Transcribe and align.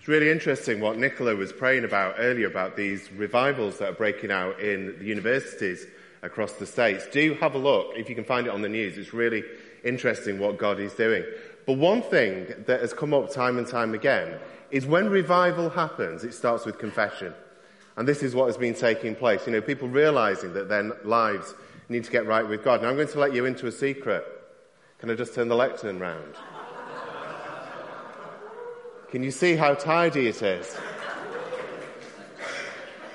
It's 0.00 0.08
really 0.08 0.30
interesting 0.30 0.80
what 0.80 0.96
Nicola 0.96 1.36
was 1.36 1.52
praying 1.52 1.84
about 1.84 2.14
earlier 2.16 2.46
about 2.46 2.74
these 2.74 3.12
revivals 3.12 3.76
that 3.80 3.90
are 3.90 3.92
breaking 3.92 4.30
out 4.30 4.58
in 4.58 4.98
the 4.98 5.04
universities 5.04 5.86
across 6.22 6.54
the 6.54 6.64
States. 6.64 7.06
Do 7.12 7.34
have 7.34 7.54
a 7.54 7.58
look 7.58 7.92
if 7.96 8.08
you 8.08 8.14
can 8.14 8.24
find 8.24 8.46
it 8.46 8.50
on 8.50 8.62
the 8.62 8.68
news. 8.70 8.96
It's 8.96 9.12
really 9.12 9.44
interesting 9.84 10.38
what 10.38 10.56
God 10.56 10.80
is 10.80 10.94
doing. 10.94 11.22
But 11.66 11.74
one 11.74 12.00
thing 12.00 12.46
that 12.64 12.80
has 12.80 12.94
come 12.94 13.12
up 13.12 13.30
time 13.30 13.58
and 13.58 13.66
time 13.66 13.92
again 13.92 14.38
is 14.70 14.86
when 14.86 15.10
revival 15.10 15.68
happens, 15.68 16.24
it 16.24 16.32
starts 16.32 16.64
with 16.64 16.78
confession. 16.78 17.34
And 17.98 18.08
this 18.08 18.22
is 18.22 18.34
what 18.34 18.46
has 18.46 18.56
been 18.56 18.72
taking 18.72 19.14
place. 19.14 19.44
You 19.44 19.52
know, 19.52 19.60
people 19.60 19.86
realizing 19.86 20.54
that 20.54 20.70
their 20.70 20.96
lives 21.04 21.52
need 21.90 22.04
to 22.04 22.10
get 22.10 22.24
right 22.24 22.48
with 22.48 22.64
God. 22.64 22.80
Now 22.80 22.88
I'm 22.88 22.96
going 22.96 23.06
to 23.06 23.18
let 23.18 23.34
you 23.34 23.44
into 23.44 23.66
a 23.66 23.72
secret. 23.72 24.24
Can 24.98 25.10
I 25.10 25.14
just 25.14 25.34
turn 25.34 25.48
the 25.48 25.56
lectern 25.56 25.98
round? 25.98 26.36
Can 29.10 29.24
you 29.24 29.32
see 29.32 29.56
how 29.56 29.74
tidy 29.74 30.28
it 30.28 30.40
is? 30.40 30.76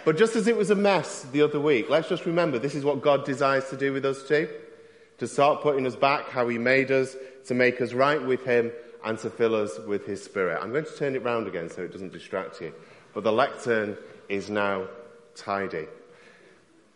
But 0.03 0.17
just 0.17 0.35
as 0.35 0.47
it 0.47 0.57
was 0.57 0.69
a 0.69 0.75
mess 0.75 1.23
the 1.31 1.41
other 1.41 1.59
week, 1.59 1.89
let's 1.89 2.09
just 2.09 2.25
remember 2.25 2.59
this 2.59 2.75
is 2.75 2.83
what 2.83 3.01
God 3.01 3.25
desires 3.25 3.69
to 3.69 3.77
do 3.77 3.93
with 3.93 4.05
us 4.05 4.27
too. 4.27 4.49
To 5.19 5.27
start 5.27 5.61
putting 5.61 5.87
us 5.87 5.95
back 5.95 6.27
how 6.29 6.49
He 6.49 6.57
made 6.57 6.91
us, 6.91 7.15
to 7.47 7.53
make 7.53 7.79
us 7.79 7.93
right 7.93 8.21
with 8.21 8.43
Him, 8.43 8.71
and 9.05 9.17
to 9.19 9.29
fill 9.29 9.55
us 9.55 9.79
with 9.87 10.05
His 10.05 10.21
Spirit. 10.21 10.59
I'm 10.61 10.71
going 10.71 10.83
to 10.83 10.95
turn 10.97 11.15
it 11.15 11.23
round 11.23 11.47
again 11.47 11.69
so 11.69 11.83
it 11.83 11.93
doesn't 11.93 12.11
distract 12.11 12.59
you. 12.59 12.73
But 13.13 13.23
the 13.23 13.31
lectern 13.31 13.97
is 14.27 14.49
now 14.49 14.87
tidy. 15.33 15.87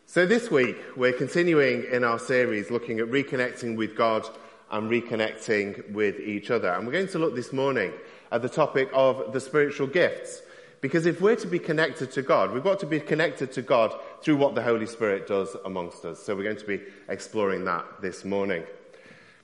So 0.07 0.25
this 0.25 0.51
week, 0.51 0.75
we're 0.97 1.13
continuing 1.13 1.85
in 1.89 2.03
our 2.03 2.19
series 2.19 2.69
looking 2.69 2.99
at 2.99 3.07
reconnecting 3.07 3.77
with 3.77 3.95
God 3.95 4.27
and 4.71 4.91
reconnecting 4.91 5.93
with 5.93 6.19
each 6.19 6.51
other. 6.51 6.73
And 6.73 6.85
we're 6.85 6.93
going 6.93 7.07
to 7.07 7.19
look 7.19 7.35
this 7.35 7.53
morning 7.53 7.93
at 8.31 8.41
the 8.41 8.49
topic 8.49 8.89
of 8.93 9.33
the 9.33 9.39
spiritual 9.39 9.87
gifts. 9.87 10.41
Because 10.81 11.05
if 11.05 11.19
we're 11.19 11.35
to 11.35 11.47
be 11.47 11.59
connected 11.59 12.11
to 12.11 12.21
God, 12.21 12.51
we've 12.51 12.63
got 12.63 12.79
to 12.79 12.85
be 12.85 12.99
connected 12.99 13.51
to 13.53 13.61
God 13.61 13.93
through 14.21 14.37
what 14.37 14.55
the 14.55 14.61
Holy 14.61 14.85
Spirit 14.85 15.27
does 15.27 15.55
amongst 15.65 16.05
us. 16.05 16.23
So 16.23 16.35
we're 16.35 16.43
going 16.43 16.55
to 16.57 16.65
be 16.65 16.81
exploring 17.09 17.65
that 17.65 17.85
this 18.01 18.23
morning. 18.23 18.63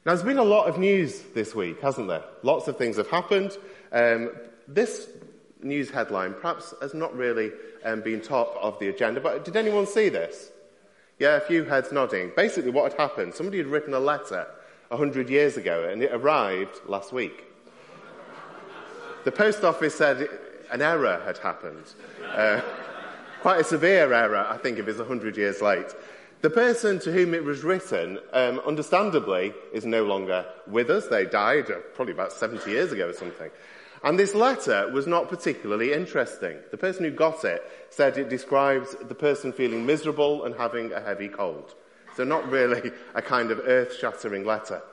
Now, 0.05 0.13
there's 0.13 0.23
been 0.23 0.37
a 0.37 0.43
lot 0.43 0.67
of 0.67 0.77
news 0.77 1.21
this 1.33 1.53
week, 1.53 1.81
hasn't 1.81 2.07
there? 2.07 2.23
Lots 2.43 2.67
of 2.67 2.77
things 2.77 2.97
have 2.97 3.09
happened. 3.09 3.57
Um, 3.91 4.31
this 4.67 5.09
news 5.61 5.89
headline 5.89 6.35
perhaps 6.35 6.73
has 6.81 6.93
not 6.93 7.15
really 7.15 7.51
um, 7.83 8.01
been 8.01 8.21
top 8.21 8.55
of 8.61 8.79
the 8.79 8.88
agenda, 8.88 9.19
but 9.19 9.43
did 9.43 9.55
anyone 9.55 9.88
see 9.88 10.09
this? 10.09 10.51
Yeah, 11.19 11.38
a 11.38 11.41
few 11.41 11.63
heads 11.63 11.91
nodding. 11.91 12.31
Basically, 12.35 12.71
what 12.71 12.91
had 12.91 13.01
happened, 13.01 13.33
somebody 13.33 13.57
had 13.57 13.67
written 13.67 13.93
a 13.93 13.99
letter 13.99 14.47
100 14.89 15.29
years 15.29 15.57
ago, 15.57 15.88
and 15.89 16.03
it 16.03 16.11
arrived 16.13 16.81
last 16.88 17.11
week. 17.11 17.45
The 19.25 19.31
post 19.31 19.63
office 19.63 19.95
said 19.95 20.29
an 20.71 20.83
error 20.83 21.19
had 21.25 21.39
happened. 21.39 21.83
Uh, 22.23 22.61
quite 23.41 23.59
a 23.59 23.63
severe 23.63 24.13
error, 24.13 24.45
I 24.47 24.57
think, 24.57 24.77
if 24.77 24.87
it's 24.87 24.99
100 24.99 25.35
years 25.35 25.63
late. 25.63 25.95
The 26.41 26.51
person 26.51 26.99
to 26.99 27.11
whom 27.11 27.33
it 27.33 27.43
was 27.43 27.63
written, 27.63 28.19
um, 28.33 28.59
understandably, 28.67 29.51
is 29.73 29.83
no 29.83 30.03
longer 30.03 30.45
with 30.67 30.91
us. 30.91 31.07
They 31.07 31.25
died 31.25 31.71
uh, 31.71 31.77
probably 31.95 32.13
about 32.13 32.33
70 32.33 32.69
years 32.69 32.91
ago 32.91 33.09
or 33.09 33.13
something. 33.13 33.49
And 34.03 34.19
this 34.19 34.35
letter 34.35 34.91
was 34.91 35.07
not 35.07 35.27
particularly 35.27 35.91
interesting. 35.91 36.57
The 36.69 36.77
person 36.77 37.03
who 37.03 37.09
got 37.09 37.43
it 37.43 37.63
said 37.89 38.19
it 38.19 38.29
describes 38.29 38.95
the 39.07 39.15
person 39.15 39.51
feeling 39.51 39.87
miserable 39.87 40.43
and 40.45 40.53
having 40.53 40.93
a 40.93 41.01
heavy 41.01 41.29
cold. 41.29 41.73
So 42.15 42.25
not 42.25 42.47
really 42.51 42.91
a 43.15 43.23
kind 43.23 43.49
of 43.49 43.61
earth-shattering 43.65 44.45
letter. 44.45 44.83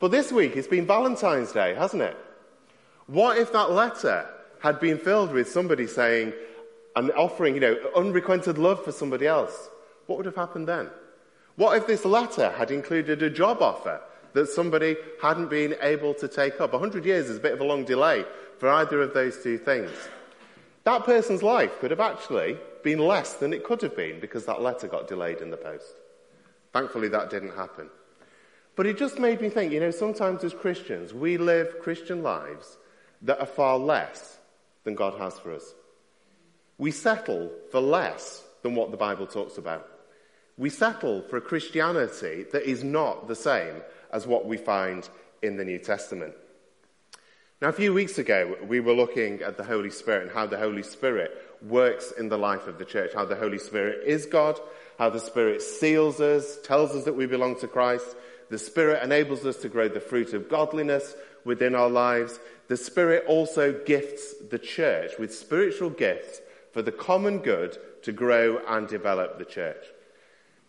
But 0.00 0.10
this 0.10 0.30
week 0.30 0.54
it's 0.56 0.68
been 0.68 0.86
Valentine's 0.86 1.52
Day, 1.52 1.74
hasn't 1.74 2.02
it? 2.02 2.18
What 3.10 3.38
if 3.38 3.52
that 3.52 3.72
letter 3.72 4.24
had 4.60 4.78
been 4.78 4.96
filled 4.96 5.32
with 5.32 5.48
somebody 5.48 5.88
saying 5.88 6.32
and 6.94 7.10
offering, 7.12 7.54
you 7.56 7.60
know, 7.60 7.76
unrequited 7.96 8.56
love 8.56 8.84
for 8.84 8.92
somebody 8.92 9.26
else? 9.26 9.68
What 10.06 10.16
would 10.16 10.26
have 10.26 10.36
happened 10.36 10.68
then? 10.68 10.88
What 11.56 11.76
if 11.76 11.88
this 11.88 12.04
letter 12.04 12.50
had 12.52 12.70
included 12.70 13.20
a 13.24 13.28
job 13.28 13.62
offer 13.62 14.00
that 14.34 14.48
somebody 14.48 14.94
hadn't 15.20 15.50
been 15.50 15.74
able 15.82 16.14
to 16.14 16.28
take 16.28 16.60
up? 16.60 16.72
A 16.72 16.78
hundred 16.78 17.04
years 17.04 17.28
is 17.28 17.38
a 17.38 17.40
bit 17.40 17.52
of 17.52 17.60
a 17.60 17.64
long 17.64 17.84
delay 17.84 18.24
for 18.58 18.68
either 18.68 19.02
of 19.02 19.12
those 19.12 19.42
two 19.42 19.58
things. 19.58 19.90
That 20.84 21.04
person's 21.04 21.42
life 21.42 21.80
could 21.80 21.90
have 21.90 21.98
actually 21.98 22.58
been 22.84 23.00
less 23.00 23.34
than 23.34 23.52
it 23.52 23.64
could 23.64 23.82
have 23.82 23.96
been 23.96 24.20
because 24.20 24.46
that 24.46 24.62
letter 24.62 24.86
got 24.86 25.08
delayed 25.08 25.40
in 25.40 25.50
the 25.50 25.56
post. 25.56 25.94
Thankfully, 26.72 27.08
that 27.08 27.28
didn't 27.28 27.56
happen. 27.56 27.90
But 28.76 28.86
it 28.86 28.96
just 28.96 29.18
made 29.18 29.40
me 29.40 29.48
think, 29.48 29.72
you 29.72 29.80
know, 29.80 29.90
sometimes 29.90 30.44
as 30.44 30.54
Christians, 30.54 31.12
we 31.12 31.38
live 31.38 31.80
Christian 31.80 32.22
lives 32.22 32.76
that 33.22 33.40
are 33.40 33.46
far 33.46 33.78
less 33.78 34.38
than 34.84 34.94
God 34.94 35.18
has 35.18 35.38
for 35.38 35.54
us. 35.54 35.74
We 36.78 36.90
settle 36.90 37.50
for 37.70 37.80
less 37.80 38.42
than 38.62 38.74
what 38.74 38.90
the 38.90 38.96
Bible 38.96 39.26
talks 39.26 39.58
about. 39.58 39.86
We 40.56 40.70
settle 40.70 41.22
for 41.22 41.36
a 41.36 41.42
Christianity 41.42 42.44
that 42.52 42.68
is 42.68 42.84
not 42.84 43.28
the 43.28 43.34
same 43.34 43.82
as 44.12 44.26
what 44.26 44.46
we 44.46 44.56
find 44.56 45.08
in 45.42 45.56
the 45.56 45.64
New 45.64 45.78
Testament. 45.78 46.34
Now, 47.62 47.68
a 47.68 47.72
few 47.72 47.92
weeks 47.92 48.16
ago, 48.16 48.56
we 48.66 48.80
were 48.80 48.94
looking 48.94 49.42
at 49.42 49.58
the 49.58 49.64
Holy 49.64 49.90
Spirit 49.90 50.22
and 50.22 50.30
how 50.30 50.46
the 50.46 50.58
Holy 50.58 50.82
Spirit 50.82 51.30
works 51.60 52.10
in 52.10 52.30
the 52.30 52.38
life 52.38 52.66
of 52.66 52.78
the 52.78 52.86
church, 52.86 53.12
how 53.14 53.26
the 53.26 53.36
Holy 53.36 53.58
Spirit 53.58 54.06
is 54.06 54.24
God, 54.24 54.58
how 54.98 55.10
the 55.10 55.20
Spirit 55.20 55.60
seals 55.60 56.20
us, 56.20 56.58
tells 56.64 56.92
us 56.92 57.04
that 57.04 57.16
we 57.16 57.26
belong 57.26 57.58
to 57.60 57.68
Christ. 57.68 58.16
The 58.48 58.58
Spirit 58.58 59.02
enables 59.02 59.44
us 59.44 59.56
to 59.58 59.68
grow 59.68 59.88
the 59.88 60.00
fruit 60.00 60.32
of 60.32 60.48
godliness 60.48 61.14
within 61.44 61.74
our 61.74 61.90
lives. 61.90 62.38
The 62.70 62.76
Spirit 62.76 63.24
also 63.26 63.72
gifts 63.72 64.32
the 64.48 64.58
church 64.60 65.18
with 65.18 65.34
spiritual 65.34 65.90
gifts 65.90 66.40
for 66.72 66.82
the 66.82 66.92
common 66.92 67.38
good 67.38 67.76
to 68.04 68.12
grow 68.12 68.62
and 68.64 68.86
develop 68.86 69.38
the 69.38 69.44
church. 69.44 69.84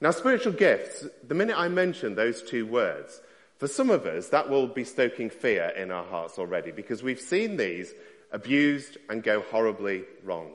Now, 0.02 0.10
spiritual 0.10 0.54
gifts, 0.54 1.06
the 1.28 1.36
minute 1.36 1.60
I 1.60 1.68
mention 1.68 2.16
those 2.16 2.42
two 2.42 2.66
words, 2.66 3.22
for 3.60 3.68
some 3.68 3.92
of 3.92 4.08
us, 4.08 4.30
that 4.30 4.50
will 4.50 4.66
be 4.66 4.84
stoking 4.84 5.30
fear 5.30 5.72
in 5.78 5.92
our 5.92 6.04
hearts 6.04 6.40
already 6.40 6.72
because 6.72 7.04
we've 7.04 7.22
seen 7.22 7.56
these 7.56 7.94
abused 8.32 8.98
and 9.08 9.22
go 9.22 9.42
horribly 9.42 10.06
wrong. 10.24 10.54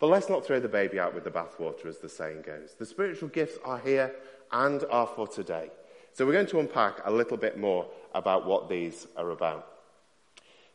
But 0.00 0.08
let's 0.08 0.28
not 0.28 0.44
throw 0.44 0.60
the 0.60 0.68
baby 0.68 1.00
out 1.00 1.14
with 1.14 1.24
the 1.24 1.30
bathwater, 1.30 1.86
as 1.86 1.96
the 1.96 2.10
saying 2.10 2.42
goes. 2.42 2.74
The 2.78 2.84
spiritual 2.84 3.30
gifts 3.30 3.56
are 3.64 3.78
here 3.78 4.14
and 4.52 4.84
are 4.90 5.06
for 5.06 5.26
today. 5.26 5.70
So 6.12 6.26
we're 6.26 6.32
going 6.32 6.46
to 6.48 6.60
unpack 6.60 7.00
a 7.06 7.10
little 7.10 7.38
bit 7.38 7.58
more 7.58 7.86
about 8.14 8.44
what 8.44 8.68
these 8.68 9.06
are 9.16 9.30
about. 9.30 9.72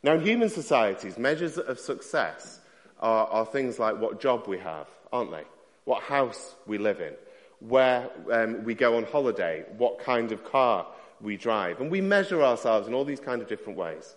Now, 0.03 0.13
in 0.13 0.22
human 0.22 0.50
societies, 0.50 1.17
measures 1.17 1.57
of 1.57 1.79
success 1.79 2.59
are, 3.00 3.28
are 3.28 3.45
things 3.45 3.78
like 3.78 4.00
what 4.00 4.19
job 4.19 4.47
we 4.47 4.57
have, 4.57 4.88
aren't 5.13 5.31
they? 5.31 5.44
What 5.85 6.03
house 6.03 6.56
we 6.66 6.78
live 6.78 7.01
in, 7.01 7.13
where 7.59 8.09
um, 8.31 8.63
we 8.63 8.73
go 8.73 8.97
on 8.97 9.03
holiday, 9.03 9.66
what 9.78 10.00
kind 10.00 10.31
of 10.31 10.44
car 10.44 10.88
we 11.22 11.38
drive. 11.38 11.81
And 11.81 11.91
we 11.91 12.01
measure 12.01 12.41
ourselves 12.41 12.88
in 12.88 12.94
all 12.94 13.06
these 13.06 13.19
kind 13.19 13.41
of 13.41 13.47
different 13.47 13.78
ways. 13.78 14.16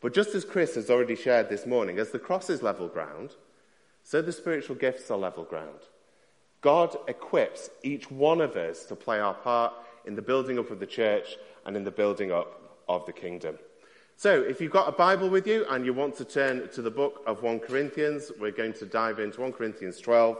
But 0.00 0.14
just 0.14 0.34
as 0.34 0.44
Chris 0.44 0.74
has 0.74 0.90
already 0.90 1.14
shared 1.14 1.48
this 1.48 1.66
morning, 1.66 1.98
as 1.98 2.10
the 2.10 2.18
cross 2.18 2.50
is 2.50 2.62
level 2.62 2.88
ground, 2.88 3.30
so 4.02 4.20
the 4.20 4.32
spiritual 4.32 4.74
gifts 4.74 5.10
are 5.10 5.18
level 5.18 5.44
ground. 5.44 5.78
God 6.60 6.96
equips 7.06 7.70
each 7.82 8.10
one 8.10 8.40
of 8.40 8.56
us 8.56 8.84
to 8.86 8.96
play 8.96 9.20
our 9.20 9.34
part 9.34 9.72
in 10.04 10.16
the 10.16 10.22
building 10.22 10.58
up 10.58 10.70
of 10.70 10.80
the 10.80 10.86
church 10.86 11.36
and 11.64 11.76
in 11.76 11.84
the 11.84 11.90
building 11.92 12.32
up 12.32 12.80
of 12.88 13.06
the 13.06 13.12
kingdom. 13.12 13.56
So, 14.22 14.40
if 14.40 14.60
you've 14.60 14.70
got 14.70 14.88
a 14.88 14.92
Bible 14.92 15.28
with 15.28 15.48
you 15.48 15.66
and 15.68 15.84
you 15.84 15.92
want 15.92 16.14
to 16.18 16.24
turn 16.24 16.68
to 16.74 16.80
the 16.80 16.92
book 16.92 17.24
of 17.26 17.42
1 17.42 17.58
Corinthians, 17.58 18.30
we're 18.38 18.52
going 18.52 18.72
to 18.74 18.86
dive 18.86 19.18
into 19.18 19.40
1 19.40 19.52
Corinthians 19.52 19.98
12. 19.98 20.38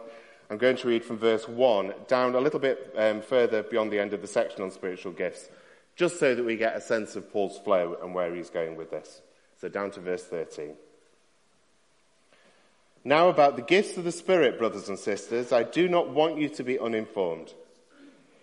I'm 0.50 0.59
going 0.59 0.76
to 0.76 0.87
read 0.87 1.04
from 1.04 1.19
verse 1.19 1.48
1 1.48 1.92
down 2.06 2.37
a 2.37 2.41
little 2.41 2.60
bit 2.60 2.94
um, 2.97 3.22
further 3.22 3.65
beyond 3.65 3.91
the 3.91 3.98
end 3.98 4.12
of 4.12 4.21
the 4.21 4.28
section 4.28 4.62
on 4.62 4.71
spiritual 4.71 5.10
gifts, 5.10 5.48
just 5.97 6.21
so 6.21 6.32
that 6.32 6.44
we 6.44 6.54
get 6.54 6.76
a 6.76 6.81
sense 6.81 7.16
of 7.16 7.32
Paul's 7.32 7.59
flow 7.59 7.97
and 8.00 8.15
where 8.15 8.32
he's 8.32 8.50
going 8.50 8.76
with 8.76 8.92
this. 8.92 9.21
So, 9.60 9.69
down 9.69 9.91
to 9.91 10.00
verse 10.00 10.22
13. 10.22 10.75
Now, 13.03 13.30
about 13.30 13.57
the 13.57 13.62
gifts 13.62 13.97
of 13.97 14.04
the 14.04 14.12
Spirit, 14.12 14.60
brothers 14.60 14.89
and 14.89 14.97
sisters, 14.97 15.51
I 15.51 15.65
do 15.65 15.89
not 15.89 16.09
want 16.09 16.39
you 16.39 16.48
to 16.51 16.62
be 16.62 16.78
uninformed. 16.78 17.53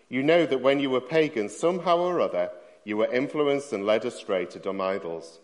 You 0.09 0.21
know 0.21 0.45
that 0.45 0.61
when 0.61 0.81
you 0.81 0.89
were 0.89 0.99
pagans, 0.99 1.55
somehow 1.55 1.99
or 1.99 2.19
other, 2.19 2.49
you 2.83 2.97
were 2.97 3.13
influenced 3.13 3.73
and 3.73 3.85
led 3.85 4.05
astray 4.05 4.45
to 4.47 4.59
dumb 4.59 4.81
idols. 4.81 5.39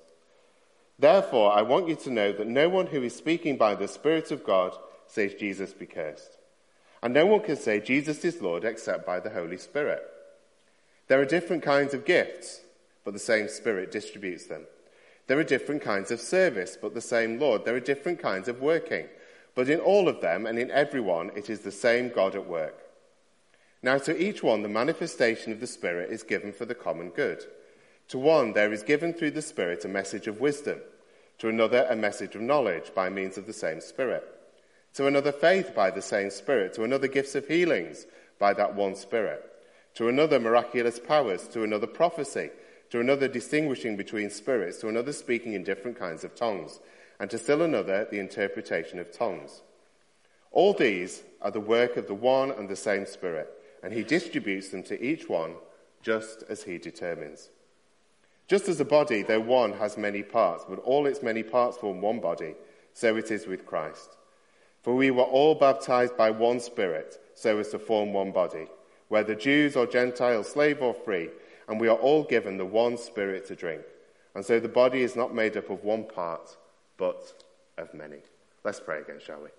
Therefore, 0.97 1.51
I 1.51 1.61
want 1.61 1.89
you 1.89 1.95
to 1.95 2.09
know 2.09 2.31
that 2.31 2.47
no 2.47 2.69
one 2.69 2.87
who 2.87 3.03
is 3.03 3.15
speaking 3.15 3.57
by 3.57 3.75
the 3.75 3.87
Spirit 3.87 4.31
of 4.31 4.43
God 4.43 4.75
says 5.07 5.33
Jesus 5.33 5.73
be 5.73 5.85
cursed. 5.85 6.37
And 7.03 7.13
no 7.13 7.25
one 7.25 7.41
can 7.41 7.57
say 7.57 7.79
Jesus 7.79 8.23
is 8.23 8.41
Lord 8.41 8.63
except 8.63 9.05
by 9.05 9.19
the 9.19 9.29
Holy 9.29 9.57
Spirit. 9.57 10.01
There 11.07 11.19
are 11.19 11.25
different 11.25 11.63
kinds 11.63 11.93
of 11.93 12.05
gifts, 12.05 12.61
but 13.03 13.13
the 13.13 13.19
same 13.19 13.47
Spirit 13.47 13.91
distributes 13.91 14.45
them. 14.45 14.65
There 15.27 15.37
are 15.37 15.43
different 15.43 15.81
kinds 15.81 16.11
of 16.11 16.21
service, 16.21 16.77
but 16.81 16.93
the 16.93 17.01
same 17.01 17.39
Lord. 17.39 17.65
There 17.65 17.75
are 17.75 17.79
different 17.79 18.19
kinds 18.19 18.47
of 18.47 18.61
working, 18.61 19.07
but 19.53 19.69
in 19.69 19.79
all 19.79 20.07
of 20.07 20.21
them 20.21 20.45
and 20.45 20.57
in 20.57 20.71
everyone, 20.71 21.31
it 21.35 21.49
is 21.49 21.59
the 21.59 21.71
same 21.71 22.09
God 22.09 22.35
at 22.35 22.47
work. 22.47 22.84
Now, 23.85 23.99
to 23.99 24.19
each 24.19 24.41
one, 24.41 24.63
the 24.63 24.67
manifestation 24.67 25.51
of 25.51 25.59
the 25.59 25.67
Spirit 25.67 26.09
is 26.09 26.23
given 26.23 26.51
for 26.51 26.65
the 26.65 26.73
common 26.73 27.11
good. 27.11 27.45
To 28.07 28.17
one, 28.17 28.53
there 28.53 28.73
is 28.73 28.81
given 28.81 29.13
through 29.13 29.29
the 29.29 29.43
Spirit 29.43 29.85
a 29.85 29.87
message 29.87 30.25
of 30.25 30.41
wisdom. 30.41 30.79
to 31.37 31.49
another 31.49 31.85
a 31.87 31.95
message 31.95 32.33
of 32.33 32.41
knowledge 32.41 32.95
by 32.95 33.09
means 33.09 33.37
of 33.37 33.45
the 33.45 33.53
same 33.53 33.79
Spirit, 33.81 34.23
to 34.95 35.05
another 35.05 35.31
faith 35.31 35.75
by 35.75 35.91
the 35.91 36.01
same 36.01 36.31
Spirit, 36.31 36.73
to 36.73 36.83
another 36.83 37.07
gifts 37.07 37.35
of 37.35 37.47
healings 37.47 38.07
by 38.39 38.53
that 38.53 38.73
one 38.73 38.95
Spirit, 38.95 39.43
to 39.93 40.09
another 40.09 40.39
miraculous 40.39 40.99
powers, 40.99 41.47
to 41.49 41.63
another 41.63 41.85
prophecy, 41.85 42.49
to 42.89 42.99
another 42.99 43.27
distinguishing 43.27 43.95
between 43.95 44.31
spirits, 44.31 44.79
to 44.79 44.87
another 44.87 45.13
speaking 45.13 45.53
in 45.53 45.63
different 45.63 45.99
kinds 45.99 46.23
of 46.23 46.33
tongues, 46.35 46.79
and 47.19 47.29
to 47.29 47.37
still 47.37 47.61
another 47.61 48.07
the 48.09 48.19
interpretation 48.19 48.97
of 48.97 49.11
tongues. 49.11 49.61
All 50.51 50.73
these 50.73 51.21
are 51.39 51.51
the 51.51 51.59
work 51.59 51.97
of 51.97 52.07
the 52.07 52.15
one 52.15 52.49
and 52.49 52.67
the 52.67 52.75
same 52.75 53.05
Spirit, 53.05 53.51
and 53.85 53.93
he 53.93 54.01
distributes 54.01 54.69
them 54.69 54.81
to 54.81 54.99
each 54.99 55.29
one 55.29 55.53
just 56.01 56.43
as 56.49 56.63
he 56.63 56.79
determines. 56.79 57.51
Just 58.47 58.67
as 58.67 58.79
a 58.79 58.85
body, 58.85 59.21
though 59.21 59.39
one, 59.39 59.73
has 59.73 59.95
many 59.95 60.23
parts, 60.23 60.65
but 60.67 60.79
all 60.79 61.05
its 61.05 61.21
many 61.21 61.43
parts 61.43 61.77
form 61.77 62.01
one 62.01 62.19
body, 62.19 62.55
so 62.93 63.15
it 63.15 63.29
is 63.29 63.45
with 63.45 63.63
Christ. 63.63 64.17
For 64.81 64.95
we 64.95 65.11
were 65.11 65.21
all 65.21 65.53
baptized 65.53 66.17
by 66.17 66.31
one 66.31 66.59
Spirit, 66.59 67.21
so 67.35 67.59
as 67.59 67.69
to 67.69 67.79
form 67.79 68.11
one 68.11 68.31
body, 68.31 68.65
whether 69.09 69.35
Jews 69.35 69.75
or 69.75 69.85
Gentiles, 69.85 70.49
slave 70.49 70.81
or 70.81 70.95
free, 70.95 71.29
and 71.67 71.79
we 71.79 71.87
are 71.87 71.97
all 71.97 72.23
given 72.23 72.57
the 72.57 72.65
one 72.65 72.97
Spirit 72.97 73.45
to 73.49 73.55
drink. 73.55 73.83
And 74.33 74.43
so 74.43 74.59
the 74.59 74.67
body 74.67 75.03
is 75.03 75.15
not 75.15 75.35
made 75.35 75.57
up 75.57 75.69
of 75.69 75.83
one 75.83 76.05
part, 76.05 76.57
but 76.97 77.43
of 77.77 77.93
many. 77.93 78.17
Let's 78.63 78.79
pray 78.79 79.01
again, 79.01 79.19
shall 79.23 79.43
we? 79.43 79.49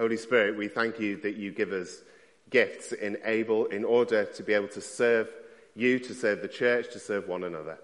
Holy 0.00 0.16
Spirit, 0.16 0.56
we 0.56 0.66
thank 0.66 0.98
you 0.98 1.18
that 1.18 1.36
you 1.36 1.52
give 1.52 1.72
us 1.72 2.00
gifts 2.48 2.92
in 2.92 3.18
able 3.22 3.66
in 3.66 3.84
order 3.84 4.24
to 4.24 4.42
be 4.42 4.54
able 4.54 4.68
to 4.68 4.80
serve 4.80 5.28
you, 5.74 5.98
to 5.98 6.14
serve 6.14 6.40
the 6.40 6.48
church, 6.48 6.90
to 6.94 6.98
serve 6.98 7.28
one 7.28 7.44
another. 7.44 7.78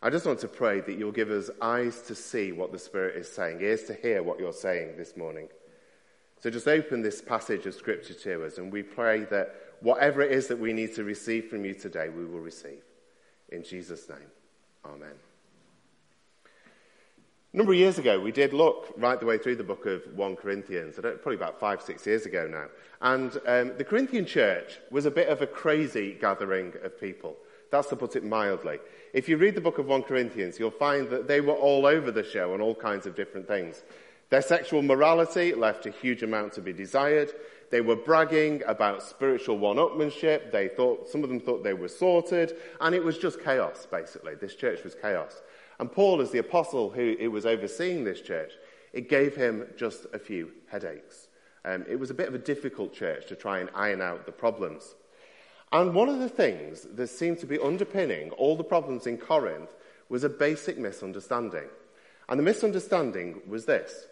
I 0.00 0.08
just 0.08 0.24
want 0.24 0.38
to 0.38 0.48
pray 0.48 0.80
that 0.80 0.98
you'll 0.98 1.12
give 1.12 1.30
us 1.30 1.50
eyes 1.60 2.00
to 2.06 2.14
see 2.14 2.52
what 2.52 2.72
the 2.72 2.78
Spirit 2.78 3.16
is 3.16 3.30
saying, 3.30 3.60
ears 3.60 3.84
to 3.84 3.94
hear 3.94 4.22
what 4.22 4.38
you're 4.38 4.54
saying 4.54 4.96
this 4.96 5.18
morning. 5.18 5.48
So 6.40 6.48
just 6.48 6.66
open 6.66 7.02
this 7.02 7.20
passage 7.20 7.66
of 7.66 7.74
Scripture 7.74 8.14
to 8.14 8.46
us, 8.46 8.56
and 8.56 8.72
we 8.72 8.82
pray 8.82 9.24
that 9.24 9.54
whatever 9.80 10.22
it 10.22 10.32
is 10.32 10.46
that 10.46 10.58
we 10.58 10.72
need 10.72 10.94
to 10.94 11.04
receive 11.04 11.50
from 11.50 11.66
you 11.66 11.74
today, 11.74 12.08
we 12.08 12.24
will 12.24 12.40
receive. 12.40 12.82
In 13.50 13.62
Jesus' 13.62 14.08
name, 14.08 14.30
Amen. 14.82 15.25
A 17.56 17.58
number 17.58 17.72
of 17.72 17.78
years 17.78 17.96
ago, 17.96 18.20
we 18.20 18.32
did 18.32 18.52
look 18.52 18.92
right 18.98 19.18
the 19.18 19.24
way 19.24 19.38
through 19.38 19.56
the 19.56 19.64
book 19.64 19.86
of 19.86 20.02
1 20.14 20.36
Corinthians, 20.36 20.98
I 20.98 21.00
don't 21.00 21.22
probably 21.22 21.36
about 21.36 21.58
five, 21.58 21.80
six 21.80 22.06
years 22.06 22.26
ago 22.26 22.46
now. 22.46 22.66
And 23.00 23.32
um, 23.46 23.78
the 23.78 23.84
Corinthian 23.84 24.26
church 24.26 24.78
was 24.90 25.06
a 25.06 25.10
bit 25.10 25.30
of 25.30 25.40
a 25.40 25.46
crazy 25.46 26.18
gathering 26.20 26.74
of 26.84 27.00
people. 27.00 27.34
That's 27.70 27.88
to 27.88 27.96
put 27.96 28.14
it 28.14 28.24
mildly. 28.24 28.78
If 29.14 29.26
you 29.26 29.38
read 29.38 29.54
the 29.54 29.62
book 29.62 29.78
of 29.78 29.86
1 29.86 30.02
Corinthians, 30.02 30.58
you'll 30.58 30.70
find 30.70 31.08
that 31.08 31.28
they 31.28 31.40
were 31.40 31.54
all 31.54 31.86
over 31.86 32.10
the 32.10 32.22
show 32.22 32.52
on 32.52 32.60
all 32.60 32.74
kinds 32.74 33.06
of 33.06 33.16
different 33.16 33.48
things. 33.48 33.84
Their 34.28 34.42
sexual 34.42 34.82
morality 34.82 35.54
left 35.54 35.86
a 35.86 35.90
huge 35.90 36.22
amount 36.22 36.52
to 36.54 36.60
be 36.60 36.74
desired. 36.74 37.30
They 37.70 37.80
were 37.80 37.96
bragging 37.96 38.64
about 38.66 39.02
spiritual 39.02 39.56
one-upmanship. 39.56 40.52
They 40.52 40.68
thought, 40.68 41.08
some 41.08 41.22
of 41.22 41.30
them 41.30 41.40
thought 41.40 41.64
they 41.64 41.72
were 41.72 41.88
sorted. 41.88 42.58
And 42.82 42.94
it 42.94 43.02
was 43.02 43.16
just 43.16 43.42
chaos, 43.42 43.86
basically. 43.90 44.34
This 44.34 44.56
church 44.56 44.84
was 44.84 44.94
chaos. 44.94 45.40
And 45.78 45.92
Paul, 45.92 46.20
as 46.20 46.30
the 46.30 46.38
apostle 46.38 46.90
who, 46.90 47.30
was 47.30 47.46
overseeing 47.46 48.04
this 48.04 48.20
church, 48.20 48.52
it 48.92 49.08
gave 49.08 49.36
him 49.36 49.66
just 49.76 50.06
a 50.12 50.18
few 50.18 50.52
headaches. 50.68 51.28
Um, 51.64 51.84
it 51.88 51.96
was 51.96 52.10
a 52.10 52.14
bit 52.14 52.28
of 52.28 52.34
a 52.34 52.38
difficult 52.38 52.94
church 52.94 53.26
to 53.26 53.36
try 53.36 53.58
and 53.58 53.68
iron 53.74 54.00
out 54.00 54.24
the 54.24 54.32
problems. 54.32 54.94
And 55.72 55.94
one 55.94 56.08
of 56.08 56.20
the 56.20 56.28
things 56.28 56.86
that 56.94 57.08
seemed 57.08 57.38
to 57.40 57.46
be 57.46 57.58
underpinning 57.58 58.30
all 58.30 58.56
the 58.56 58.64
problems 58.64 59.06
in 59.06 59.18
Corinth 59.18 59.74
was 60.08 60.24
a 60.24 60.28
basic 60.28 60.78
misunderstanding. 60.78 61.68
And 62.28 62.38
the 62.38 62.44
misunderstanding 62.44 63.42
was 63.46 63.66
this 63.66 64.06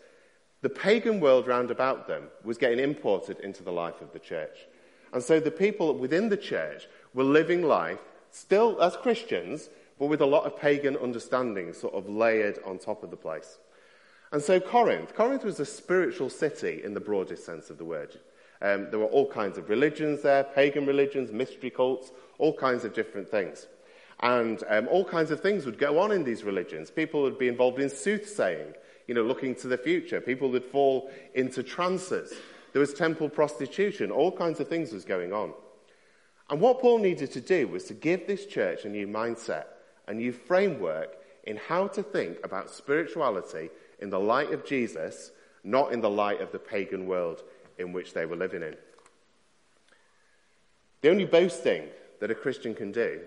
the 0.62 0.70
pagan 0.70 1.20
world 1.20 1.46
round 1.46 1.70
about 1.70 2.08
them 2.08 2.24
was 2.42 2.58
getting 2.58 2.78
imported 2.78 3.38
into 3.40 3.62
the 3.62 3.72
life 3.72 4.00
of 4.00 4.12
the 4.12 4.18
church. 4.18 4.66
And 5.12 5.22
so 5.22 5.38
the 5.38 5.50
people 5.50 5.94
within 5.94 6.28
the 6.28 6.36
church 6.36 6.88
were 7.12 7.22
living 7.22 7.62
life 7.62 8.00
still 8.30 8.80
as 8.82 8.96
Christians, 8.96 9.68
but 10.04 10.10
with 10.10 10.20
a 10.20 10.26
lot 10.26 10.44
of 10.44 10.60
pagan 10.60 10.98
understanding 10.98 11.72
sort 11.72 11.94
of 11.94 12.10
layered 12.10 12.58
on 12.66 12.76
top 12.76 13.02
of 13.02 13.10
the 13.10 13.16
place. 13.16 13.56
And 14.32 14.42
so 14.42 14.60
Corinth, 14.60 15.14
Corinth 15.14 15.44
was 15.44 15.58
a 15.60 15.64
spiritual 15.64 16.28
city 16.28 16.82
in 16.84 16.92
the 16.92 17.00
broadest 17.00 17.46
sense 17.46 17.70
of 17.70 17.78
the 17.78 17.86
word. 17.86 18.20
Um, 18.60 18.88
there 18.90 18.98
were 18.98 19.06
all 19.06 19.26
kinds 19.26 19.56
of 19.56 19.70
religions 19.70 20.20
there, 20.20 20.44
pagan 20.44 20.84
religions, 20.84 21.32
mystery 21.32 21.70
cults, 21.70 22.12
all 22.36 22.54
kinds 22.54 22.84
of 22.84 22.92
different 22.92 23.30
things. 23.30 23.66
And 24.20 24.62
um, 24.68 24.88
all 24.88 25.06
kinds 25.06 25.30
of 25.30 25.40
things 25.40 25.64
would 25.64 25.78
go 25.78 25.98
on 25.98 26.12
in 26.12 26.22
these 26.22 26.44
religions. 26.44 26.90
People 26.90 27.22
would 27.22 27.38
be 27.38 27.48
involved 27.48 27.78
in 27.78 27.88
soothsaying, 27.88 28.74
you 29.08 29.14
know, 29.14 29.22
looking 29.22 29.54
to 29.54 29.68
the 29.68 29.78
future. 29.78 30.20
People 30.20 30.50
would 30.50 30.66
fall 30.66 31.10
into 31.34 31.62
trances. 31.62 32.34
There 32.74 32.80
was 32.80 32.92
temple 32.92 33.30
prostitution. 33.30 34.10
All 34.10 34.32
kinds 34.32 34.60
of 34.60 34.68
things 34.68 34.92
was 34.92 35.06
going 35.06 35.32
on. 35.32 35.54
And 36.50 36.60
what 36.60 36.82
Paul 36.82 36.98
needed 36.98 37.32
to 37.32 37.40
do 37.40 37.68
was 37.68 37.84
to 37.84 37.94
give 37.94 38.26
this 38.26 38.44
church 38.44 38.84
a 38.84 38.90
new 38.90 39.08
mindset 39.08 39.64
a 40.06 40.14
new 40.14 40.32
framework 40.32 41.16
in 41.44 41.56
how 41.56 41.88
to 41.88 42.02
think 42.02 42.38
about 42.44 42.70
spirituality 42.70 43.70
in 43.98 44.10
the 44.10 44.20
light 44.20 44.52
of 44.52 44.64
Jesus, 44.64 45.30
not 45.62 45.92
in 45.92 46.00
the 46.00 46.10
light 46.10 46.40
of 46.40 46.52
the 46.52 46.58
pagan 46.58 47.06
world 47.06 47.42
in 47.78 47.92
which 47.92 48.14
they 48.14 48.26
were 48.26 48.36
living 48.36 48.62
in. 48.62 48.76
The 51.02 51.10
only 51.10 51.24
boasting 51.24 51.88
that 52.20 52.30
a 52.30 52.34
Christian 52.34 52.74
can 52.74 52.92
do 52.92 53.20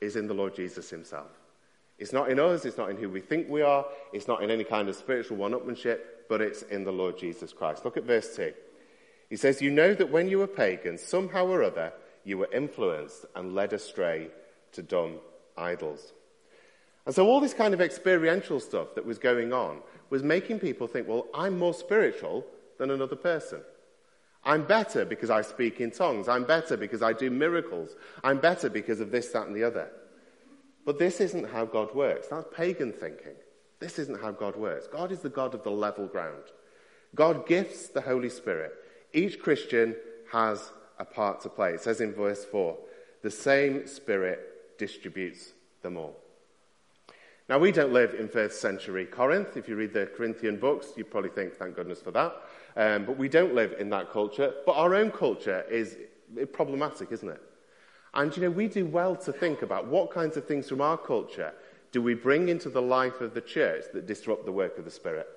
is 0.00 0.16
in 0.16 0.26
the 0.26 0.34
Lord 0.34 0.54
Jesus 0.54 0.90
himself. 0.90 1.30
It's 1.98 2.12
not 2.12 2.30
in 2.30 2.38
us, 2.38 2.64
it's 2.64 2.76
not 2.76 2.90
in 2.90 2.96
who 2.96 3.08
we 3.08 3.20
think 3.20 3.48
we 3.48 3.62
are, 3.62 3.86
it's 4.12 4.28
not 4.28 4.42
in 4.42 4.50
any 4.50 4.64
kind 4.64 4.88
of 4.88 4.96
spiritual 4.96 5.36
one 5.36 5.52
upmanship, 5.52 6.00
but 6.28 6.40
it's 6.40 6.62
in 6.62 6.84
the 6.84 6.92
Lord 6.92 7.18
Jesus 7.18 7.52
Christ. 7.52 7.84
Look 7.84 7.96
at 7.96 8.04
verse 8.04 8.34
2. 8.36 8.52
He 9.30 9.36
says, 9.36 9.62
You 9.62 9.70
know 9.70 9.94
that 9.94 10.10
when 10.10 10.28
you 10.28 10.38
were 10.38 10.46
pagans, 10.46 11.02
somehow 11.02 11.46
or 11.46 11.62
other, 11.62 11.92
you 12.24 12.38
were 12.38 12.52
influenced 12.52 13.26
and 13.34 13.54
led 13.54 13.72
astray 13.72 14.28
to 14.72 14.82
dumb 14.82 15.18
idols. 15.56 16.12
And 17.06 17.14
so 17.14 17.26
all 17.26 17.40
this 17.40 17.54
kind 17.54 17.74
of 17.74 17.80
experiential 17.80 18.60
stuff 18.60 18.94
that 18.94 19.04
was 19.04 19.18
going 19.18 19.52
on 19.52 19.80
was 20.10 20.22
making 20.22 20.58
people 20.58 20.86
think, 20.86 21.06
well, 21.06 21.26
I'm 21.34 21.58
more 21.58 21.74
spiritual 21.74 22.46
than 22.78 22.90
another 22.90 23.16
person. 23.16 23.60
I'm 24.44 24.64
better 24.64 25.04
because 25.04 25.30
I 25.30 25.42
speak 25.42 25.80
in 25.80 25.90
tongues. 25.90 26.28
I'm 26.28 26.44
better 26.44 26.76
because 26.76 27.02
I 27.02 27.12
do 27.12 27.30
miracles. 27.30 27.96
I'm 28.22 28.38
better 28.38 28.68
because 28.68 29.00
of 29.00 29.10
this, 29.10 29.28
that, 29.28 29.46
and 29.46 29.56
the 29.56 29.64
other. 29.64 29.90
But 30.84 30.98
this 30.98 31.20
isn't 31.20 31.48
how 31.50 31.64
God 31.64 31.94
works. 31.94 32.28
That's 32.28 32.46
pagan 32.54 32.92
thinking. 32.92 33.36
This 33.80 33.98
isn't 33.98 34.20
how 34.20 34.32
God 34.32 34.56
works. 34.56 34.86
God 34.86 35.12
is 35.12 35.20
the 35.20 35.30
God 35.30 35.54
of 35.54 35.62
the 35.62 35.70
level 35.70 36.06
ground. 36.06 36.44
God 37.14 37.46
gifts 37.46 37.88
the 37.88 38.00
Holy 38.00 38.28
Spirit. 38.28 38.72
Each 39.12 39.38
Christian 39.38 39.96
has 40.30 40.72
a 40.98 41.04
part 41.04 41.40
to 41.42 41.48
play. 41.48 41.72
It 41.72 41.80
says 41.80 42.00
in 42.00 42.12
verse 42.12 42.44
4 42.44 42.76
the 43.22 43.30
same 43.30 43.86
Spirit 43.86 44.78
distributes 44.78 45.52
them 45.82 45.96
all. 45.96 46.23
Now, 47.46 47.58
we 47.58 47.72
don't 47.72 47.92
live 47.92 48.14
in 48.14 48.28
first 48.28 48.62
century 48.62 49.04
Corinth. 49.04 49.56
If 49.56 49.68
you 49.68 49.76
read 49.76 49.92
the 49.92 50.06
Corinthian 50.06 50.56
books, 50.56 50.92
you 50.96 51.04
probably 51.04 51.28
think, 51.28 51.54
thank 51.54 51.76
goodness 51.76 52.00
for 52.00 52.10
that. 52.12 52.34
Um, 52.74 53.04
but 53.04 53.18
we 53.18 53.28
don't 53.28 53.54
live 53.54 53.74
in 53.78 53.90
that 53.90 54.10
culture. 54.10 54.54
But 54.64 54.72
our 54.72 54.94
own 54.94 55.10
culture 55.10 55.62
is 55.70 55.98
problematic, 56.52 57.12
isn't 57.12 57.28
it? 57.28 57.42
And, 58.14 58.34
you 58.34 58.44
know, 58.44 58.50
we 58.50 58.68
do 58.68 58.86
well 58.86 59.14
to 59.16 59.32
think 59.32 59.60
about 59.60 59.88
what 59.88 60.10
kinds 60.10 60.38
of 60.38 60.46
things 60.46 60.68
from 60.68 60.80
our 60.80 60.96
culture 60.96 61.52
do 61.92 62.00
we 62.00 62.14
bring 62.14 62.48
into 62.48 62.70
the 62.70 62.82
life 62.82 63.20
of 63.20 63.34
the 63.34 63.40
church 63.40 63.84
that 63.92 64.06
disrupt 64.06 64.46
the 64.46 64.52
work 64.52 64.78
of 64.78 64.84
the 64.84 64.90
Spirit? 64.90 65.28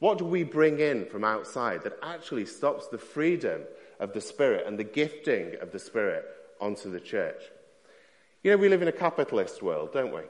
What 0.00 0.18
do 0.18 0.24
we 0.24 0.42
bring 0.42 0.80
in 0.80 1.06
from 1.06 1.24
outside 1.24 1.82
that 1.84 1.98
actually 2.02 2.46
stops 2.46 2.88
the 2.88 2.98
freedom 2.98 3.62
of 4.00 4.12
the 4.12 4.20
Spirit 4.20 4.66
and 4.66 4.78
the 4.78 4.84
gifting 4.84 5.54
of 5.60 5.70
the 5.70 5.78
Spirit 5.78 6.24
onto 6.60 6.90
the 6.90 7.00
church? 7.00 7.42
You 8.42 8.50
know, 8.50 8.56
we 8.56 8.68
live 8.68 8.82
in 8.82 8.88
a 8.88 8.92
capitalist 8.92 9.62
world, 9.62 9.92
don't 9.92 10.12
we? 10.12 10.22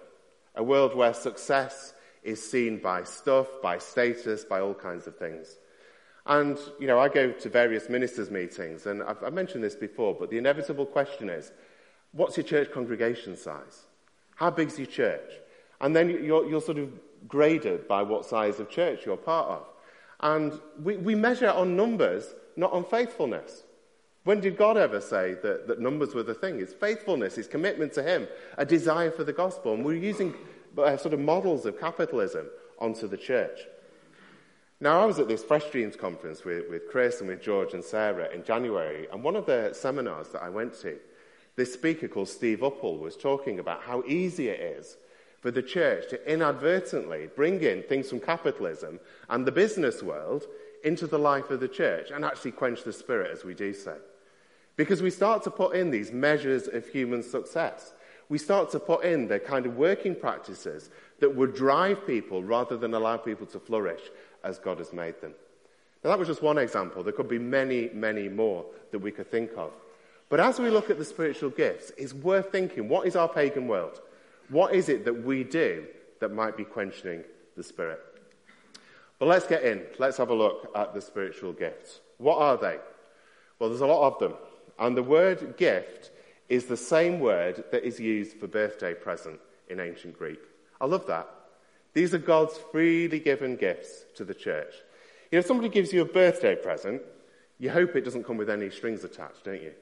A 0.58 0.62
world 0.62 0.94
where 0.94 1.14
success 1.14 1.94
is 2.22 2.50
seen 2.50 2.78
by 2.78 3.04
stuff, 3.04 3.46
by 3.62 3.78
status, 3.78 4.44
by 4.44 4.60
all 4.60 4.74
kinds 4.74 5.06
of 5.06 5.16
things. 5.16 5.56
And, 6.26 6.58
you 6.78 6.86
know, 6.86 6.98
I 6.98 7.08
go 7.08 7.32
to 7.32 7.48
various 7.48 7.88
ministers' 7.88 8.30
meetings, 8.30 8.84
and 8.84 9.02
I've, 9.02 9.22
I've 9.24 9.32
mentioned 9.32 9.64
this 9.64 9.74
before, 9.74 10.14
but 10.14 10.28
the 10.28 10.36
inevitable 10.36 10.84
question 10.84 11.30
is 11.30 11.52
what's 12.12 12.36
your 12.36 12.44
church 12.44 12.70
congregation 12.70 13.36
size? 13.36 13.86
How 14.34 14.50
big's 14.50 14.78
your 14.78 14.86
church? 14.86 15.30
And 15.80 15.96
then 15.96 16.10
you're, 16.10 16.46
you're 16.46 16.60
sort 16.60 16.78
of 16.78 16.90
graded 17.26 17.88
by 17.88 18.02
what 18.02 18.26
size 18.26 18.60
of 18.60 18.68
church 18.68 19.06
you're 19.06 19.16
part 19.16 19.48
of. 19.48 19.66
And 20.20 20.60
we, 20.82 20.96
we 20.96 21.14
measure 21.14 21.50
on 21.50 21.76
numbers, 21.76 22.34
not 22.56 22.72
on 22.72 22.84
faithfulness. 22.84 23.62
When 24.28 24.40
did 24.40 24.58
God 24.58 24.76
ever 24.76 25.00
say 25.00 25.36
that, 25.42 25.68
that 25.68 25.80
numbers 25.80 26.14
were 26.14 26.22
the 26.22 26.34
thing? 26.34 26.60
It's 26.60 26.74
faithfulness, 26.74 27.38
it's 27.38 27.48
commitment 27.48 27.94
to 27.94 28.02
Him, 28.02 28.28
a 28.58 28.66
desire 28.66 29.10
for 29.10 29.24
the 29.24 29.32
gospel. 29.32 29.72
And 29.72 29.82
we're 29.82 29.94
using 29.94 30.34
uh, 30.76 30.98
sort 30.98 31.14
of 31.14 31.20
models 31.20 31.64
of 31.64 31.80
capitalism 31.80 32.50
onto 32.78 33.08
the 33.08 33.16
church. 33.16 33.60
Now, 34.80 35.00
I 35.00 35.06
was 35.06 35.18
at 35.18 35.28
this 35.28 35.42
Fresh 35.42 35.68
Streams 35.68 35.96
conference 35.96 36.44
with, 36.44 36.68
with 36.68 36.90
Chris 36.90 37.20
and 37.20 37.30
with 37.30 37.40
George 37.40 37.72
and 37.72 37.82
Sarah 37.82 38.28
in 38.30 38.44
January, 38.44 39.08
and 39.10 39.24
one 39.24 39.34
of 39.34 39.46
the 39.46 39.72
seminars 39.72 40.28
that 40.28 40.42
I 40.42 40.50
went 40.50 40.78
to, 40.82 40.98
This 41.56 41.72
speaker 41.72 42.06
called 42.06 42.28
Steve 42.28 42.58
Uppal 42.58 43.00
was 43.00 43.16
talking 43.16 43.58
about 43.58 43.80
how 43.80 44.02
easy 44.06 44.50
it 44.50 44.60
is 44.60 44.98
for 45.40 45.50
the 45.50 45.62
church 45.62 46.10
to 46.10 46.30
inadvertently 46.30 47.30
bring 47.34 47.62
in 47.62 47.82
things 47.82 48.10
from 48.10 48.20
capitalism 48.20 49.00
and 49.30 49.46
the 49.46 49.52
business 49.52 50.02
world 50.02 50.44
into 50.84 51.06
the 51.06 51.18
life 51.18 51.48
of 51.48 51.60
the 51.60 51.66
church 51.66 52.10
and 52.10 52.26
actually 52.26 52.52
quench 52.52 52.84
the 52.84 52.92
spirit 52.92 53.30
as 53.32 53.42
we 53.42 53.54
do 53.54 53.72
so. 53.72 53.96
Because 54.78 55.02
we 55.02 55.10
start 55.10 55.42
to 55.42 55.50
put 55.50 55.74
in 55.74 55.90
these 55.90 56.12
measures 56.12 56.68
of 56.68 56.86
human 56.86 57.24
success. 57.24 57.94
We 58.28 58.38
start 58.38 58.70
to 58.70 58.78
put 58.78 59.02
in 59.02 59.26
the 59.26 59.40
kind 59.40 59.66
of 59.66 59.76
working 59.76 60.14
practices 60.14 60.90
that 61.18 61.34
would 61.34 61.56
drive 61.56 62.06
people 62.06 62.44
rather 62.44 62.76
than 62.76 62.94
allow 62.94 63.16
people 63.16 63.46
to 63.48 63.58
flourish 63.58 64.02
as 64.44 64.60
God 64.60 64.78
has 64.78 64.92
made 64.92 65.20
them. 65.20 65.34
Now, 66.04 66.10
that 66.10 66.18
was 66.18 66.28
just 66.28 66.42
one 66.42 66.58
example. 66.58 67.02
There 67.02 67.12
could 67.12 67.28
be 67.28 67.40
many, 67.40 67.90
many 67.92 68.28
more 68.28 68.64
that 68.92 69.00
we 69.00 69.10
could 69.10 69.28
think 69.28 69.50
of. 69.56 69.72
But 70.28 70.38
as 70.38 70.60
we 70.60 70.70
look 70.70 70.90
at 70.90 70.98
the 70.98 71.04
spiritual 71.04 71.50
gifts, 71.50 71.90
it's 71.98 72.14
worth 72.14 72.52
thinking 72.52 72.88
what 72.88 73.08
is 73.08 73.16
our 73.16 73.28
pagan 73.28 73.66
world? 73.66 74.00
What 74.48 74.76
is 74.76 74.88
it 74.88 75.04
that 75.06 75.24
we 75.24 75.42
do 75.42 75.86
that 76.20 76.28
might 76.28 76.56
be 76.56 76.64
quenching 76.64 77.24
the 77.56 77.64
spirit? 77.64 78.00
But 79.18 79.26
let's 79.26 79.48
get 79.48 79.64
in. 79.64 79.82
Let's 79.98 80.18
have 80.18 80.30
a 80.30 80.34
look 80.34 80.70
at 80.76 80.94
the 80.94 81.00
spiritual 81.00 81.52
gifts. 81.52 81.98
What 82.18 82.38
are 82.38 82.56
they? 82.56 82.76
Well, 83.58 83.70
there's 83.70 83.80
a 83.80 83.86
lot 83.86 84.06
of 84.06 84.20
them. 84.20 84.34
And 84.78 84.96
the 84.96 85.02
word 85.02 85.56
gift 85.56 86.10
is 86.48 86.66
the 86.66 86.76
same 86.76 87.20
word 87.20 87.64
that 87.72 87.84
is 87.84 88.00
used 88.00 88.38
for 88.38 88.46
birthday 88.46 88.94
present 88.94 89.40
in 89.68 89.80
ancient 89.80 90.18
Greek. 90.18 90.40
I 90.80 90.86
love 90.86 91.06
that. 91.06 91.28
These 91.94 92.14
are 92.14 92.18
God's 92.18 92.56
freely 92.70 93.18
given 93.18 93.56
gifts 93.56 94.04
to 94.16 94.24
the 94.24 94.34
church. 94.34 94.72
You 95.30 95.36
know, 95.36 95.40
if 95.40 95.46
somebody 95.46 95.68
gives 95.68 95.92
you 95.92 96.02
a 96.02 96.06
birthday 96.06 96.54
present, 96.54 97.02
you 97.58 97.70
hope 97.70 97.96
it 97.96 98.04
doesn't 98.04 98.24
come 98.24 98.36
with 98.36 98.50
any 98.50 98.70
strings 98.70 99.04
attached, 99.04 99.44
don't 99.44 99.62
you? 99.62 99.72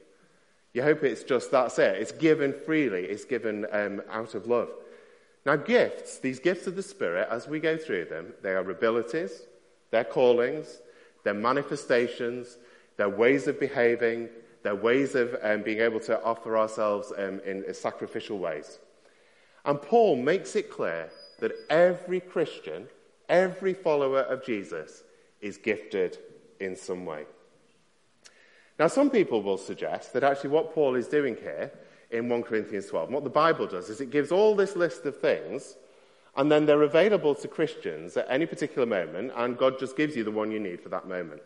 You 0.73 0.83
hope 0.83 1.03
it's 1.03 1.23
just 1.23 1.51
that's 1.51 1.79
it. 1.79 1.97
It's 1.97 2.11
given 2.11 2.53
freely, 2.65 3.03
it's 3.05 3.25
given 3.25 3.65
um, 3.71 4.01
out 4.09 4.35
of 4.35 4.47
love. 4.47 4.69
Now, 5.45 5.55
gifts, 5.55 6.19
these 6.19 6.39
gifts 6.39 6.67
of 6.67 6.75
the 6.75 6.83
Spirit, 6.83 7.29
as 7.31 7.47
we 7.47 7.59
go 7.59 7.77
through 7.77 8.05
them, 8.05 8.33
they 8.41 8.51
are 8.51 8.69
abilities, 8.69 9.43
they're 9.91 10.03
callings, 10.03 10.81
they're 11.23 11.33
manifestations, 11.33 12.57
they're 12.97 13.07
ways 13.07 13.47
of 13.47 13.59
behaving, 13.59 14.27
they're 14.67 14.75
ways 14.75 15.15
of 15.15 15.33
um, 15.43 15.61
being 15.61 15.79
able 15.79 16.01
to 16.01 16.21
offer 16.23 16.57
ourselves 16.57 17.13
um, 17.17 17.39
in 17.45 17.73
sacrificial 17.73 18.37
ways. 18.37 18.79
And 19.63 19.81
Paul 19.81 20.17
makes 20.17 20.57
it 20.57 20.69
clear 20.69 21.09
that 21.39 21.53
every 21.69 22.19
Christian, 22.19 22.87
every 23.29 23.73
follower 23.73 24.23
of 24.23 24.43
Jesus, 24.43 25.03
is 25.39 25.55
gifted 25.55 26.17
in 26.59 26.75
some 26.75 27.05
way. 27.05 27.23
Now, 28.77 28.87
some 28.87 29.09
people 29.09 29.41
will 29.41 29.57
suggest 29.57 30.11
that 30.11 30.25
actually 30.25 30.49
what 30.49 30.73
Paul 30.73 30.95
is 30.95 31.07
doing 31.07 31.37
here 31.37 31.71
in 32.11 32.27
1 32.27 32.43
Corinthians 32.43 32.87
12, 32.87 33.09
what 33.09 33.23
the 33.23 33.29
Bible 33.29 33.67
does, 33.67 33.89
is 33.89 34.01
it 34.01 34.09
gives 34.09 34.33
all 34.33 34.53
this 34.53 34.75
list 34.75 35.05
of 35.05 35.17
things, 35.17 35.77
and 36.35 36.51
then 36.51 36.65
they're 36.65 36.83
available 36.83 37.35
to 37.35 37.47
Christians 37.47 38.17
at 38.17 38.27
any 38.29 38.45
particular 38.45 38.85
moment, 38.85 39.31
and 39.37 39.57
God 39.57 39.79
just 39.79 39.95
gives 39.95 40.17
you 40.17 40.25
the 40.25 40.31
one 40.31 40.51
you 40.51 40.59
need 40.59 40.81
for 40.81 40.89
that 40.89 41.07
moment. 41.07 41.41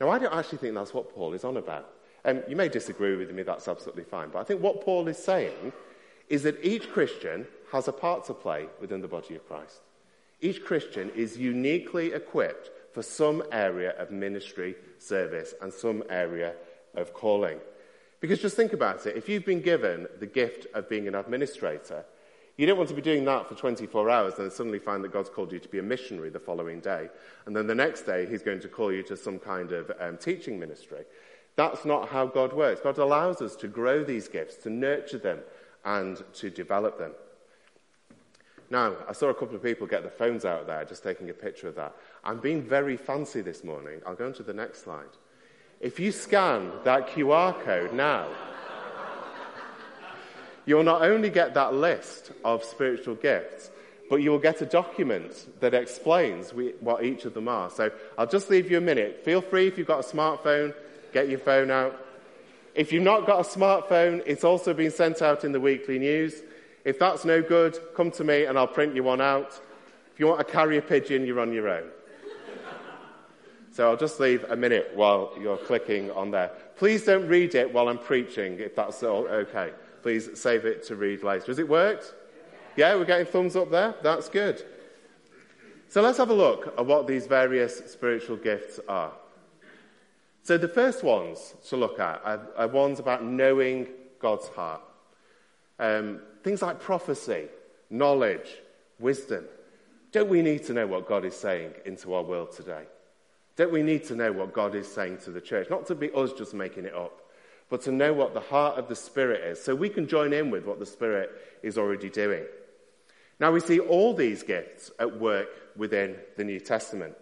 Now, 0.00 0.10
I 0.10 0.18
don't 0.18 0.34
actually 0.34 0.58
think 0.58 0.74
that's 0.74 0.92
what 0.92 1.14
Paul 1.14 1.34
is 1.34 1.44
on 1.44 1.56
about. 1.56 1.88
Um, 2.24 2.42
you 2.48 2.56
may 2.56 2.68
disagree 2.68 3.16
with 3.16 3.32
me, 3.32 3.42
that's 3.42 3.68
absolutely 3.68 4.04
fine. 4.04 4.28
But 4.30 4.40
I 4.40 4.44
think 4.44 4.62
what 4.62 4.80
Paul 4.80 5.08
is 5.08 5.18
saying 5.18 5.72
is 6.28 6.44
that 6.44 6.64
each 6.64 6.90
Christian 6.90 7.46
has 7.72 7.88
a 7.88 7.92
part 7.92 8.24
to 8.26 8.34
play 8.34 8.66
within 8.80 9.00
the 9.00 9.08
body 9.08 9.34
of 9.34 9.46
Christ. 9.48 9.80
Each 10.40 10.62
Christian 10.64 11.10
is 11.10 11.36
uniquely 11.36 12.12
equipped 12.12 12.70
for 12.92 13.02
some 13.02 13.42
area 13.50 13.90
of 13.98 14.10
ministry 14.10 14.76
service 14.98 15.54
and 15.60 15.72
some 15.72 16.02
area 16.10 16.54
of 16.94 17.14
calling. 17.14 17.58
Because 18.20 18.40
just 18.40 18.56
think 18.56 18.72
about 18.72 19.06
it 19.06 19.16
if 19.16 19.28
you've 19.28 19.44
been 19.44 19.62
given 19.62 20.06
the 20.20 20.26
gift 20.26 20.66
of 20.74 20.88
being 20.88 21.08
an 21.08 21.14
administrator, 21.14 22.04
you 22.56 22.66
don't 22.66 22.76
want 22.76 22.90
to 22.90 22.94
be 22.94 23.02
doing 23.02 23.24
that 23.24 23.48
for 23.48 23.54
24 23.54 24.10
hours 24.10 24.34
and 24.34 24.44
then 24.44 24.50
suddenly 24.50 24.78
find 24.78 25.02
that 25.02 25.12
God's 25.12 25.30
called 25.30 25.52
you 25.52 25.58
to 25.58 25.68
be 25.68 25.78
a 25.78 25.82
missionary 25.82 26.28
the 26.28 26.38
following 26.38 26.80
day. 26.80 27.08
And 27.46 27.56
then 27.56 27.66
the 27.66 27.74
next 27.74 28.02
day, 28.02 28.26
He's 28.26 28.42
going 28.42 28.60
to 28.60 28.68
call 28.68 28.92
you 28.92 29.02
to 29.04 29.16
some 29.16 29.38
kind 29.38 29.72
of 29.72 29.90
um, 29.98 30.18
teaching 30.18 30.58
ministry. 30.58 31.04
That's 31.56 31.84
not 31.84 32.08
how 32.08 32.26
God 32.26 32.52
works. 32.52 32.80
God 32.82 32.98
allows 32.98 33.42
us 33.42 33.56
to 33.56 33.68
grow 33.68 34.04
these 34.04 34.28
gifts, 34.28 34.56
to 34.62 34.70
nurture 34.70 35.18
them, 35.18 35.40
and 35.84 36.22
to 36.34 36.50
develop 36.50 36.98
them. 36.98 37.12
Now, 38.70 38.96
I 39.06 39.12
saw 39.12 39.28
a 39.28 39.34
couple 39.34 39.54
of 39.54 39.62
people 39.62 39.86
get 39.86 40.02
their 40.02 40.10
phones 40.10 40.46
out 40.46 40.66
there, 40.66 40.82
just 40.86 41.02
taking 41.02 41.28
a 41.28 41.34
picture 41.34 41.68
of 41.68 41.74
that. 41.74 41.94
I'm 42.24 42.38
being 42.38 42.62
very 42.62 42.96
fancy 42.96 43.42
this 43.42 43.64
morning. 43.64 44.00
I'll 44.06 44.14
go 44.14 44.26
on 44.26 44.32
to 44.34 44.42
the 44.42 44.54
next 44.54 44.84
slide. 44.84 45.04
If 45.78 46.00
you 46.00 46.10
scan 46.10 46.72
that 46.84 47.08
QR 47.08 47.60
code 47.64 47.92
now, 47.92 48.28
you'll 50.64 50.84
not 50.84 51.02
only 51.02 51.28
get 51.28 51.52
that 51.54 51.74
list 51.74 52.30
of 52.44 52.64
spiritual 52.64 53.16
gifts, 53.16 53.70
but 54.08 54.22
you'll 54.22 54.38
get 54.38 54.62
a 54.62 54.66
document 54.66 55.48
that 55.60 55.74
explains 55.74 56.54
what 56.80 57.04
each 57.04 57.24
of 57.24 57.34
them 57.34 57.48
are. 57.48 57.68
So 57.68 57.90
I'll 58.16 58.26
just 58.26 58.48
leave 58.48 58.70
you 58.70 58.78
a 58.78 58.80
minute. 58.80 59.22
Feel 59.24 59.42
free 59.42 59.66
if 59.66 59.76
you've 59.76 59.86
got 59.86 60.04
a 60.04 60.16
smartphone, 60.16 60.72
get 61.12 61.28
your 61.28 61.38
phone 61.38 61.70
out. 61.70 61.98
If 62.74 62.92
you've 62.92 63.02
not 63.02 63.26
got 63.26 63.40
a 63.40 63.58
smartphone, 63.58 64.22
it's 64.26 64.44
also 64.44 64.72
been 64.72 64.90
sent 64.90 65.20
out 65.20 65.44
in 65.44 65.52
the 65.52 65.60
weekly 65.60 65.98
news. 65.98 66.42
If 66.84 66.98
that's 66.98 67.24
no 67.24 67.42
good, 67.42 67.78
come 67.94 68.10
to 68.12 68.24
me 68.24 68.46
and 68.46 68.58
I'll 68.58 68.66
print 68.66 68.94
you 68.94 69.02
one 69.02 69.20
out. 69.20 69.60
If 70.12 70.18
you 70.18 70.26
want 70.26 70.40
a 70.40 70.44
carrier 70.44 70.80
pigeon, 70.80 71.26
you're 71.26 71.40
on 71.40 71.52
your 71.52 71.68
own. 71.68 71.88
so 73.72 73.90
I'll 73.90 73.96
just 73.96 74.18
leave 74.20 74.44
a 74.50 74.56
minute 74.56 74.90
while 74.94 75.32
you're 75.38 75.58
clicking 75.58 76.10
on 76.12 76.30
there. 76.30 76.50
Please 76.76 77.04
don't 77.04 77.28
read 77.28 77.54
it 77.54 77.72
while 77.72 77.88
I'm 77.88 77.98
preaching, 77.98 78.58
if 78.58 78.74
that's 78.74 79.02
all 79.02 79.28
okay. 79.28 79.72
Please 80.02 80.30
save 80.34 80.64
it 80.64 80.84
to 80.86 80.96
read 80.96 81.22
later. 81.22 81.46
Has 81.46 81.58
it 81.58 81.68
worked? 81.68 82.14
Yeah, 82.76 82.94
we're 82.96 83.04
getting 83.04 83.26
thumbs 83.26 83.54
up 83.54 83.70
there? 83.70 83.94
That's 84.02 84.28
good. 84.28 84.64
So 85.88 86.00
let's 86.00 86.16
have 86.18 86.30
a 86.30 86.34
look 86.34 86.74
at 86.78 86.86
what 86.86 87.06
these 87.06 87.26
various 87.26 87.92
spiritual 87.92 88.36
gifts 88.36 88.80
are. 88.88 89.12
So 90.42 90.58
the 90.58 90.68
first 90.68 91.04
ones 91.04 91.54
to 91.68 91.76
look 91.76 92.00
at 92.00 92.20
are, 92.24 92.40
are 92.56 92.68
ones 92.68 92.98
about 92.98 93.24
knowing 93.24 93.86
God's 94.18 94.48
heart. 94.48 94.82
Um, 95.78 96.20
things 96.42 96.62
like 96.62 96.80
prophecy, 96.80 97.46
knowledge, 97.90 98.48
wisdom. 98.98 99.44
Don't 100.10 100.28
we 100.28 100.42
need 100.42 100.64
to 100.64 100.74
know 100.74 100.86
what 100.86 101.08
God 101.08 101.24
is 101.24 101.34
saying 101.34 101.72
into 101.84 102.12
our 102.14 102.22
world 102.22 102.52
today? 102.52 102.84
Don't 103.56 103.72
we 103.72 103.82
need 103.82 104.04
to 104.04 104.16
know 104.16 104.32
what 104.32 104.52
God 104.52 104.74
is 104.74 104.92
saying 104.92 105.18
to 105.24 105.30
the 105.30 105.40
church? 105.40 105.68
Not 105.70 105.86
to 105.86 105.94
be 105.94 106.10
us 106.12 106.32
just 106.32 106.54
making 106.54 106.86
it 106.86 106.94
up, 106.94 107.20
but 107.68 107.82
to 107.82 107.92
know 107.92 108.12
what 108.12 108.34
the 108.34 108.40
heart 108.40 108.78
of 108.78 108.88
the 108.88 108.96
Spirit 108.96 109.42
is 109.42 109.62
so 109.62 109.74
we 109.74 109.88
can 109.88 110.08
join 110.08 110.32
in 110.32 110.50
with 110.50 110.64
what 110.64 110.78
the 110.78 110.86
Spirit 110.86 111.30
is 111.62 111.78
already 111.78 112.10
doing. 112.10 112.44
Now 113.38 113.52
we 113.52 113.60
see 113.60 113.78
all 113.78 114.14
these 114.14 114.42
gifts 114.42 114.90
at 114.98 115.20
work 115.20 115.48
within 115.76 116.16
the 116.36 116.44
New 116.44 116.60
Testament. 116.60 117.14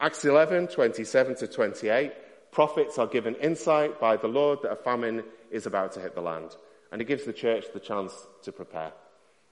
Acts 0.00 0.24
11, 0.24 0.68
27 0.68 1.36
to 1.36 1.46
28, 1.46 2.12
prophets 2.52 2.98
are 2.98 3.06
given 3.06 3.34
insight 3.36 3.98
by 3.98 4.16
the 4.16 4.28
Lord 4.28 4.60
that 4.62 4.70
a 4.70 4.76
famine 4.76 5.24
is 5.50 5.66
about 5.66 5.90
to 5.92 6.00
hit 6.00 6.14
the 6.14 6.20
land. 6.20 6.54
And 6.92 7.00
it 7.00 7.06
gives 7.06 7.24
the 7.24 7.32
church 7.32 7.64
the 7.72 7.80
chance 7.80 8.12
to 8.42 8.52
prepare. 8.52 8.92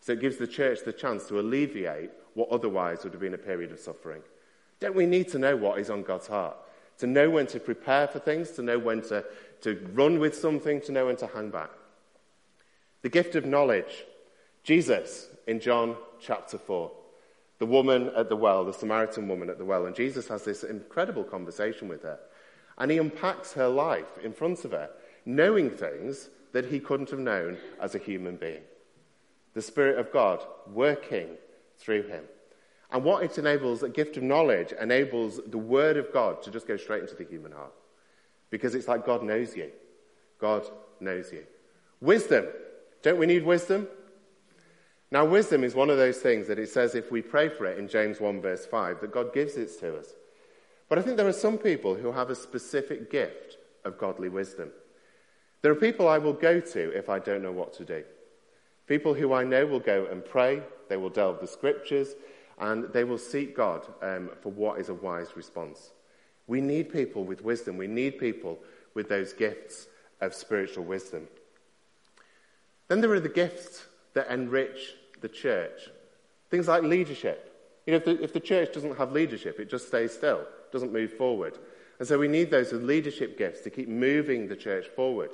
So 0.01 0.13
it 0.13 0.21
gives 0.21 0.37
the 0.37 0.47
church 0.47 0.81
the 0.85 0.93
chance 0.93 1.27
to 1.27 1.41
alleviate 1.41 2.11
what 2.35 2.51
otherwise 2.51 3.03
would 3.03 3.13
have 3.13 3.21
been 3.21 3.35
a 3.35 3.39
period 3.39 3.73
of 3.73 3.81
suffering. 3.81 4.23
Don't 4.79 4.95
we 4.95 5.07
need 5.07 5.29
to 5.29 5.39
know 5.39 5.57
what 5.57 5.79
is 5.79 5.91
on 5.91 6.03
God's 6.03 6.27
heart? 6.27 6.57
To 6.99 7.07
know 7.07 7.31
when 7.31 7.47
to 7.49 7.59
prepare 7.59 8.07
for 8.07 8.19
things, 8.19 8.51
to 8.53 8.63
know 8.63 8.79
when 8.79 9.03
to, 9.03 9.25
to 9.63 9.89
run 9.95 10.19
with 10.19 10.37
something, 10.37 10.81
to 10.83 10.93
know 10.93 11.07
when 11.07 11.17
to 11.17 11.27
hang 11.27 11.51
back. 11.51 11.71
The 13.03 13.09
gift 13.09 13.35
of 13.35 13.47
knowledge. 13.47 14.05
Jesus 14.63 15.29
in 15.47 15.61
John 15.61 15.97
chapter 16.21 16.59
4. 16.59 16.91
The 17.59 17.67
woman 17.67 18.11
at 18.17 18.29
the 18.29 18.37
well, 18.37 18.65
the 18.65 18.73
Samaritan 18.73 19.29
woman 19.29 19.51
at 19.51 19.59
the 19.59 19.65
well, 19.65 19.87
and 19.87 19.95
Jesus 19.95 20.29
has 20.29 20.45
this 20.45 20.65
incredible 20.65 21.25
conversation 21.25 21.89
with 21.89 22.03
her. 22.03 22.19
And 22.81 22.91
he 22.91 22.99
unpacks 22.99 23.53
her 23.53 23.69
life 23.69 24.19
in 24.25 24.33
front 24.33 24.65
of 24.65 24.73
her, 24.73 24.89
knowing 25.27 25.71
things 25.71 26.31
that 26.53 26.65
he 26.65 26.81
couldn't 26.81 27.11
have 27.11 27.21
known 27.21 27.59
as 27.81 27.95
a 27.95 27.99
human 27.99 28.37
being. 28.37 28.63
The 29.55 29.63
Spirit 29.63 29.99
of 29.99 30.11
God 30.11 30.43
working 30.73 31.29
through 31.79 32.05
him. 32.05 32.25
And 32.91 33.05
what 33.05 33.23
it 33.23 33.37
enables, 33.37 33.83
a 33.83 33.89
gift 33.89 34.17
of 34.17 34.23
knowledge, 34.23 34.73
enables 34.73 35.41
the 35.47 35.59
Word 35.59 35.99
of 35.99 36.13
God 36.13 36.43
to 36.43 36.51
just 36.51 36.67
go 36.67 36.79
straight 36.79 37.03
into 37.03 37.15
the 37.15 37.25
human 37.25 37.53
heart. 37.53 37.73
Because 38.49 38.75
it's 38.75 38.89
like 38.89 39.07
God 39.07 39.23
knows 39.23 39.55
you. 39.55 39.71
God 40.41 40.65
knows 41.01 41.31
you. 41.33 41.45
Wisdom. 42.01 42.47
Don't 43.03 43.19
we 43.19 43.27
need 43.27 43.45
wisdom? 43.45 43.89
Now, 45.11 45.27
wisdom 45.27 45.65
is 45.65 45.75
one 45.75 45.91
of 45.91 45.99
those 45.99 46.19
things 46.19 46.47
that 46.49 46.59
it 46.59 46.71
says 46.71 46.95
if 46.95 47.13
we 47.13 47.21
pray 47.21 47.51
for 47.51 47.67
it 47.67 47.79
in 47.79 47.89
James 47.89 48.21
1, 48.21 48.41
verse 48.41 48.65
5, 48.65 49.01
that 49.01 49.13
God 49.13 49.35
gives 49.35 49.57
it 49.57 49.79
to 49.81 49.99
us. 49.99 50.15
But 50.91 50.99
I 50.99 51.03
think 51.03 51.17
there 51.17 51.29
are 51.29 51.33
some 51.33 51.57
people 51.57 51.95
who 51.95 52.11
have 52.11 52.29
a 52.29 52.35
specific 52.35 53.11
gift 53.11 53.57
of 53.85 53.97
godly 53.97 54.29
wisdom. 54.29 54.71
There 55.63 55.71
are 55.71 55.77
people 55.77 56.09
I 56.09 56.19
will 56.19 56.33
go 56.33 56.59
to 56.59 56.91
if 56.91 57.09
I 57.09 57.21
don't 57.21 57.43
know 57.43 57.53
what 57.53 57.73
to 57.75 57.85
do. 57.85 58.03
People 58.89 59.15
who 59.15 59.33
I 59.33 59.45
know 59.45 59.65
will 59.65 59.81
go 59.81 60.07
and 60.11 60.25
pray, 60.25 60.63
they 60.89 60.97
will 60.97 61.09
delve 61.09 61.41
the 61.41 61.47
scriptures, 61.47 62.17
and 62.59 62.93
they 62.93 63.05
will 63.05 63.19
seek 63.19 63.57
God 63.57 63.87
um, 64.03 64.31
for 64.43 64.51
what 64.51 64.81
is 64.81 64.89
a 64.89 64.95
wise 64.95 65.37
response. 65.37 65.93
We 66.49 66.61
need 66.61 66.93
people 66.93 67.23
with 67.23 67.45
wisdom. 67.45 67.77
We 67.77 67.87
need 67.87 68.19
people 68.19 68.59
with 68.95 69.09
those 69.09 69.33
gifts 69.33 69.87
of 70.21 70.35
spiritual 70.35 70.85
wisdom. 70.85 71.29
Then 72.89 73.01
there 73.01 73.13
are 73.13 73.21
the 73.21 73.29
gifts 73.29 73.87
that 74.15 74.29
enrich 74.29 74.95
the 75.21 75.29
church. 75.29 75.89
Things 76.51 76.67
like 76.67 76.83
leadership. 76.83 77.50
You 77.87 77.93
know, 77.93 77.97
if 77.97 78.05
the, 78.05 78.23
if 78.23 78.33
the 78.33 78.41
church 78.41 78.73
doesn't 78.73 78.99
have 78.99 79.13
leadership, 79.13 79.59
it 79.59 79.71
just 79.71 79.89
stays 79.89 80.13
still, 80.13 80.45
doesn't 80.73 80.93
move 80.93 81.13
forward. 81.15 81.59
And 81.99 82.09
so 82.09 82.19
we 82.19 82.29
need 82.29 82.51
those 82.51 82.73
with 82.73 82.83
leadership 82.83 83.37
gifts 83.37 83.61
to 83.63 83.71
keep 83.71 83.89
moving 83.89 84.49
the 84.49 84.57
church 84.57 84.87
forward. 84.89 85.31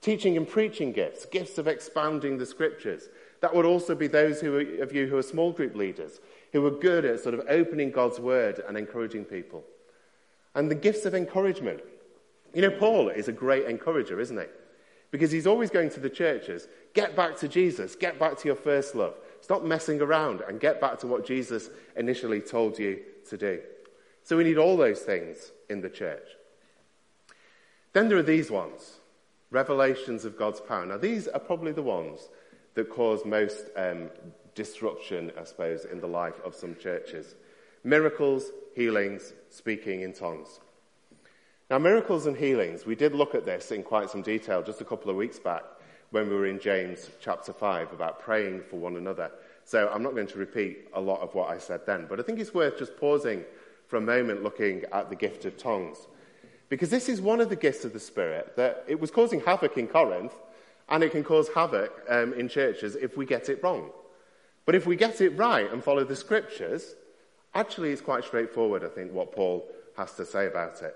Teaching 0.00 0.36
and 0.36 0.48
preaching 0.48 0.92
gifts, 0.92 1.26
gifts 1.26 1.58
of 1.58 1.68
expounding 1.68 2.38
the 2.38 2.46
scriptures. 2.46 3.08
That 3.40 3.54
would 3.54 3.66
also 3.66 3.94
be 3.94 4.06
those 4.06 4.40
who 4.40 4.56
are, 4.56 4.82
of 4.82 4.94
you 4.94 5.06
who 5.06 5.18
are 5.18 5.22
small 5.22 5.52
group 5.52 5.76
leaders, 5.76 6.20
who 6.52 6.64
are 6.64 6.70
good 6.70 7.04
at 7.04 7.20
sort 7.20 7.34
of 7.34 7.44
opening 7.48 7.90
God's 7.90 8.18
word 8.18 8.62
and 8.66 8.78
encouraging 8.78 9.26
people. 9.26 9.62
And 10.54 10.70
the 10.70 10.74
gifts 10.74 11.04
of 11.04 11.14
encouragement. 11.14 11.80
You 12.54 12.62
know, 12.62 12.70
Paul 12.70 13.10
is 13.10 13.28
a 13.28 13.32
great 13.32 13.66
encourager, 13.66 14.18
isn't 14.20 14.38
he? 14.38 14.46
Because 15.10 15.30
he's 15.30 15.46
always 15.46 15.70
going 15.70 15.90
to 15.90 16.00
the 16.00 16.10
churches 16.10 16.66
get 16.94 17.14
back 17.14 17.36
to 17.38 17.48
Jesus, 17.48 17.94
get 17.94 18.18
back 18.18 18.38
to 18.38 18.48
your 18.48 18.56
first 18.56 18.94
love. 18.94 19.14
Stop 19.50 19.64
messing 19.64 20.00
around 20.00 20.42
and 20.42 20.60
get 20.60 20.80
back 20.80 21.00
to 21.00 21.08
what 21.08 21.26
Jesus 21.26 21.70
initially 21.96 22.40
told 22.40 22.78
you 22.78 23.00
to 23.28 23.36
do. 23.36 23.58
So 24.22 24.36
we 24.36 24.44
need 24.44 24.58
all 24.58 24.76
those 24.76 25.00
things 25.00 25.50
in 25.68 25.80
the 25.80 25.90
church. 25.90 26.28
Then 27.92 28.08
there 28.08 28.18
are 28.18 28.22
these 28.22 28.48
ones 28.48 29.00
revelations 29.50 30.24
of 30.24 30.38
God's 30.38 30.60
power. 30.60 30.86
Now, 30.86 30.98
these 30.98 31.26
are 31.26 31.40
probably 31.40 31.72
the 31.72 31.82
ones 31.82 32.28
that 32.74 32.90
cause 32.90 33.24
most 33.24 33.70
um, 33.74 34.10
disruption, 34.54 35.32
I 35.36 35.42
suppose, 35.42 35.84
in 35.84 36.00
the 36.00 36.06
life 36.06 36.40
of 36.44 36.54
some 36.54 36.76
churches 36.76 37.34
miracles, 37.82 38.52
healings, 38.76 39.32
speaking 39.48 40.02
in 40.02 40.12
tongues. 40.12 40.60
Now, 41.68 41.78
miracles 41.80 42.26
and 42.26 42.36
healings, 42.36 42.86
we 42.86 42.94
did 42.94 43.16
look 43.16 43.34
at 43.34 43.46
this 43.46 43.72
in 43.72 43.82
quite 43.82 44.10
some 44.10 44.22
detail 44.22 44.62
just 44.62 44.80
a 44.80 44.84
couple 44.84 45.10
of 45.10 45.16
weeks 45.16 45.40
back 45.40 45.64
when 46.10 46.28
we 46.28 46.34
were 46.34 46.46
in 46.46 46.58
James 46.58 47.08
chapter 47.20 47.52
5 47.52 47.92
about 47.92 48.20
praying 48.20 48.62
for 48.68 48.76
one 48.76 48.96
another. 48.96 49.30
So 49.64 49.88
I'm 49.92 50.02
not 50.02 50.14
going 50.14 50.26
to 50.28 50.38
repeat 50.38 50.88
a 50.92 51.00
lot 51.00 51.20
of 51.20 51.34
what 51.34 51.50
I 51.50 51.58
said 51.58 51.86
then, 51.86 52.06
but 52.08 52.18
I 52.18 52.22
think 52.22 52.40
it's 52.40 52.54
worth 52.54 52.78
just 52.78 52.96
pausing 52.96 53.44
for 53.86 53.96
a 53.96 54.00
moment 54.00 54.42
looking 54.42 54.84
at 54.92 55.08
the 55.08 55.16
gift 55.16 55.44
of 55.44 55.56
tongues. 55.56 56.06
Because 56.68 56.90
this 56.90 57.08
is 57.08 57.20
one 57.20 57.40
of 57.40 57.48
the 57.48 57.56
gifts 57.56 57.84
of 57.84 57.92
the 57.92 58.00
Spirit 58.00 58.56
that 58.56 58.84
it 58.86 59.00
was 59.00 59.10
causing 59.10 59.40
havoc 59.40 59.76
in 59.76 59.86
Corinth, 59.86 60.34
and 60.88 61.04
it 61.04 61.12
can 61.12 61.22
cause 61.22 61.48
havoc 61.54 61.92
um, 62.08 62.32
in 62.34 62.48
churches 62.48 62.96
if 62.96 63.16
we 63.16 63.24
get 63.24 63.48
it 63.48 63.62
wrong. 63.62 63.90
But 64.66 64.74
if 64.74 64.86
we 64.86 64.96
get 64.96 65.20
it 65.20 65.30
right 65.30 65.70
and 65.72 65.82
follow 65.82 66.04
the 66.04 66.16
scriptures, 66.16 66.94
actually 67.54 67.90
it's 67.90 68.00
quite 68.00 68.24
straightforward, 68.24 68.84
I 68.84 68.88
think, 68.88 69.12
what 69.12 69.32
Paul 69.32 69.68
has 69.96 70.12
to 70.14 70.24
say 70.24 70.46
about 70.46 70.82
it. 70.82 70.94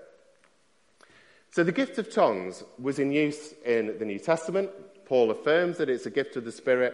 So 1.51 1.63
the 1.63 1.71
gift 1.71 1.97
of 1.97 2.11
tongues 2.11 2.63
was 2.77 2.99
in 2.99 3.11
use 3.11 3.53
in 3.65 3.97
the 3.97 4.05
New 4.05 4.19
Testament. 4.19 4.69
Paul 5.05 5.31
affirms 5.31 5.77
that 5.77 5.89
it's 5.89 6.05
a 6.05 6.11
gift 6.11 6.35
of 6.35 6.45
the 6.45 6.51
Spirit, 6.51 6.93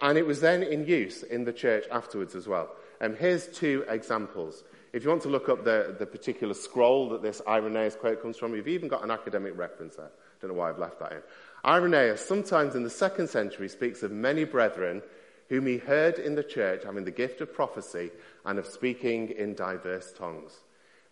and 0.00 0.16
it 0.16 0.26
was 0.26 0.40
then 0.40 0.62
in 0.62 0.86
use 0.86 1.22
in 1.22 1.44
the 1.44 1.52
church 1.52 1.84
afterwards 1.90 2.34
as 2.34 2.48
well. 2.48 2.70
And 3.00 3.14
um, 3.14 3.18
here's 3.18 3.46
two 3.46 3.84
examples. 3.88 4.64
If 4.92 5.04
you 5.04 5.10
want 5.10 5.22
to 5.22 5.28
look 5.28 5.48
up 5.48 5.64
the, 5.64 5.94
the 5.98 6.06
particular 6.06 6.54
scroll 6.54 7.08
that 7.10 7.22
this 7.22 7.40
Irenaeus 7.46 7.96
quote 7.96 8.20
comes 8.20 8.36
from, 8.36 8.54
you've 8.54 8.68
even 8.68 8.88
got 8.88 9.04
an 9.04 9.10
academic 9.10 9.56
reference 9.56 9.96
there. 9.96 10.06
I 10.06 10.40
Don't 10.40 10.50
know 10.50 10.58
why 10.58 10.68
I've 10.68 10.78
left 10.78 10.98
that 11.00 11.12
in. 11.12 11.22
Irenaeus, 11.64 12.24
sometimes 12.26 12.74
in 12.74 12.82
the 12.82 12.90
second 12.90 13.28
century, 13.28 13.68
speaks 13.68 14.02
of 14.02 14.10
many 14.10 14.44
brethren 14.44 15.02
whom 15.48 15.66
he 15.66 15.78
heard 15.78 16.18
in 16.18 16.34
the 16.34 16.42
church 16.42 16.84
having 16.84 17.04
the 17.04 17.10
gift 17.10 17.40
of 17.40 17.52
prophecy 17.52 18.10
and 18.44 18.58
of 18.58 18.66
speaking 18.66 19.30
in 19.30 19.54
diverse 19.54 20.12
tongues, 20.12 20.60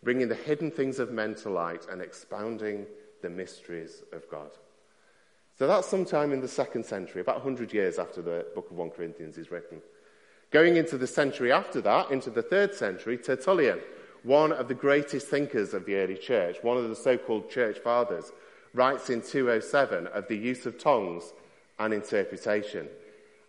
bringing 0.02 0.28
the 0.28 0.34
hidden 0.34 0.70
things 0.70 0.98
of 0.98 1.10
men 1.10 1.34
to 1.34 1.50
light 1.50 1.86
and 1.90 2.00
expounding 2.00 2.86
the 3.22 3.30
mysteries 3.30 4.02
of 4.12 4.28
God. 4.30 4.50
So 5.58 5.66
that's 5.66 5.88
sometime 5.88 6.32
in 6.32 6.40
the 6.40 6.48
second 6.48 6.86
century, 6.86 7.20
about 7.20 7.44
100 7.44 7.72
years 7.72 7.98
after 7.98 8.22
the 8.22 8.46
book 8.54 8.70
of 8.70 8.76
1 8.76 8.90
Corinthians 8.90 9.36
is 9.36 9.50
written. 9.50 9.82
Going 10.52 10.76
into 10.76 10.96
the 10.96 11.06
century 11.06 11.50
after 11.50 11.80
that, 11.80 12.12
into 12.12 12.30
the 12.30 12.42
third 12.42 12.74
century, 12.74 13.18
Tertullian, 13.18 13.80
one 14.22 14.52
of 14.52 14.68
the 14.68 14.74
greatest 14.74 15.26
thinkers 15.26 15.74
of 15.74 15.84
the 15.84 15.96
early 15.96 16.16
church, 16.16 16.58
one 16.62 16.76
of 16.76 16.88
the 16.88 16.94
so 16.94 17.18
called 17.18 17.50
church 17.50 17.78
fathers, 17.80 18.30
writes 18.72 19.10
in 19.10 19.20
207 19.20 20.06
of 20.08 20.28
the 20.28 20.36
use 20.36 20.64
of 20.64 20.78
tongues 20.78 21.32
and 21.80 21.92
interpretation. 21.92 22.86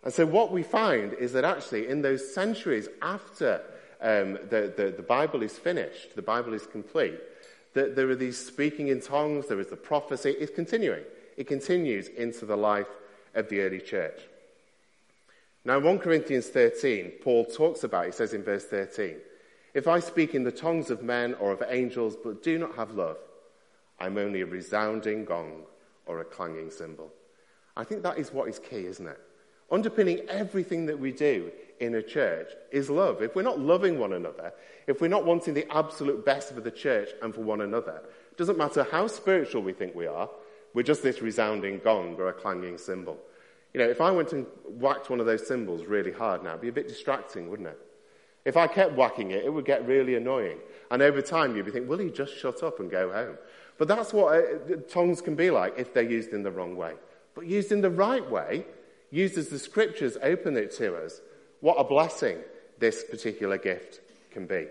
And 0.02 0.12
so, 0.12 0.26
what 0.26 0.50
we 0.50 0.62
find 0.62 1.12
is 1.12 1.32
that 1.34 1.44
actually, 1.44 1.86
in 1.88 2.02
those 2.02 2.34
centuries 2.34 2.88
after 3.02 3.62
um, 4.00 4.38
the, 4.48 4.72
the, 4.76 4.94
the 4.96 5.02
Bible 5.02 5.42
is 5.42 5.58
finished, 5.58 6.16
the 6.16 6.22
Bible 6.22 6.54
is 6.54 6.66
complete, 6.66 7.20
that 7.74 7.94
there 7.94 8.08
are 8.08 8.16
these 8.16 8.38
speaking 8.38 8.88
in 8.88 9.00
tongues, 9.00 9.46
there 9.46 9.60
is 9.60 9.68
the 9.68 9.76
prophecy, 9.76 10.30
it's 10.30 10.54
continuing. 10.54 11.04
It 11.40 11.46
continues 11.46 12.08
into 12.08 12.44
the 12.44 12.54
life 12.54 12.90
of 13.34 13.48
the 13.48 13.62
early 13.62 13.80
church. 13.80 14.20
Now, 15.64 15.78
in 15.78 15.84
1 15.84 15.98
Corinthians 16.00 16.48
13, 16.48 17.12
Paul 17.22 17.46
talks 17.46 17.82
about, 17.82 18.04
he 18.04 18.12
says 18.12 18.34
in 18.34 18.42
verse 18.42 18.66
13, 18.66 19.16
If 19.72 19.88
I 19.88 20.00
speak 20.00 20.34
in 20.34 20.44
the 20.44 20.52
tongues 20.52 20.90
of 20.90 21.02
men 21.02 21.32
or 21.40 21.52
of 21.52 21.62
angels, 21.66 22.14
but 22.22 22.42
do 22.42 22.58
not 22.58 22.74
have 22.74 22.90
love, 22.90 23.16
I'm 23.98 24.18
only 24.18 24.42
a 24.42 24.46
resounding 24.46 25.24
gong 25.24 25.62
or 26.04 26.20
a 26.20 26.26
clanging 26.26 26.70
cymbal. 26.70 27.10
I 27.74 27.84
think 27.84 28.02
that 28.02 28.18
is 28.18 28.34
what 28.34 28.50
is 28.50 28.58
key, 28.58 28.84
isn't 28.84 29.08
it? 29.08 29.20
Underpinning 29.72 30.20
everything 30.28 30.84
that 30.86 30.98
we 30.98 31.10
do 31.10 31.50
in 31.78 31.94
a 31.94 32.02
church 32.02 32.48
is 32.70 32.90
love. 32.90 33.22
If 33.22 33.34
we're 33.34 33.40
not 33.40 33.58
loving 33.58 33.98
one 33.98 34.12
another, 34.12 34.52
if 34.86 35.00
we're 35.00 35.08
not 35.08 35.24
wanting 35.24 35.54
the 35.54 35.74
absolute 35.74 36.22
best 36.22 36.52
for 36.52 36.60
the 36.60 36.70
church 36.70 37.08
and 37.22 37.34
for 37.34 37.40
one 37.40 37.62
another, 37.62 38.02
it 38.30 38.36
doesn't 38.36 38.58
matter 38.58 38.86
how 38.90 39.06
spiritual 39.06 39.62
we 39.62 39.72
think 39.72 39.94
we 39.94 40.06
are, 40.06 40.28
we're 40.74 40.82
just 40.82 41.02
this 41.02 41.20
resounding 41.22 41.80
gong 41.82 42.16
or 42.18 42.28
a 42.28 42.32
clanging 42.32 42.78
cymbal. 42.78 43.18
You 43.72 43.80
know, 43.80 43.88
if 43.88 44.00
I 44.00 44.10
went 44.10 44.32
and 44.32 44.46
whacked 44.66 45.10
one 45.10 45.20
of 45.20 45.26
those 45.26 45.46
cymbals 45.46 45.84
really 45.84 46.12
hard 46.12 46.42
now, 46.42 46.50
it'd 46.50 46.60
be 46.60 46.68
a 46.68 46.72
bit 46.72 46.88
distracting, 46.88 47.48
wouldn't 47.48 47.68
it? 47.68 47.78
If 48.44 48.56
I 48.56 48.66
kept 48.66 48.94
whacking 48.94 49.32
it, 49.32 49.44
it 49.44 49.52
would 49.52 49.64
get 49.64 49.86
really 49.86 50.16
annoying. 50.16 50.58
And 50.90 51.02
over 51.02 51.20
time, 51.20 51.54
you'd 51.54 51.66
be 51.66 51.70
thinking, 51.70 51.88
will 51.88 51.98
he 51.98 52.10
just 52.10 52.36
shut 52.36 52.62
up 52.62 52.80
and 52.80 52.90
go 52.90 53.12
home? 53.12 53.36
But 53.78 53.88
that's 53.88 54.12
what 54.12 54.34
uh, 54.34 54.76
tongues 54.88 55.20
can 55.20 55.34
be 55.34 55.50
like 55.50 55.74
if 55.78 55.94
they're 55.94 56.02
used 56.02 56.32
in 56.32 56.42
the 56.42 56.50
wrong 56.50 56.76
way. 56.76 56.94
But 57.34 57.46
used 57.46 57.70
in 57.70 57.80
the 57.80 57.90
right 57.90 58.28
way, 58.28 58.66
used 59.10 59.38
as 59.38 59.48
the 59.48 59.58
scriptures 59.58 60.16
open 60.22 60.56
it 60.56 60.70
to 60.76 60.96
us, 60.96 61.20
what 61.60 61.74
a 61.74 61.84
blessing 61.84 62.38
this 62.78 63.04
particular 63.04 63.58
gift 63.58 64.00
can 64.30 64.46
be. 64.46 64.66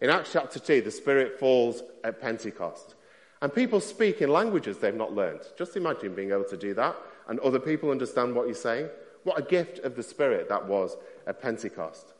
In 0.00 0.10
Acts 0.10 0.32
chapter 0.32 0.58
2, 0.58 0.82
the 0.82 0.90
Spirit 0.90 1.38
falls 1.38 1.82
at 2.02 2.20
Pentecost. 2.20 2.94
And 3.42 3.52
people 3.52 3.80
speak 3.80 4.22
in 4.22 4.30
languages 4.30 4.78
they've 4.78 4.94
not 4.94 5.14
learned. 5.14 5.40
Just 5.58 5.76
imagine 5.76 6.14
being 6.14 6.30
able 6.30 6.44
to 6.44 6.56
do 6.56 6.74
that 6.74 6.96
and 7.28 7.40
other 7.40 7.58
people 7.58 7.90
understand 7.90 8.34
what 8.34 8.46
you're 8.46 8.54
saying. 8.54 8.88
What 9.24 9.38
a 9.38 9.42
gift 9.42 9.80
of 9.80 9.96
the 9.96 10.02
Spirit 10.02 10.48
that 10.48 10.66
was 10.66 10.96
at 11.26 11.42
Pentecost. 11.42 12.14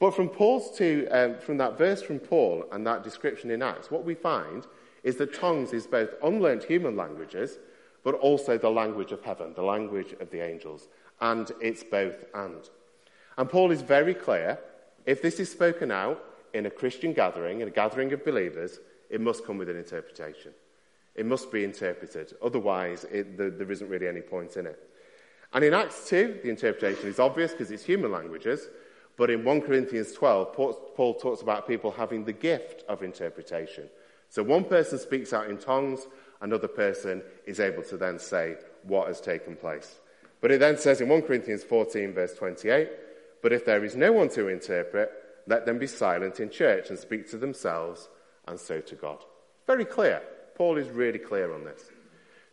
But 0.00 0.14
from 0.14 0.28
Paul's 0.28 0.76
to, 0.78 1.06
um, 1.08 1.36
from 1.38 1.58
that 1.58 1.78
verse 1.78 2.02
from 2.02 2.18
Paul 2.18 2.64
and 2.72 2.84
that 2.86 3.04
description 3.04 3.52
in 3.52 3.62
Acts, 3.62 3.90
what 3.90 4.04
we 4.04 4.14
find 4.14 4.66
is 5.04 5.16
that 5.16 5.32
tongues 5.32 5.72
is 5.72 5.86
both 5.86 6.10
unlearned 6.24 6.64
human 6.64 6.96
languages, 6.96 7.58
but 8.02 8.14
also 8.16 8.58
the 8.58 8.70
language 8.70 9.12
of 9.12 9.22
heaven, 9.22 9.52
the 9.54 9.62
language 9.62 10.14
of 10.20 10.30
the 10.30 10.40
angels. 10.40 10.88
And 11.20 11.50
it's 11.60 11.84
both 11.84 12.24
and. 12.34 12.68
And 13.36 13.48
Paul 13.48 13.70
is 13.70 13.82
very 13.82 14.14
clear 14.14 14.58
if 15.06 15.22
this 15.22 15.38
is 15.38 15.50
spoken 15.50 15.92
out 15.92 16.24
in 16.52 16.66
a 16.66 16.70
Christian 16.70 17.12
gathering, 17.12 17.60
in 17.60 17.68
a 17.68 17.72
gathering 17.72 18.12
of 18.12 18.24
believers, 18.24 18.80
it 19.10 19.20
must 19.20 19.44
come 19.44 19.58
with 19.58 19.68
an 19.68 19.76
interpretation. 19.76 20.52
It 21.14 21.26
must 21.26 21.50
be 21.50 21.64
interpreted. 21.64 22.34
Otherwise, 22.42 23.04
it, 23.10 23.36
there, 23.36 23.50
there 23.50 23.72
isn't 23.72 23.88
really 23.88 24.06
any 24.06 24.20
point 24.20 24.56
in 24.56 24.66
it. 24.66 24.78
And 25.52 25.64
in 25.64 25.74
Acts 25.74 26.08
2, 26.08 26.40
the 26.42 26.50
interpretation 26.50 27.08
is 27.08 27.18
obvious 27.18 27.52
because 27.52 27.70
it's 27.70 27.84
human 27.84 28.12
languages. 28.12 28.68
But 29.16 29.30
in 29.30 29.44
1 29.44 29.62
Corinthians 29.62 30.12
12, 30.12 30.52
Paul 30.54 31.14
talks 31.14 31.42
about 31.42 31.66
people 31.66 31.90
having 31.90 32.24
the 32.24 32.32
gift 32.32 32.84
of 32.88 33.02
interpretation. 33.02 33.88
So 34.28 34.42
one 34.42 34.64
person 34.64 34.98
speaks 34.98 35.32
out 35.32 35.50
in 35.50 35.58
tongues, 35.58 36.06
another 36.40 36.68
person 36.68 37.22
is 37.46 37.58
able 37.58 37.82
to 37.84 37.96
then 37.96 38.18
say 38.18 38.56
what 38.84 39.08
has 39.08 39.20
taken 39.20 39.56
place. 39.56 39.98
But 40.40 40.52
it 40.52 40.60
then 40.60 40.78
says 40.78 41.00
in 41.00 41.08
1 41.08 41.22
Corinthians 41.22 41.64
14, 41.64 42.12
verse 42.12 42.34
28, 42.34 42.88
But 43.42 43.52
if 43.52 43.64
there 43.64 43.84
is 43.84 43.96
no 43.96 44.12
one 44.12 44.28
to 44.30 44.46
interpret, 44.46 45.10
let 45.48 45.66
them 45.66 45.78
be 45.78 45.86
silent 45.88 46.38
in 46.38 46.50
church 46.50 46.90
and 46.90 46.98
speak 46.98 47.28
to 47.30 47.38
themselves 47.38 48.08
and 48.48 48.58
so 48.58 48.80
to 48.80 48.94
God. 48.94 49.24
Very 49.66 49.84
clear. 49.84 50.22
Paul 50.56 50.76
is 50.76 50.88
really 50.88 51.18
clear 51.18 51.54
on 51.54 51.64
this. 51.64 51.90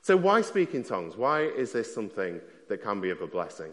So, 0.01 0.15
why 0.15 0.41
speak 0.41 0.75
in 0.75 0.83
tongues? 0.83 1.17
Why 1.17 1.41
is 1.41 1.71
this 1.71 1.91
something 1.91 2.39
that 2.69 2.83
can 2.83 3.01
be 3.01 3.09
of 3.09 3.21
a 3.21 3.27
blessing? 3.27 3.71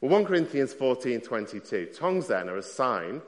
Well, 0.00 0.10
1 0.10 0.24
Corinthians 0.24 0.72
14 0.72 1.20
22. 1.20 1.90
Tongues 1.94 2.26
then 2.26 2.48
are 2.48 2.56
a 2.56 2.62
sign, 2.62 3.22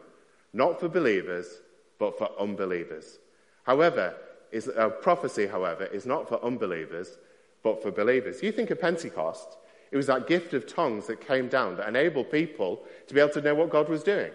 not 0.53 0.81
for 0.81 0.88
believers, 0.88 1.61
but 1.99 2.18
for 2.18 2.31
unbelievers. 2.40 3.18
However, 3.62 4.16
is, 4.51 4.68
uh, 4.68 4.88
prophecy, 4.88 5.47
however, 5.47 5.85
is 5.85 6.07
not 6.07 6.29
for 6.29 6.42
unbelievers, 6.44 7.18
but 7.62 7.83
for 7.83 7.90
believers. 7.90 8.42
You 8.42 8.51
think 8.51 8.71
of 8.71 8.81
Pentecost, 8.81 9.57
it 9.90 9.97
was 9.97 10.07
that 10.07 10.27
gift 10.27 10.55
of 10.55 10.66
tongues 10.66 11.07
that 11.07 11.27
came 11.27 11.49
down 11.49 11.77
that 11.77 11.88
enabled 11.88 12.31
people 12.31 12.83
to 13.07 13.14
be 13.14 13.21
able 13.21 13.33
to 13.33 13.40
know 13.40 13.55
what 13.55 13.71
God 13.71 13.88
was 13.88 14.03
doing. 14.03 14.33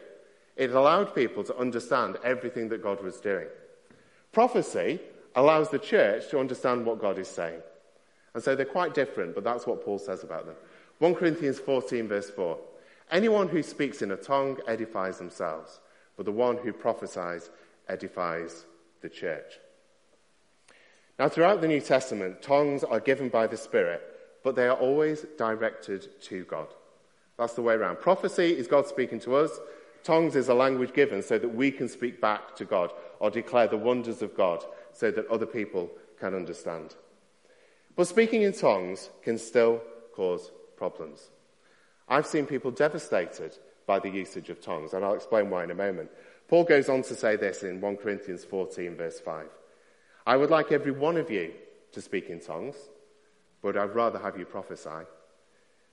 It 0.56 0.72
allowed 0.72 1.16
people 1.16 1.44
to 1.44 1.58
understand 1.58 2.18
everything 2.24 2.70
that 2.70 2.84
God 2.84 3.04
was 3.04 3.20
doing. 3.20 3.48
Prophecy 4.34 5.00
allows 5.36 5.70
the 5.70 5.80
church 5.80 6.30
to 6.30 6.40
understand 6.40 6.86
what 6.86 7.00
God 7.00 7.18
is 7.18 7.28
saying. 7.28 7.62
And 8.34 8.44
so 8.44 8.56
they're 8.56 8.66
quite 8.66 8.94
different, 8.94 9.36
but 9.36 9.44
that's 9.44 9.66
what 9.66 9.86
Paul 9.86 10.00
says 10.00 10.24
about 10.24 10.46
them. 10.46 10.56
1 11.00 11.16
Corinthians 11.16 11.60
14, 11.60 12.08
verse 12.08 12.30
4. 12.32 12.58
Anyone 13.12 13.48
who 13.48 13.62
speaks 13.62 14.02
in 14.02 14.12
a 14.12 14.18
tongue 14.18 14.58
edifies 14.68 15.20
themselves, 15.20 15.80
but 16.18 16.26
the 16.26 16.32
one 16.32 16.58
who 16.58 16.74
prophesies 16.74 17.50
edifies 17.88 18.66
the 19.02 19.10
church. 19.10 19.60
Now, 21.20 21.30
throughout 21.30 21.62
the 21.62 21.68
New 21.68 21.82
Testament, 21.82 22.42
tongues 22.42 22.84
are 22.84 23.00
given 23.00 23.30
by 23.30 23.46
the 23.46 23.58
Spirit, 23.58 24.02
but 24.44 24.56
they 24.56 24.68
are 24.68 24.78
always 24.78 25.26
directed 25.38 26.08
to 26.24 26.44
God. 26.46 26.68
That's 27.38 27.54
the 27.54 27.62
way 27.62 27.76
around. 27.76 28.00
Prophecy 28.00 28.58
is 28.58 28.68
God 28.68 28.88
speaking 28.88 29.20
to 29.22 29.36
us. 29.36 29.52
Tongues 30.04 30.36
is 30.36 30.50
a 30.50 30.54
language 30.54 30.94
given 30.94 31.22
so 31.22 31.38
that 31.38 31.56
we 31.56 31.72
can 31.72 31.88
speak 31.88 32.20
back 32.20 32.56
to 32.56 32.66
God 32.66 32.92
or 33.24 33.32
declare 33.32 33.68
the 33.70 33.78
wonders 33.78 34.22
of 34.22 34.36
God 34.36 34.66
so 34.92 35.10
that 35.10 35.28
other 35.28 35.46
people 35.46 35.90
can 36.20 36.36
understand. 36.36 36.94
But 37.96 38.10
speaking 38.10 38.42
in 38.42 38.52
tongues 38.52 39.10
can 39.22 39.38
still 39.38 39.82
cause 40.14 40.52
problems. 40.76 41.30
I've 42.10 42.28
seen 42.28 42.46
people 42.46 42.70
devastated 42.70 43.58
by 43.88 44.00
the 44.00 44.10
usage 44.10 44.50
of 44.50 44.60
tongues, 44.60 44.92
and 44.92 45.06
I'll 45.06 45.14
explain 45.14 45.50
why 45.50 45.64
in 45.64 45.72
a 45.72 45.76
moment. 45.76 46.10
Paul 46.50 46.66
goes 46.66 46.90
on 46.90 47.02
to 47.04 47.16
say 47.16 47.38
this 47.38 47.64
in 47.64 47.80
1 47.80 47.96
Corinthians 47.96 48.44
14, 48.44 48.98
verse 48.98 49.22
5. 49.22 49.48
I 50.28 50.36
would 50.36 50.50
like 50.50 50.74
every 50.74 50.92
one 50.92 51.16
of 51.16 51.32
you 51.32 51.54
to 51.94 52.02
speak 52.02 52.30
in 52.30 52.42
tongues, 52.42 52.76
but 53.62 53.78
I'd 53.78 53.96
rather 53.96 54.20
have 54.20 54.38
you 54.38 54.44
prophesy. 54.44 55.08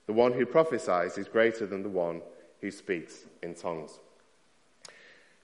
The 0.05 0.13
one 0.13 0.33
who 0.33 0.45
prophesies 0.45 1.17
is 1.17 1.29
greater 1.29 1.65
than 1.65 1.81
the 1.81 1.87
one 1.87 2.23
who 2.59 2.71
speaks 2.71 3.23
in 3.41 3.55
tongues. 3.55 4.01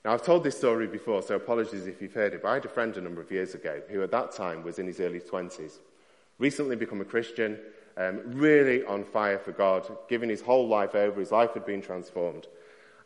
Now, 0.04 0.12
I've 0.12 0.22
told 0.22 0.44
this 0.44 0.56
story 0.56 0.86
before, 0.86 1.22
so 1.22 1.34
apologies 1.34 1.86
if 1.86 2.00
you've 2.00 2.14
heard 2.14 2.32
it, 2.32 2.42
but 2.42 2.48
I 2.48 2.54
had 2.54 2.64
a 2.64 2.68
friend 2.68 2.96
a 2.96 3.00
number 3.00 3.20
of 3.20 3.30
years 3.30 3.54
ago 3.54 3.82
who 3.88 4.02
at 4.02 4.10
that 4.12 4.32
time 4.32 4.62
was 4.62 4.78
in 4.78 4.86
his 4.86 5.00
early 5.00 5.20
20s, 5.20 5.78
recently 6.38 6.76
become 6.76 7.00
a 7.00 7.04
Christian, 7.04 7.58
um, 7.96 8.20
really 8.26 8.84
on 8.84 9.04
fire 9.04 9.38
for 9.38 9.52
God, 9.52 9.90
giving 10.08 10.28
his 10.28 10.40
whole 10.40 10.68
life 10.68 10.94
over, 10.94 11.18
his 11.18 11.32
life 11.32 11.52
had 11.54 11.66
been 11.66 11.82
transformed. 11.82 12.46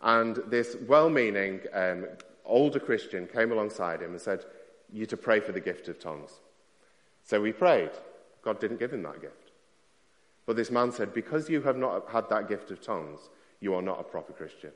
And 0.03 0.37
this 0.49 0.77
well 0.87 1.09
meaning 1.09 1.61
um, 1.73 2.07
older 2.45 2.79
Christian 2.79 3.27
came 3.27 3.53
alongside 3.53 4.03
him 4.03 4.11
and 4.11 4.21
said, 4.21 4.45
You 4.93 5.07
to 5.07 5.17
pray 5.17 5.41
for 5.41 5.53
the 5.53 5.61
gift 5.61 5.89
of 5.89 5.99
tongues. 5.99 6.41
So 7.25 7.41
we 7.41 7.53
prayed. 7.53 7.93
God 8.43 8.61
didn't 8.61 8.81
give 8.81 8.93
him 8.93 9.05
that 9.05 9.23
gift. 9.23 9.53
But 10.45 10.57
this 10.57 10.71
man 10.71 10.93
said, 10.93 11.15
Because 11.15 11.49
you 11.49 11.63
have 11.63 11.77
not 11.77 12.11
had 12.11 12.29
that 12.29 12.49
gift 12.49 12.71
of 12.71 12.81
tongues, 12.83 13.31
you 13.61 13.75
are 13.75 13.83
not 13.83 14.01
a 14.01 14.05
proper 14.05 14.33
Christian. 14.33 14.73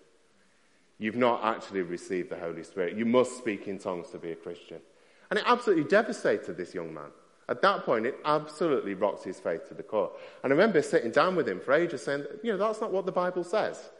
You've 0.99 1.17
not 1.17 1.45
actually 1.45 1.83
received 1.83 2.31
the 2.31 2.39
Holy 2.39 2.63
Spirit. 2.63 2.97
You 2.97 3.05
must 3.05 3.37
speak 3.37 3.69
in 3.69 3.79
tongues 3.79 4.11
to 4.11 4.19
be 4.19 4.33
a 4.33 4.37
Christian. 4.37 4.81
And 5.31 5.39
it 5.39 5.45
absolutely 5.47 5.85
devastated 5.85 6.57
this 6.57 6.75
young 6.75 6.95
man. 6.95 7.11
At 7.49 7.63
that 7.63 7.85
point, 7.85 8.07
it 8.07 8.17
absolutely 8.25 8.95
rocked 8.95 9.25
his 9.25 9.39
faith 9.39 9.69
to 9.69 9.75
the 9.75 9.83
core. 9.83 10.11
And 10.43 10.53
I 10.53 10.57
remember 10.57 10.83
sitting 10.83 11.11
down 11.11 11.37
with 11.37 11.49
him 11.49 11.61
for 11.61 11.73
ages 11.75 12.03
saying, 12.03 12.25
you 12.43 12.53
know, 12.53 12.59
that's 12.59 12.81
not 12.81 12.93
what 12.93 13.07
the 13.07 13.13
Bible 13.13 13.45
says. 13.45 13.91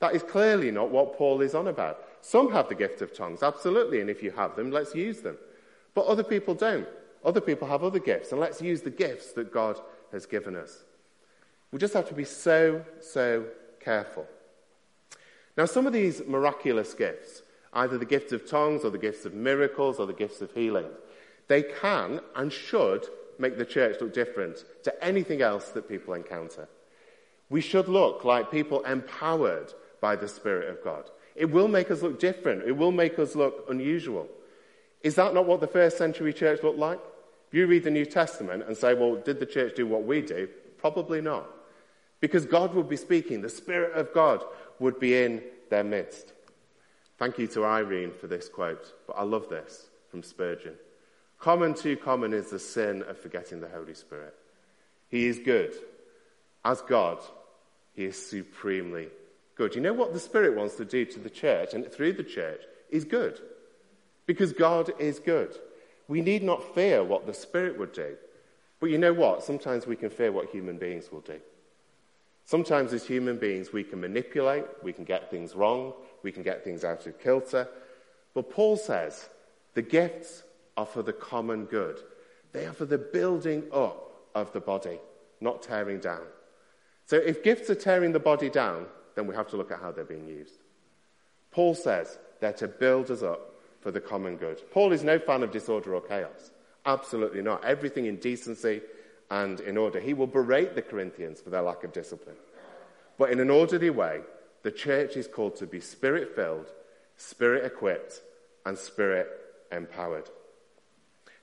That 0.00 0.14
is 0.14 0.22
clearly 0.22 0.70
not 0.70 0.90
what 0.90 1.16
Paul 1.16 1.40
is 1.42 1.54
on 1.54 1.68
about. 1.68 2.04
Some 2.22 2.52
have 2.52 2.68
the 2.68 2.74
gift 2.74 3.02
of 3.02 3.12
tongues, 3.12 3.42
absolutely, 3.42 4.00
and 4.00 4.10
if 4.10 4.22
you 4.22 4.30
have 4.32 4.56
them, 4.56 4.70
let's 4.70 4.94
use 4.94 5.20
them. 5.20 5.36
But 5.94 6.06
other 6.06 6.24
people 6.24 6.54
don't. 6.54 6.86
Other 7.24 7.40
people 7.40 7.66
have 7.68 7.82
other 7.82 7.98
gifts, 7.98 8.30
and 8.30 8.40
let's 8.40 8.62
use 8.62 8.82
the 8.82 8.90
gifts 8.90 9.32
that 9.32 9.52
God 9.52 9.80
has 10.12 10.24
given 10.24 10.56
us. 10.56 10.84
We 11.72 11.78
just 11.78 11.94
have 11.94 12.08
to 12.08 12.14
be 12.14 12.24
so, 12.24 12.84
so 13.00 13.44
careful. 13.80 14.26
Now, 15.58 15.64
some 15.64 15.88
of 15.88 15.92
these 15.92 16.22
miraculous 16.24 16.94
gifts, 16.94 17.42
either 17.72 17.98
the 17.98 18.06
gift 18.06 18.30
of 18.30 18.48
tongues 18.48 18.84
or 18.84 18.90
the 18.90 18.96
gifts 18.96 19.24
of 19.24 19.34
miracles 19.34 19.98
or 19.98 20.06
the 20.06 20.12
gifts 20.12 20.40
of 20.40 20.52
healing, 20.52 20.86
they 21.48 21.64
can 21.64 22.20
and 22.36 22.52
should 22.52 23.06
make 23.40 23.58
the 23.58 23.64
church 23.64 24.00
look 24.00 24.14
different 24.14 24.64
to 24.84 25.04
anything 25.04 25.42
else 25.42 25.70
that 25.70 25.88
people 25.88 26.14
encounter. 26.14 26.68
We 27.50 27.60
should 27.60 27.88
look 27.88 28.24
like 28.24 28.52
people 28.52 28.84
empowered 28.84 29.72
by 30.00 30.14
the 30.14 30.28
Spirit 30.28 30.70
of 30.70 30.84
God. 30.84 31.10
It 31.34 31.50
will 31.50 31.66
make 31.66 31.90
us 31.90 32.02
look 32.02 32.20
different. 32.20 32.62
It 32.62 32.76
will 32.76 32.92
make 32.92 33.18
us 33.18 33.34
look 33.34 33.64
unusual. 33.68 34.28
Is 35.02 35.16
that 35.16 35.34
not 35.34 35.46
what 35.46 35.60
the 35.60 35.66
first 35.66 35.98
century 35.98 36.32
church 36.32 36.62
looked 36.62 36.78
like? 36.78 37.00
If 37.48 37.54
you 37.54 37.66
read 37.66 37.82
the 37.82 37.90
New 37.90 38.06
Testament 38.06 38.62
and 38.68 38.76
say, 38.76 38.94
well, 38.94 39.16
did 39.16 39.40
the 39.40 39.46
church 39.46 39.74
do 39.74 39.88
what 39.88 40.04
we 40.04 40.22
do? 40.22 40.48
Probably 40.78 41.20
not. 41.20 41.50
Because 42.20 42.46
God 42.46 42.74
would 42.74 42.88
be 42.88 42.96
speaking, 42.96 43.40
the 43.40 43.48
Spirit 43.48 43.94
of 43.94 44.12
God 44.12 44.44
would 44.78 44.98
be 44.98 45.22
in 45.22 45.42
their 45.70 45.84
midst. 45.84 46.32
Thank 47.18 47.38
you 47.38 47.46
to 47.48 47.64
Irene 47.64 48.12
for 48.12 48.26
this 48.28 48.48
quote, 48.48 48.94
but 49.06 49.14
I 49.14 49.24
love 49.24 49.48
this 49.48 49.88
from 50.10 50.22
Spurgeon. 50.22 50.74
Common 51.38 51.74
too 51.74 51.96
common 51.96 52.32
is 52.32 52.50
the 52.50 52.58
sin 52.58 53.02
of 53.02 53.18
forgetting 53.18 53.60
the 53.60 53.68
Holy 53.68 53.94
Spirit. 53.94 54.34
He 55.08 55.26
is 55.26 55.38
good. 55.38 55.74
As 56.64 56.80
God, 56.82 57.18
He 57.94 58.04
is 58.04 58.28
supremely 58.28 59.08
good. 59.56 59.74
You 59.74 59.80
know 59.80 59.92
what 59.92 60.12
the 60.12 60.20
Spirit 60.20 60.56
wants 60.56 60.76
to 60.76 60.84
do 60.84 61.04
to 61.04 61.18
the 61.18 61.30
church 61.30 61.74
and 61.74 61.90
through 61.90 62.14
the 62.14 62.24
church 62.24 62.62
is 62.90 63.04
good. 63.04 63.40
Because 64.26 64.52
God 64.52 64.92
is 64.98 65.18
good. 65.18 65.56
We 66.06 66.20
need 66.20 66.42
not 66.42 66.74
fear 66.74 67.02
what 67.02 67.26
the 67.26 67.34
Spirit 67.34 67.78
would 67.78 67.92
do. 67.92 68.16
But 68.80 68.90
you 68.90 68.98
know 68.98 69.12
what? 69.12 69.42
Sometimes 69.42 69.86
we 69.86 69.96
can 69.96 70.10
fear 70.10 70.30
what 70.30 70.50
human 70.50 70.78
beings 70.78 71.10
will 71.10 71.20
do. 71.20 71.40
Sometimes 72.48 72.94
as 72.94 73.04
human 73.04 73.36
beings, 73.36 73.74
we 73.74 73.84
can 73.84 74.00
manipulate, 74.00 74.64
we 74.82 74.94
can 74.94 75.04
get 75.04 75.30
things 75.30 75.54
wrong, 75.54 75.92
we 76.22 76.32
can 76.32 76.42
get 76.42 76.64
things 76.64 76.82
out 76.82 77.06
of 77.06 77.20
kilter. 77.20 77.68
But 78.32 78.50
Paul 78.50 78.78
says 78.78 79.28
the 79.74 79.82
gifts 79.82 80.44
are 80.74 80.86
for 80.86 81.02
the 81.02 81.12
common 81.12 81.66
good. 81.66 82.00
They 82.54 82.64
are 82.64 82.72
for 82.72 82.86
the 82.86 82.96
building 82.96 83.64
up 83.70 84.30
of 84.34 84.50
the 84.54 84.60
body, 84.60 84.98
not 85.42 85.60
tearing 85.60 86.00
down. 86.00 86.22
So 87.04 87.16
if 87.16 87.44
gifts 87.44 87.68
are 87.68 87.74
tearing 87.74 88.12
the 88.12 88.18
body 88.18 88.48
down, 88.48 88.86
then 89.14 89.26
we 89.26 89.34
have 89.34 89.48
to 89.48 89.58
look 89.58 89.70
at 89.70 89.80
how 89.80 89.92
they're 89.92 90.04
being 90.04 90.26
used. 90.26 90.54
Paul 91.50 91.74
says 91.74 92.18
they're 92.40 92.54
to 92.54 92.68
build 92.68 93.10
us 93.10 93.22
up 93.22 93.56
for 93.82 93.90
the 93.90 94.00
common 94.00 94.36
good. 94.36 94.62
Paul 94.70 94.92
is 94.92 95.04
no 95.04 95.18
fan 95.18 95.42
of 95.42 95.52
disorder 95.52 95.94
or 95.94 96.00
chaos. 96.00 96.50
Absolutely 96.86 97.42
not. 97.42 97.62
Everything 97.66 98.06
in 98.06 98.16
decency 98.16 98.80
and 99.30 99.60
in 99.60 99.76
order. 99.76 100.00
He 100.00 100.14
will 100.14 100.26
berate 100.26 100.74
the 100.74 100.82
Corinthians 100.82 101.40
for 101.40 101.50
their 101.50 101.62
lack 101.62 101.84
of 101.84 101.92
discipline. 101.92 102.36
But 103.18 103.30
in 103.30 103.40
an 103.40 103.50
orderly 103.50 103.90
way, 103.90 104.20
the 104.62 104.70
church 104.70 105.16
is 105.16 105.26
called 105.26 105.56
to 105.56 105.66
be 105.66 105.80
spirit 105.80 106.34
filled, 106.34 106.70
spirit 107.16 107.64
equipped, 107.64 108.22
and 108.64 108.78
spirit 108.78 109.28
empowered. 109.72 110.28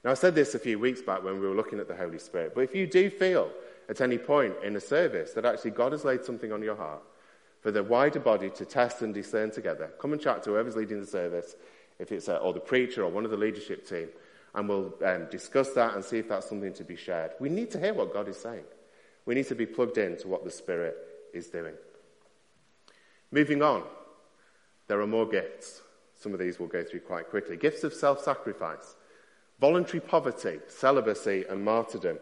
Now, 0.04 0.12
I 0.12 0.16
said 0.16 0.36
this 0.36 0.54
a 0.54 0.60
few 0.60 0.78
weeks 0.78 1.02
back 1.02 1.24
when 1.24 1.40
we 1.40 1.48
were 1.48 1.56
looking 1.56 1.80
at 1.80 1.88
the 1.88 1.96
Holy 1.96 2.20
Spirit, 2.20 2.54
but 2.54 2.62
if 2.62 2.76
you 2.76 2.86
do 2.86 3.10
feel 3.10 3.50
at 3.90 4.02
any 4.02 4.18
point 4.18 4.54
in 4.64 4.76
a 4.76 4.80
service 4.80 5.34
that 5.34 5.46
actually 5.46 5.72
God 5.72 5.92
has 5.92 6.06
laid 6.06 6.24
something 6.24 6.52
on 6.52 6.62
your 6.62 6.76
heart 6.76 7.02
for 7.62 7.72
the 7.72 7.84
wider 7.84 8.20
body 8.20 8.50
to 8.52 8.66
test 8.66 9.02
and 9.02 9.14
discern 9.14 9.50
together, 9.50 9.92
come 10.00 10.14
and 10.14 10.22
chat 10.22 10.44
to 10.44 10.52
whoever's 10.52 10.76
leading 10.76 11.02
the 11.02 11.08
service, 11.08 11.56
if 11.98 12.12
it's 12.12 12.30
uh, 12.30 12.38
or 12.38 12.54
the 12.54 12.60
preacher 12.60 13.04
or 13.04 13.10
one 13.10 13.26
of 13.26 13.32
the 13.32 13.38
leadership 13.38 13.88
team, 13.88 14.10
and 14.56 14.70
we'll 14.70 14.94
um, 15.06 15.28
discuss 15.30 15.72
that 15.74 15.96
and 15.96 16.04
see 16.04 16.20
if 16.20 16.30
that's 16.30 16.48
something 16.48 16.74
to 16.74 16.84
be 16.84 16.96
shared. 16.96 17.32
We 17.40 17.50
need 17.50 17.72
to 17.72 17.80
hear 17.80 17.94
what 17.94 18.14
God 18.14 18.28
is 18.28 18.38
saying. 18.38 18.64
We 19.26 19.36
need 19.36 19.48
to 19.48 19.56
be 19.56 19.66
plugged 19.66 19.98
in 19.98 20.18
to 20.18 20.28
what 20.28 20.44
the 20.44 20.52
Spirit 20.52 20.96
is 21.34 21.48
doing. 21.48 21.74
Moving 23.32 23.62
on, 23.62 23.84
there 24.88 25.02
are 25.02 25.08
more 25.08 25.28
gifts. 25.28 25.82
Some 26.18 26.34
of 26.34 26.40
these 26.40 26.60
we'll 26.60 26.70
go 26.70 26.84
through 26.84 27.02
quite 27.02 27.30
quickly. 27.30 27.58
Gifts 27.58 27.84
of 27.84 27.94
self 27.94 28.24
sacrifice 28.24 28.96
voluntary 29.60 30.02
poverty, 30.02 30.60
celibacy, 30.68 31.46
and 31.50 31.64
martyrdom. 31.64 32.18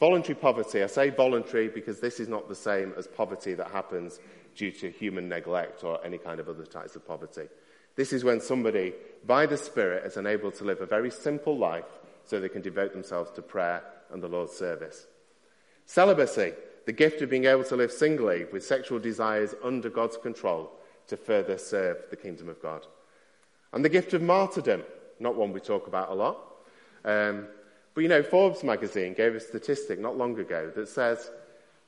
Voluntary 0.00 0.34
poverty, 0.34 0.82
I 0.82 0.86
say 0.86 1.10
voluntary 1.10 1.68
because 1.68 2.00
this 2.00 2.20
is 2.20 2.28
not 2.28 2.48
the 2.48 2.54
same 2.54 2.92
as 2.98 3.06
poverty 3.06 3.54
that 3.54 3.70
happens 3.70 4.20
due 4.54 4.70
to 4.72 4.90
human 4.90 5.28
neglect 5.28 5.84
or 5.84 6.04
any 6.04 6.18
kind 6.18 6.40
of 6.40 6.48
other 6.48 6.66
types 6.66 6.96
of 6.96 7.06
poverty. 7.06 7.48
This 7.96 8.12
is 8.12 8.24
when 8.24 8.40
somebody, 8.40 8.92
by 9.26 9.46
the 9.46 9.56
Spirit, 9.56 10.04
is 10.04 10.16
enabled 10.16 10.54
to 10.56 10.64
live 10.64 10.80
a 10.80 10.86
very 10.86 11.10
simple 11.10 11.56
life 11.56 11.84
so 12.24 12.38
they 12.38 12.48
can 12.48 12.62
devote 12.62 12.92
themselves 12.92 13.30
to 13.32 13.42
prayer 13.42 13.82
and 14.12 14.22
the 14.22 14.28
Lord's 14.28 14.52
service. 14.52 15.06
Celibacy, 15.86 16.52
the 16.84 16.92
gift 16.92 17.22
of 17.22 17.30
being 17.30 17.46
able 17.46 17.64
to 17.64 17.76
live 17.76 17.90
singly 17.90 18.44
with 18.52 18.64
sexual 18.64 18.98
desires 18.98 19.54
under 19.64 19.88
God's 19.88 20.16
control 20.16 20.70
to 21.08 21.16
further 21.16 21.56
serve 21.56 21.98
the 22.10 22.16
kingdom 22.16 22.48
of 22.48 22.60
God. 22.60 22.86
And 23.72 23.84
the 23.84 23.88
gift 23.88 24.12
of 24.12 24.22
martyrdom, 24.22 24.82
not 25.18 25.36
one 25.36 25.52
we 25.52 25.60
talk 25.60 25.86
about 25.86 26.10
a 26.10 26.14
lot. 26.14 26.38
Um, 27.04 27.46
but 27.94 28.02
you 28.02 28.08
know, 28.08 28.22
Forbes 28.22 28.62
magazine 28.62 29.14
gave 29.14 29.34
a 29.34 29.40
statistic 29.40 29.98
not 29.98 30.18
long 30.18 30.38
ago 30.38 30.70
that 30.74 30.88
says, 30.88 31.30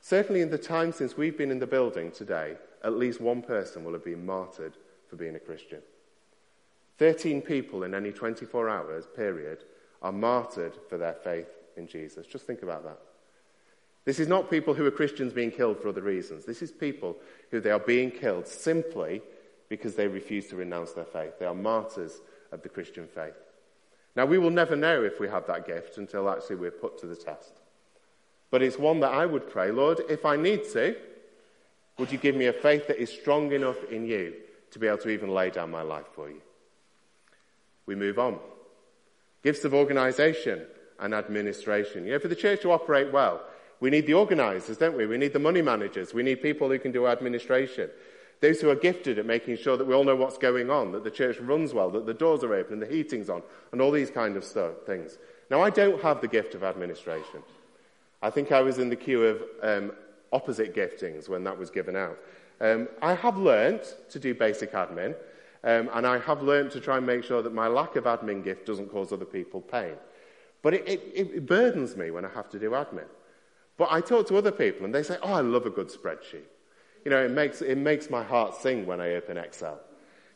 certainly 0.01 0.41
in 0.41 0.51
the 0.51 0.59
time 0.59 0.93
since 0.93 1.17
we've 1.17 1.37
been 1.37 1.51
in 1.51 1.59
the 1.59 1.67
building 1.67 2.11
today, 2.11 2.57
at 2.83 2.95
least 2.95 3.21
one 3.21 3.43
person 3.43 3.85
will 3.85 3.93
have 3.93 4.05
been 4.05 4.25
martyred 4.25 4.77
for 5.09 5.17
being 5.17 5.35
a 5.35 5.41
Christian. 5.41 5.83
13 6.99 7.43
people 7.43 7.85
in 7.85 7.95
any 7.95 8.13
24 8.13 8.69
hours 8.69 9.07
period 9.17 9.65
are 10.03 10.13
martyred 10.13 10.77
for 10.89 10.99
their 10.99 11.15
faith 11.15 11.49
in 11.77 11.87
Jesus. 11.87 12.27
Just 12.27 12.47
think 12.47 12.63
about 12.63 12.85
that. 12.85 12.99
This 14.05 14.21
is 14.21 14.29
not 14.29 14.51
people 14.51 14.75
who 14.75 14.87
are 14.87 14.91
Christians 14.91 15.33
being 15.33 15.51
killed 15.51 15.81
for 15.81 15.89
other 15.89 16.03
reasons. 16.03 16.45
This 16.45 16.63
is 16.63 16.73
people 16.73 17.17
who 17.51 17.61
they 17.61 17.71
are 17.71 17.79
being 17.79 18.11
killed 18.11 18.47
simply 18.47 19.23
because 19.69 19.95
they 19.95 20.09
refuse 20.09 20.47
to 20.49 20.57
renounce 20.57 20.93
their 20.93 21.05
faith. 21.05 21.39
They 21.39 21.47
are 21.47 21.55
martyrs 21.55 22.21
of 22.51 22.63
the 22.63 22.69
Christian 22.69 23.07
faith. 23.07 23.35
Now, 24.17 24.25
we 24.25 24.39
will 24.39 24.51
never 24.51 24.75
know 24.75 25.03
if 25.03 25.21
we 25.21 25.29
have 25.29 25.47
that 25.47 25.67
gift 25.67 25.99
until 25.99 26.29
actually 26.29 26.57
we're 26.57 26.71
put 26.71 26.99
to 26.99 27.07
the 27.07 27.15
test. 27.15 27.53
But 28.51 28.63
it's 28.63 28.79
one 28.79 29.01
that 29.01 29.13
I 29.13 29.27
would 29.27 29.51
pray, 29.51 29.71
Lord, 29.71 30.01
if 30.09 30.25
I 30.25 30.37
need 30.37 30.65
to, 30.73 30.97
would 31.99 32.11
you 32.11 32.19
give 32.19 32.35
me 32.35 32.47
a 32.47 32.53
faith 32.53 32.87
that 32.87 33.01
is 33.01 33.11
strong 33.11 33.53
enough 33.53 33.77
in 33.91 34.07
you 34.07 34.35
to 34.71 34.79
be 34.79 34.87
able 34.87 34.99
to 34.99 35.11
even 35.11 35.29
lay 35.29 35.51
down 35.51 35.71
my 35.71 35.83
life 35.83 36.07
for 36.15 36.31
you? 36.31 36.41
We 37.89 37.95
move 37.95 38.19
on. 38.19 38.39
Gifts 39.43 39.65
of 39.65 39.73
organization 39.73 40.61
and 41.01 41.15
administration. 41.15 42.05
You 42.05 42.13
know, 42.13 42.19
for 42.19 42.29
the 42.29 42.37
church 42.37 42.61
to 42.63 42.71
operate 42.71 43.11
well, 43.11 43.41
we 43.81 43.89
need 43.89 44.07
the 44.07 44.13
organizers, 44.13 44.77
don't 44.77 44.95
we? 44.95 45.07
We 45.07 45.17
need 45.17 45.33
the 45.33 45.39
money 45.39 45.63
managers. 45.63 46.13
We 46.13 46.23
need 46.23 46.43
people 46.43 46.69
who 46.69 46.79
can 46.79 46.93
do 46.93 47.07
administration. 47.07 47.89
Those 48.43 48.61
who 48.61 48.69
are 48.69 48.75
gifted 48.75 49.19
at 49.19 49.25
making 49.25 49.57
sure 49.57 49.79
that 49.79 49.87
we 49.87 49.95
all 49.95 50.05
know 50.05 50.17
what's 50.17 50.37
going 50.37 50.71
on, 50.71 50.93
that 50.93 51.03
the 51.03 51.11
church 51.11 51.39
runs 51.41 51.73
well, 51.73 51.91
that 51.93 52.05
the 52.05 52.13
doors 52.13 52.45
are 52.45 52.53
open, 52.53 52.75
and 52.75 52.83
the 52.83 52.95
heating's 52.95 53.31
on, 53.31 53.43
and 53.73 53.81
all 53.81 53.91
these 53.91 54.11
kind 54.11 54.37
of 54.37 54.45
stuff, 54.45 54.73
things. 54.85 55.17
Now, 55.51 55.63
I 55.63 55.71
don't 55.71 56.03
have 56.03 56.21
the 56.21 56.29
gift 56.29 56.55
of 56.55 56.63
administration. 56.63 57.43
I 58.21 58.29
think 58.29 58.53
I 58.53 58.61
was 58.61 58.79
in 58.79 58.91
the 58.91 58.97
queue 58.97 59.25
of 59.25 59.43
um, 59.63 59.93
opposite 60.31 60.75
giftings 60.75 61.27
when 61.27 61.43
that 61.45 61.57
was 61.57 61.71
given 61.71 61.97
out. 61.97 62.19
Um, 62.61 62.89
I 63.01 63.15
have 63.15 63.39
learnt 63.39 63.97
to 64.11 64.19
do 64.19 64.35
basic 64.35 64.73
admin, 64.73 65.15
um, 65.65 65.91
and 65.93 66.07
I 66.07 66.19
have 66.19 66.43
learnt 66.43 66.73
to 66.73 66.81
try 66.81 66.99
and 66.99 67.07
make 67.07 67.25
sure 67.25 67.43
that 67.43 67.55
my 67.55 67.67
lack 67.67 67.97
of 67.97 68.05
admin 68.05 68.45
gift 68.45 68.67
doesn't 68.67 68.91
cause 68.91 69.13
other 69.13 69.25
people 69.25 69.61
pain. 69.61 69.95
But 70.63 70.75
it, 70.75 70.89
it, 70.89 71.01
it 71.15 71.47
burdens 71.47 71.97
me 71.97 72.11
when 72.11 72.25
I 72.25 72.31
have 72.31 72.49
to 72.51 72.59
do 72.59 72.71
admin. 72.71 73.07
But 73.77 73.89
I 73.91 74.01
talk 74.01 74.27
to 74.29 74.37
other 74.37 74.53
people, 74.53 74.85
and 74.85 74.95
they 74.95 75.03
say, 75.03 75.17
Oh, 75.23 75.33
I 75.33 75.41
love 75.41 75.67
a 75.67 75.71
good 75.71 75.89
spreadsheet. 75.89 76.47
You 77.05 77.11
know, 77.11 77.25
it 77.25 77.31
makes, 77.31 77.63
it 77.63 77.79
makes 77.79 78.11
my 78.11 78.23
heart 78.23 78.55
sing 78.55 78.87
when 78.87 79.01
I 79.01 79.15
open 79.15 79.37
Excel. 79.37 79.81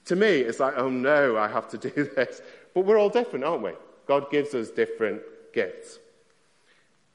To 0.06 0.16
me, 0.16 0.40
it's 0.40 0.60
like, 0.60 0.74
oh 0.76 0.88
no, 0.88 1.36
I 1.36 1.48
have 1.48 1.68
to 1.70 1.78
do 1.90 1.90
this. 1.90 2.40
But 2.74 2.84
we're 2.84 2.98
all 2.98 3.08
different, 3.08 3.44
aren't 3.44 3.62
we? 3.62 3.72
God 4.06 4.30
gives 4.30 4.54
us 4.54 4.70
different 4.70 5.22
gifts. 5.52 5.98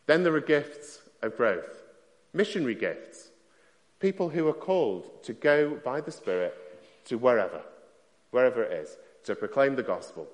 Then 0.06 0.24
there 0.24 0.34
are 0.34 0.42
gifts 0.42 1.02
of 1.22 1.36
growth, 1.36 1.84
missionary 2.34 2.76
gifts, 2.76 3.30
people 4.00 4.30
who 4.30 4.48
are 4.48 4.54
called 4.54 5.24
to 5.24 5.34
go 5.34 5.76
by 5.84 6.00
the 6.02 6.12
Spirit 6.12 6.56
to 7.06 7.18
wherever, 7.18 7.62
wherever 8.32 8.64
it 8.64 8.72
is, 8.72 8.98
to 9.24 9.36
proclaim 9.36 9.76
the 9.76 9.84
gospel. 9.84 10.28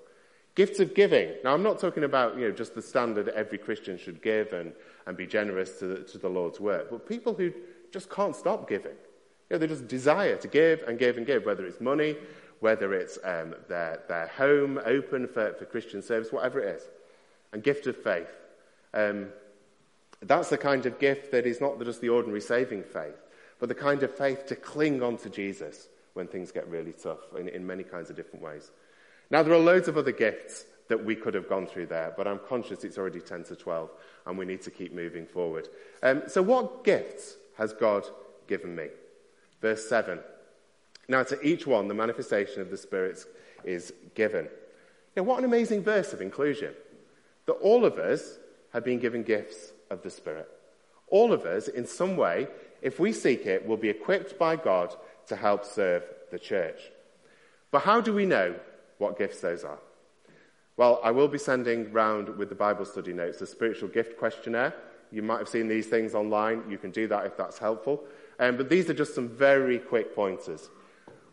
Gifts 0.55 0.79
of 0.79 0.93
giving. 0.93 1.31
Now, 1.43 1.53
I'm 1.53 1.63
not 1.63 1.79
talking 1.79 2.03
about 2.03 2.37
you 2.37 2.47
know, 2.47 2.51
just 2.51 2.75
the 2.75 2.81
standard 2.81 3.27
every 3.29 3.57
Christian 3.57 3.97
should 3.97 4.21
give 4.21 4.53
and, 4.53 4.73
and 5.07 5.17
be 5.17 5.25
generous 5.25 5.79
to 5.79 5.87
the, 5.87 5.95
to 6.03 6.17
the 6.19 6.29
Lord's 6.29 6.59
work, 6.59 6.91
but 6.91 7.07
people 7.07 7.33
who 7.33 7.51
just 7.91 8.09
can't 8.09 8.35
stop 8.35 8.69
giving. 8.69 8.91
You 9.49 9.55
know, 9.55 9.57
they 9.57 9.67
just 9.67 9.87
desire 9.87 10.35
to 10.37 10.47
give 10.47 10.81
and 10.87 10.99
give 10.99 11.17
and 11.17 11.25
give, 11.25 11.45
whether 11.45 11.65
it's 11.65 11.81
money, 11.81 12.17
whether 12.59 12.93
it's 12.93 13.17
um, 13.23 13.55
their, 13.67 14.01
their 14.07 14.27
home 14.27 14.79
open 14.85 15.27
for, 15.27 15.53
for 15.53 15.65
Christian 15.65 16.01
service, 16.01 16.31
whatever 16.31 16.59
it 16.59 16.75
is. 16.75 16.83
And 17.51 17.63
gift 17.63 17.87
of 17.87 17.97
faith. 17.97 18.29
Um, 18.93 19.27
that's 20.21 20.49
the 20.49 20.57
kind 20.57 20.85
of 20.85 20.99
gift 20.99 21.31
that 21.31 21.45
is 21.45 21.59
not 21.59 21.83
just 21.83 21.99
the 21.99 22.09
ordinary 22.09 22.41
saving 22.41 22.83
faith, 22.83 23.17
but 23.59 23.69
the 23.69 23.75
kind 23.75 24.03
of 24.03 24.15
faith 24.15 24.45
to 24.47 24.55
cling 24.55 25.01
on 25.01 25.17
to 25.17 25.29
Jesus 25.29 25.89
when 26.13 26.27
things 26.27 26.51
get 26.51 26.67
really 26.67 26.93
tough 26.93 27.19
in, 27.37 27.47
in 27.47 27.65
many 27.65 27.83
kinds 27.83 28.09
of 28.09 28.15
different 28.15 28.43
ways. 28.43 28.71
Now, 29.29 29.43
there 29.43 29.53
are 29.53 29.59
loads 29.59 29.87
of 29.87 29.97
other 29.97 30.11
gifts 30.11 30.65
that 30.89 31.03
we 31.03 31.15
could 31.15 31.33
have 31.33 31.49
gone 31.49 31.65
through 31.65 31.87
there, 31.87 32.13
but 32.15 32.27
I'm 32.27 32.39
conscious 32.47 32.83
it's 32.83 32.97
already 32.97 33.19
10 33.19 33.45
to 33.45 33.55
12 33.55 33.89
and 34.25 34.37
we 34.37 34.45
need 34.45 34.61
to 34.63 34.71
keep 34.71 34.93
moving 34.93 35.25
forward. 35.25 35.69
Um, 36.01 36.23
so, 36.27 36.41
what 36.41 36.83
gifts 36.83 37.37
has 37.57 37.73
God 37.73 38.05
given 38.47 38.75
me? 38.75 38.87
Verse 39.61 39.87
7. 39.87 40.19
Now, 41.07 41.23
to 41.23 41.41
each 41.41 41.65
one, 41.65 41.87
the 41.87 41.93
manifestation 41.93 42.61
of 42.61 42.69
the 42.69 42.77
Spirit 42.77 43.23
is 43.63 43.93
given. 44.15 44.47
Now, 45.15 45.23
what 45.23 45.39
an 45.39 45.45
amazing 45.45 45.83
verse 45.83 46.13
of 46.13 46.21
inclusion. 46.21 46.73
That 47.45 47.53
all 47.53 47.85
of 47.85 47.97
us 47.97 48.37
have 48.71 48.85
been 48.85 48.99
given 48.99 49.23
gifts 49.23 49.73
of 49.89 50.01
the 50.01 50.09
Spirit. 50.09 50.49
All 51.07 51.33
of 51.33 51.45
us, 51.45 51.67
in 51.67 51.85
some 51.85 52.17
way, 52.17 52.47
if 52.81 52.99
we 52.99 53.13
seek 53.13 53.45
it, 53.45 53.65
will 53.65 53.77
be 53.77 53.89
equipped 53.89 54.37
by 54.37 54.55
God 54.55 54.95
to 55.27 55.35
help 55.35 55.65
serve 55.65 56.03
the 56.31 56.39
church. 56.39 56.79
But 57.71 57.83
how 57.83 58.01
do 58.01 58.13
we 58.13 58.25
know 58.25 58.55
what 58.97 59.17
gifts 59.17 59.39
those 59.41 59.63
are? 59.63 59.79
Well, 60.75 60.99
I 61.03 61.11
will 61.11 61.27
be 61.27 61.37
sending 61.37 61.91
round 61.91 62.29
with 62.37 62.49
the 62.49 62.55
Bible 62.55 62.85
study 62.85 63.13
notes 63.13 63.41
a 63.41 63.47
spiritual 63.47 63.89
gift 63.89 64.17
questionnaire. 64.17 64.73
You 65.11 65.21
might 65.21 65.37
have 65.39 65.49
seen 65.49 65.67
these 65.67 65.87
things 65.87 66.15
online. 66.15 66.63
You 66.69 66.77
can 66.77 66.91
do 66.91 67.07
that 67.07 67.25
if 67.25 67.37
that's 67.37 67.59
helpful. 67.59 68.03
Um, 68.39 68.57
but 68.57 68.69
these 68.69 68.89
are 68.89 68.95
just 68.95 69.13
some 69.13 69.29
very 69.29 69.77
quick 69.77 70.15
pointers. 70.15 70.69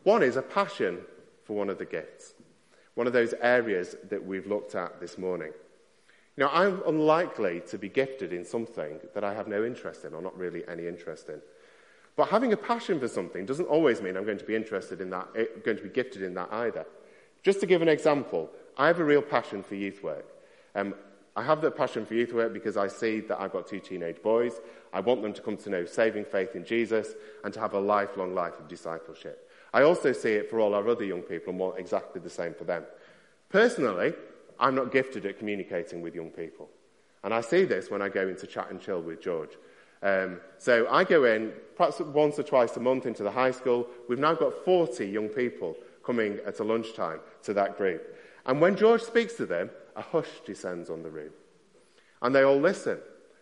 One 0.02 0.22
is 0.22 0.36
a 0.36 0.42
passion 0.42 0.98
for 1.44 1.56
one 1.56 1.70
of 1.70 1.78
the 1.78 1.86
gifts, 1.86 2.34
one 2.94 3.06
of 3.06 3.12
those 3.12 3.34
areas 3.40 3.96
that 4.10 4.24
we've 4.24 4.46
looked 4.46 4.74
at 4.74 5.00
this 5.00 5.16
morning. 5.16 5.52
Now, 6.36 6.50
I'm 6.52 6.82
unlikely 6.86 7.62
to 7.68 7.78
be 7.78 7.88
gifted 7.88 8.32
in 8.32 8.44
something 8.44 9.00
that 9.14 9.24
I 9.24 9.34
have 9.34 9.48
no 9.48 9.64
interest 9.64 10.04
in 10.04 10.14
or 10.14 10.22
not 10.22 10.36
really 10.38 10.62
any 10.68 10.86
interest 10.86 11.28
in. 11.28 11.40
But 12.20 12.28
having 12.28 12.52
a 12.52 12.56
passion 12.58 13.00
for 13.00 13.08
something 13.08 13.46
doesn't 13.46 13.64
always 13.64 14.02
mean 14.02 14.14
I'm 14.14 14.26
going 14.26 14.36
to 14.36 14.44
be 14.44 14.54
interested 14.54 15.00
in 15.00 15.08
that, 15.08 15.28
eh, 15.34 15.46
going 15.64 15.78
to 15.78 15.82
be 15.82 15.88
gifted 15.88 16.20
in 16.20 16.34
that 16.34 16.52
either. 16.52 16.84
Just 17.42 17.60
to 17.60 17.66
give 17.66 17.80
an 17.80 17.88
example, 17.88 18.50
I 18.76 18.88
have 18.88 19.00
a 19.00 19.04
real 19.04 19.22
passion 19.22 19.62
for 19.62 19.74
youth 19.74 20.02
work. 20.02 20.26
Um, 20.74 20.94
I 21.34 21.42
have 21.42 21.62
that 21.62 21.78
passion 21.78 22.04
for 22.04 22.12
youth 22.12 22.34
work 22.34 22.52
because 22.52 22.76
I 22.76 22.88
see 22.88 23.20
that 23.20 23.40
I've 23.40 23.54
got 23.54 23.66
two 23.66 23.80
teenage 23.80 24.20
boys. 24.22 24.60
I 24.92 25.00
want 25.00 25.22
them 25.22 25.32
to 25.32 25.40
come 25.40 25.56
to 25.56 25.70
know 25.70 25.86
saving 25.86 26.26
faith 26.26 26.54
in 26.54 26.62
Jesus 26.62 27.14
and 27.42 27.54
to 27.54 27.60
have 27.60 27.72
a 27.72 27.80
lifelong 27.80 28.34
life 28.34 28.60
of 28.60 28.68
discipleship. 28.68 29.50
I 29.72 29.80
also 29.80 30.12
see 30.12 30.32
it 30.32 30.50
for 30.50 30.60
all 30.60 30.74
our 30.74 30.86
other 30.86 31.06
young 31.06 31.22
people 31.22 31.52
and 31.52 31.58
want 31.58 31.78
exactly 31.78 32.20
the 32.20 32.28
same 32.28 32.52
for 32.52 32.64
them. 32.64 32.84
Personally, 33.48 34.12
I'm 34.58 34.74
not 34.74 34.92
gifted 34.92 35.24
at 35.24 35.38
communicating 35.38 36.02
with 36.02 36.14
young 36.14 36.28
people. 36.28 36.68
And 37.24 37.32
I 37.32 37.40
see 37.40 37.64
this 37.64 37.90
when 37.90 38.02
I 38.02 38.10
go 38.10 38.28
into 38.28 38.46
chat 38.46 38.70
and 38.70 38.78
chill 38.78 39.00
with 39.00 39.22
George. 39.22 39.56
Um, 40.02 40.40
so 40.58 40.86
I 40.90 41.04
go 41.04 41.24
in 41.24 41.52
perhaps 41.76 42.00
once 42.00 42.38
or 42.38 42.42
twice 42.42 42.76
a 42.76 42.80
month 42.80 43.06
into 43.06 43.22
the 43.22 43.30
high 43.30 43.50
school. 43.50 43.86
We've 44.08 44.18
now 44.18 44.34
got 44.34 44.64
40 44.64 45.06
young 45.06 45.28
people 45.28 45.76
coming 46.04 46.38
at 46.46 46.60
a 46.60 46.64
lunchtime 46.64 47.20
to 47.44 47.54
that 47.54 47.76
group. 47.76 48.16
And 48.46 48.60
when 48.60 48.76
George 48.76 49.02
speaks 49.02 49.34
to 49.34 49.46
them, 49.46 49.70
a 49.96 50.02
hush 50.02 50.28
descends 50.46 50.90
on 50.90 51.02
the 51.02 51.10
room. 51.10 51.30
And 52.22 52.34
they 52.34 52.42
all 52.42 52.58
listen. 52.58 52.98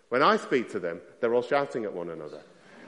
When 0.08 0.22
I 0.22 0.36
speak 0.36 0.70
to 0.70 0.80
them, 0.80 1.00
they're 1.20 1.34
all 1.34 1.42
shouting 1.42 1.84
at 1.84 1.92
one 1.92 2.10
another. 2.10 2.42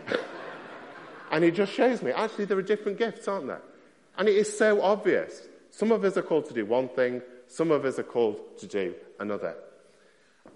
and 1.30 1.44
it 1.44 1.52
just 1.52 1.72
shows 1.72 2.02
me, 2.02 2.12
actually, 2.12 2.46
there 2.46 2.58
are 2.58 2.62
different 2.62 2.98
gifts, 2.98 3.28
aren't 3.28 3.46
there? 3.46 3.62
And 4.16 4.28
it 4.28 4.36
is 4.36 4.56
so 4.56 4.82
obvious. 4.82 5.48
Some 5.70 5.92
of 5.92 6.04
us 6.04 6.16
are 6.16 6.22
called 6.22 6.46
to 6.46 6.54
do 6.54 6.66
one 6.66 6.88
thing, 6.88 7.22
some 7.46 7.70
of 7.70 7.84
us 7.84 7.98
are 7.98 8.04
called 8.04 8.58
to 8.58 8.66
do 8.66 8.94
another. 9.18 9.56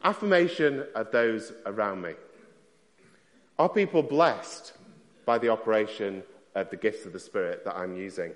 Affirmation 0.02 0.84
of 0.94 1.10
those 1.10 1.52
around 1.66 2.02
me. 2.02 2.14
Are 3.58 3.68
people 3.68 4.02
blessed 4.02 4.72
by 5.24 5.38
the 5.38 5.48
operation 5.48 6.24
of 6.56 6.70
the 6.70 6.76
gifts 6.76 7.06
of 7.06 7.12
the 7.12 7.20
Spirit 7.20 7.64
that 7.64 7.76
I'm 7.76 7.96
using? 7.96 8.32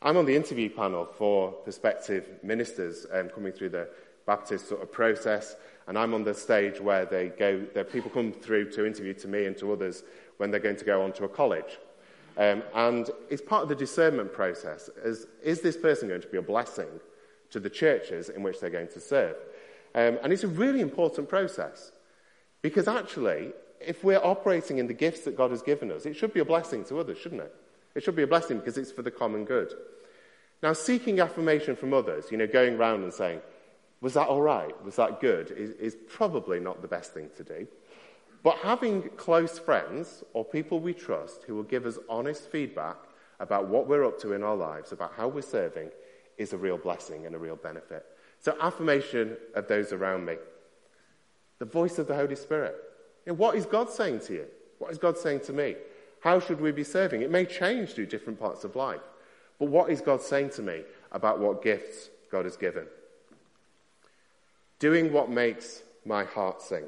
I'm 0.00 0.16
on 0.16 0.26
the 0.26 0.36
interview 0.36 0.70
panel 0.70 1.06
for 1.06 1.50
prospective 1.50 2.28
ministers 2.44 3.04
um, 3.12 3.30
coming 3.30 3.52
through 3.52 3.70
the 3.70 3.88
Baptist 4.26 4.68
sort 4.68 4.82
of 4.82 4.92
process, 4.92 5.56
and 5.88 5.98
I'm 5.98 6.14
on 6.14 6.22
the 6.22 6.34
stage 6.34 6.80
where 6.80 7.04
they 7.04 7.30
go, 7.30 7.66
the 7.74 7.82
people 7.82 8.10
come 8.10 8.32
through 8.32 8.70
to 8.72 8.86
interview 8.86 9.12
to 9.14 9.26
me 9.26 9.46
and 9.46 9.56
to 9.58 9.72
others 9.72 10.04
when 10.36 10.52
they're 10.52 10.60
going 10.60 10.76
to 10.76 10.84
go 10.84 11.02
on 11.02 11.12
to 11.14 11.24
a 11.24 11.28
college. 11.28 11.78
Um, 12.36 12.62
and 12.74 13.10
it's 13.30 13.42
part 13.42 13.64
of 13.64 13.68
the 13.68 13.74
discernment 13.74 14.32
process. 14.32 14.88
Is, 15.02 15.26
is 15.42 15.62
this 15.62 15.76
person 15.76 16.08
going 16.08 16.22
to 16.22 16.28
be 16.28 16.38
a 16.38 16.42
blessing 16.42 17.00
to 17.50 17.58
the 17.58 17.70
churches 17.70 18.28
in 18.28 18.44
which 18.44 18.60
they're 18.60 18.70
going 18.70 18.88
to 18.88 19.00
serve. 19.00 19.36
Um, 19.94 20.18
and 20.22 20.32
it's 20.32 20.44
a 20.44 20.48
really 20.48 20.80
important 20.80 21.28
process 21.28 21.90
because 22.62 22.86
actually, 22.86 23.52
if 23.80 24.04
we're 24.04 24.24
operating 24.24 24.78
in 24.78 24.86
the 24.86 24.94
gifts 24.94 25.20
that 25.20 25.36
God 25.36 25.50
has 25.50 25.62
given 25.62 25.90
us, 25.90 26.06
it 26.06 26.14
should 26.14 26.32
be 26.32 26.40
a 26.40 26.44
blessing 26.44 26.84
to 26.86 26.98
others, 26.98 27.18
shouldn't 27.18 27.42
it? 27.42 27.54
It 27.94 28.02
should 28.02 28.16
be 28.16 28.22
a 28.22 28.28
blessing 28.28 28.58
because 28.58 28.78
it's 28.78 28.92
for 28.92 29.02
the 29.02 29.10
common 29.10 29.44
good. 29.44 29.72
Now, 30.62 30.72
seeking 30.72 31.20
affirmation 31.20 31.76
from 31.76 31.94
others, 31.94 32.26
you 32.30 32.36
know, 32.36 32.46
going 32.46 32.76
around 32.76 33.04
and 33.04 33.12
saying, 33.12 33.40
was 34.00 34.14
that 34.14 34.28
all 34.28 34.42
right? 34.42 34.72
Was 34.84 34.96
that 34.96 35.20
good? 35.20 35.50
Is, 35.50 35.70
is 35.72 35.96
probably 36.08 36.60
not 36.60 36.82
the 36.82 36.88
best 36.88 37.12
thing 37.12 37.30
to 37.36 37.44
do. 37.44 37.66
But 38.42 38.56
having 38.58 39.02
close 39.16 39.58
friends 39.58 40.22
or 40.32 40.44
people 40.44 40.80
we 40.80 40.94
trust 40.94 41.44
who 41.44 41.56
will 41.56 41.64
give 41.64 41.86
us 41.86 41.98
honest 42.08 42.50
feedback 42.50 42.96
about 43.40 43.68
what 43.68 43.88
we're 43.88 44.04
up 44.04 44.18
to 44.20 44.32
in 44.32 44.42
our 44.42 44.56
lives, 44.56 44.92
about 44.92 45.12
how 45.16 45.28
we're 45.28 45.42
serving, 45.42 45.90
is 46.36 46.52
a 46.52 46.56
real 46.56 46.78
blessing 46.78 47.26
and 47.26 47.34
a 47.34 47.38
real 47.38 47.56
benefit. 47.56 48.06
So, 48.40 48.56
affirmation 48.60 49.36
of 49.54 49.66
those 49.66 49.92
around 49.92 50.24
me. 50.24 50.36
The 51.58 51.64
voice 51.64 51.98
of 51.98 52.06
the 52.06 52.14
Holy 52.14 52.36
Spirit. 52.36 52.76
What 53.36 53.56
is 53.56 53.66
God 53.66 53.90
saying 53.90 54.20
to 54.20 54.34
you? 54.34 54.46
What 54.78 54.90
is 54.90 54.98
God 54.98 55.18
saying 55.18 55.40
to 55.40 55.52
me? 55.52 55.76
How 56.20 56.40
should 56.40 56.60
we 56.60 56.72
be 56.72 56.84
serving? 56.84 57.22
It 57.22 57.30
may 57.30 57.44
change 57.44 57.90
through 57.90 58.06
different 58.06 58.40
parts 58.40 58.64
of 58.64 58.76
life. 58.76 59.00
But 59.58 59.68
what 59.68 59.90
is 59.90 60.00
God 60.00 60.22
saying 60.22 60.50
to 60.50 60.62
me 60.62 60.82
about 61.12 61.40
what 61.40 61.62
gifts 61.62 62.10
God 62.30 62.44
has 62.44 62.56
given? 62.56 62.86
Doing 64.78 65.12
what 65.12 65.30
makes 65.30 65.82
my 66.04 66.24
heart 66.24 66.62
sing. 66.62 66.84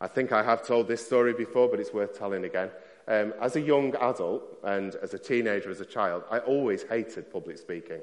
I 0.00 0.08
think 0.08 0.32
I 0.32 0.42
have 0.42 0.66
told 0.66 0.88
this 0.88 1.04
story 1.04 1.32
before, 1.32 1.68
but 1.68 1.78
it's 1.78 1.92
worth 1.92 2.18
telling 2.18 2.44
again. 2.44 2.70
Um, 3.06 3.34
as 3.40 3.56
a 3.56 3.60
young 3.60 3.94
adult 3.96 4.42
and 4.64 4.94
as 4.96 5.14
a 5.14 5.18
teenager, 5.18 5.70
as 5.70 5.80
a 5.80 5.84
child, 5.84 6.24
I 6.30 6.38
always 6.38 6.82
hated 6.82 7.32
public 7.32 7.58
speaking. 7.58 8.00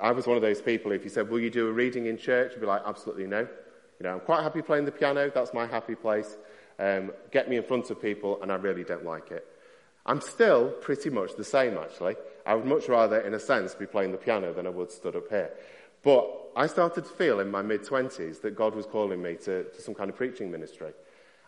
I 0.00 0.12
was 0.12 0.26
one 0.26 0.36
of 0.36 0.42
those 0.42 0.60
people, 0.60 0.92
if 0.92 1.04
you 1.04 1.10
said, 1.10 1.28
Will 1.28 1.40
you 1.40 1.50
do 1.50 1.68
a 1.68 1.72
reading 1.72 2.06
in 2.06 2.18
church? 2.18 2.52
I'd 2.54 2.60
be 2.60 2.66
like, 2.66 2.82
Absolutely 2.84 3.26
no. 3.26 3.46
You 3.98 4.04
know, 4.04 4.14
I'm 4.14 4.20
quite 4.20 4.42
happy 4.42 4.62
playing 4.62 4.84
the 4.84 4.92
piano. 4.92 5.30
That's 5.34 5.54
my 5.54 5.66
happy 5.66 5.94
place. 5.94 6.36
Um, 6.78 7.12
get 7.30 7.48
me 7.48 7.56
in 7.56 7.62
front 7.62 7.90
of 7.90 8.00
people, 8.00 8.42
and 8.42 8.52
I 8.52 8.56
really 8.56 8.84
don't 8.84 9.04
like 9.04 9.30
it. 9.30 9.46
I'm 10.04 10.20
still 10.20 10.70
pretty 10.70 11.10
much 11.10 11.34
the 11.36 11.44
same, 11.44 11.76
actually. 11.76 12.16
I 12.44 12.54
would 12.54 12.66
much 12.66 12.88
rather, 12.88 13.20
in 13.20 13.34
a 13.34 13.40
sense, 13.40 13.74
be 13.74 13.86
playing 13.86 14.12
the 14.12 14.18
piano 14.18 14.52
than 14.52 14.66
I 14.66 14.70
would 14.70 14.92
stood 14.92 15.16
up 15.16 15.28
here. 15.28 15.50
But 16.02 16.30
I 16.54 16.68
started 16.68 17.04
to 17.04 17.10
feel 17.10 17.40
in 17.40 17.50
my 17.50 17.62
mid 17.62 17.82
20s 17.82 18.40
that 18.42 18.54
God 18.54 18.74
was 18.74 18.86
calling 18.86 19.20
me 19.20 19.34
to, 19.44 19.64
to, 19.64 19.82
some 19.82 19.94
kind 19.94 20.08
of 20.08 20.16
preaching 20.16 20.50
ministry. 20.50 20.92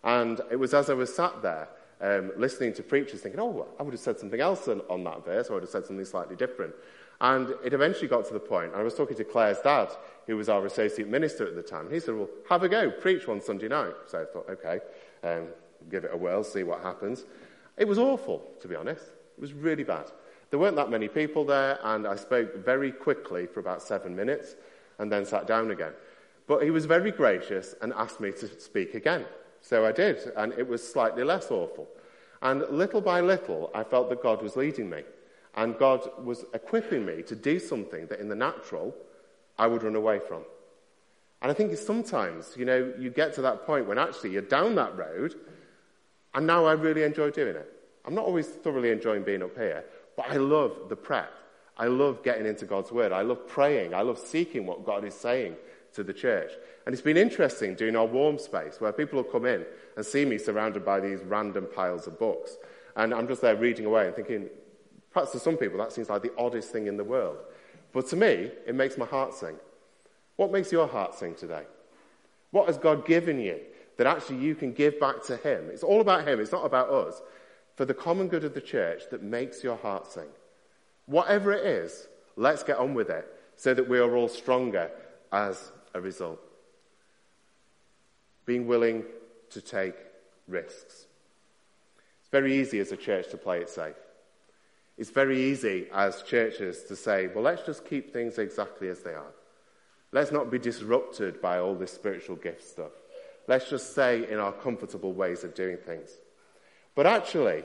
And 0.02 0.40
it 0.50 0.56
was 0.56 0.74
as 0.74 0.90
I 0.90 0.94
was 0.94 1.14
sat 1.14 1.42
there 1.42 1.68
um, 2.00 2.32
listening 2.37 2.72
to 2.74 2.82
preachers 2.82 3.20
thinking, 3.20 3.40
oh, 3.40 3.68
I 3.78 3.82
would 3.84 3.94
have 3.94 4.00
said 4.00 4.18
something 4.18 4.40
else 4.40 4.66
on, 4.66 4.82
on 4.90 5.04
that 5.04 5.24
verse, 5.24 5.48
or 5.48 5.52
I 5.52 5.54
would 5.54 5.62
have 5.64 5.70
said 5.70 5.87
something 5.87 6.04
slightly 6.04 6.34
different. 6.34 6.74
And 7.20 7.54
it 7.64 7.72
eventually 7.72 8.07
got 8.07 8.26
to 8.26 8.33
the 8.33 8.40
point, 8.40 8.72
I 8.74 8.83
was 8.83 8.94
talking 8.94 9.16
to 9.16 9.24
Claire's 9.24 9.61
dad, 9.61 9.88
who 10.26 10.37
was 10.37 10.48
our 10.48 10.64
associate 10.66 11.09
minister 11.09 11.46
at 11.46 11.57
the 11.57 11.62
time. 11.62 11.90
He 11.90 11.98
said, 11.98 12.14
well, 12.14 12.28
have 12.48 12.62
a 12.62 12.68
go, 12.68 12.90
preach 12.90 13.26
one 13.26 13.40
Sunday 13.40 13.66
night. 13.68 13.94
So 14.07 14.22
I 14.22 14.24
thought, 14.24 14.48
okay, 14.48 14.81
um, 15.24 15.48
give 15.90 16.04
it 16.04 16.11
a 16.12 16.16
whirl, 16.16 16.44
see 16.44 16.62
what 16.62 16.81
happens. 16.81 17.24
It 17.76 17.88
was 17.88 17.98
awful, 17.98 18.42
to 18.61 18.68
be 18.68 18.76
honest. 18.76 19.02
It 19.37 19.40
was 19.40 19.52
really 19.52 19.85
bad. 19.85 20.11
There 20.50 20.61
weren't 20.61 20.76
that 20.76 20.90
many 20.90 21.09
people 21.09 21.44
there, 21.44 21.78
and 21.83 22.07
I 22.07 22.16
spoke 22.16 22.64
very 22.64 22.92
quickly 22.92 23.46
for 23.46 23.61
about 23.61 23.83
seven 23.83 24.14
minutes 24.14 24.54
and 24.98 25.11
then 25.11 25.24
sat 25.24 25.46
down 25.46 25.70
again. 25.70 25.92
But 26.46 26.62
he 26.62 26.70
was 26.70 26.87
very 26.87 27.11
gracious 27.11 27.74
and 27.83 27.92
asked 27.94 28.20
me 28.20 28.31
to 28.33 28.61
speak 28.61 28.94
again. 28.94 29.26
So 29.61 29.85
I 29.85 29.92
did, 29.92 30.18
and 30.37 30.52
it 30.52 30.66
was 30.66 30.87
slightly 30.87 31.24
less 31.24 31.50
awful. 31.50 31.88
And 32.42 32.62
little 32.70 33.00
by 33.00 33.20
little, 33.20 33.70
I 33.74 33.83
felt 33.83 34.09
that 34.11 34.22
God 34.22 34.40
was 34.40 34.57
leading 34.57 34.88
me. 34.88 35.02
And 35.58 35.76
God 35.76 36.08
was 36.22 36.44
equipping 36.54 37.04
me 37.04 37.22
to 37.24 37.34
do 37.34 37.58
something 37.58 38.06
that 38.06 38.20
in 38.20 38.28
the 38.28 38.36
natural 38.36 38.94
I 39.58 39.66
would 39.66 39.82
run 39.82 39.96
away 39.96 40.20
from. 40.20 40.44
And 41.42 41.50
I 41.50 41.54
think 41.54 41.76
sometimes, 41.76 42.54
you 42.56 42.64
know, 42.64 42.92
you 42.96 43.10
get 43.10 43.34
to 43.34 43.42
that 43.42 43.66
point 43.66 43.88
when 43.88 43.98
actually 43.98 44.30
you're 44.30 44.42
down 44.42 44.76
that 44.76 44.96
road, 44.96 45.34
and 46.32 46.46
now 46.46 46.64
I 46.64 46.74
really 46.74 47.02
enjoy 47.02 47.32
doing 47.32 47.56
it. 47.56 47.72
I'm 48.04 48.14
not 48.14 48.24
always 48.24 48.46
thoroughly 48.46 48.92
enjoying 48.92 49.24
being 49.24 49.42
up 49.42 49.56
here, 49.56 49.84
but 50.16 50.30
I 50.30 50.36
love 50.36 50.88
the 50.88 50.94
prep. 50.94 51.32
I 51.76 51.86
love 51.86 52.22
getting 52.22 52.46
into 52.46 52.64
God's 52.64 52.92
Word. 52.92 53.10
I 53.10 53.22
love 53.22 53.48
praying. 53.48 53.94
I 53.94 54.02
love 54.02 54.18
seeking 54.20 54.64
what 54.64 54.86
God 54.86 55.04
is 55.04 55.14
saying 55.14 55.56
to 55.94 56.04
the 56.04 56.12
church. 56.12 56.52
And 56.86 56.92
it's 56.92 57.02
been 57.02 57.16
interesting 57.16 57.74
doing 57.74 57.96
our 57.96 58.06
warm 58.06 58.38
space 58.38 58.80
where 58.80 58.92
people 58.92 59.16
will 59.16 59.30
come 59.30 59.44
in 59.44 59.66
and 59.96 60.06
see 60.06 60.24
me 60.24 60.38
surrounded 60.38 60.84
by 60.84 61.00
these 61.00 61.18
random 61.24 61.66
piles 61.74 62.06
of 62.06 62.16
books. 62.16 62.56
And 62.94 63.12
I'm 63.12 63.26
just 63.26 63.42
there 63.42 63.56
reading 63.56 63.86
away 63.86 64.06
and 64.06 64.14
thinking, 64.14 64.48
perhaps 65.18 65.33
to 65.33 65.40
some 65.40 65.57
people 65.57 65.78
that 65.78 65.90
seems 65.90 66.09
like 66.09 66.22
the 66.22 66.33
oddest 66.38 66.70
thing 66.70 66.87
in 66.87 66.96
the 66.96 67.02
world. 67.02 67.38
But 67.92 68.07
to 68.11 68.16
me, 68.16 68.52
it 68.66 68.74
makes 68.76 68.96
my 68.96 69.04
heart 69.04 69.35
sing. 69.35 69.57
What 70.37 70.52
makes 70.52 70.70
your 70.70 70.87
heart 70.87 71.16
sing 71.16 71.35
today? 71.35 71.64
What 72.52 72.68
has 72.68 72.78
God 72.78 73.04
given 73.04 73.40
you 73.40 73.59
that 73.96 74.07
actually 74.07 74.38
you 74.38 74.54
can 74.54 74.72
give 74.72 75.00
back 75.00 75.24
to 75.24 75.37
Him? 75.38 75.70
It's 75.72 75.83
all 75.83 76.00
about 76.00 76.28
Him, 76.28 76.38
it's 76.38 76.52
not 76.52 76.64
about 76.64 76.90
us 76.90 77.20
for 77.74 77.85
the 77.85 77.94
common 77.94 78.28
good 78.28 78.44
of 78.44 78.54
the 78.54 78.61
church 78.61 79.02
that 79.11 79.24
makes 79.24 79.64
your 79.64 79.76
heart 79.76 80.07
sing. 80.07 80.28
Whatever 81.07 81.52
it 81.52 81.66
is, 81.66 82.07
let's 82.37 82.62
get 82.62 82.76
on 82.76 82.94
with 82.94 83.11
it 83.11 83.26
so 83.57 83.74
that 83.74 83.88
we 83.88 83.98
are 83.98 84.14
all 84.14 84.28
stronger 84.28 84.88
as 85.33 85.72
a 85.94 86.00
result. 86.00 86.40
Being 88.46 88.68
willing 88.68 89.04
to 89.50 89.61
take 89.61 89.96
risks. 90.46 91.07
It's 92.20 92.31
very 92.31 92.57
easy 92.61 92.78
as 92.78 92.92
a 92.92 92.96
church 92.96 93.31
to 93.31 93.37
play 93.37 93.61
it 93.61 93.68
safe. 93.68 93.96
It's 94.98 95.11
very 95.11 95.40
easy 95.40 95.87
as 95.94 96.22
churches 96.22 96.82
to 96.84 96.96
say, 96.96 97.28
well, 97.28 97.44
let's 97.44 97.64
just 97.64 97.87
keep 97.87 98.12
things 98.12 98.37
exactly 98.37 98.88
as 98.88 99.00
they 99.00 99.14
are. 99.14 99.32
Let's 100.11 100.32
not 100.32 100.50
be 100.50 100.58
disrupted 100.58 101.40
by 101.40 101.58
all 101.61 101.76
this 101.76 101.92
spiritual 101.92 102.37
gift 102.37 102.66
stuff. 102.66 102.90
Let's 103.46 103.70
just 103.70 103.92
stay 103.92 104.28
in 104.28 104.38
our 104.38 104.52
comfortable 104.52 105.12
ways 105.12 105.44
of 105.44 105.54
doing 105.54 105.76
things. 105.76 106.11
But 106.96 107.06
actually, 107.06 107.62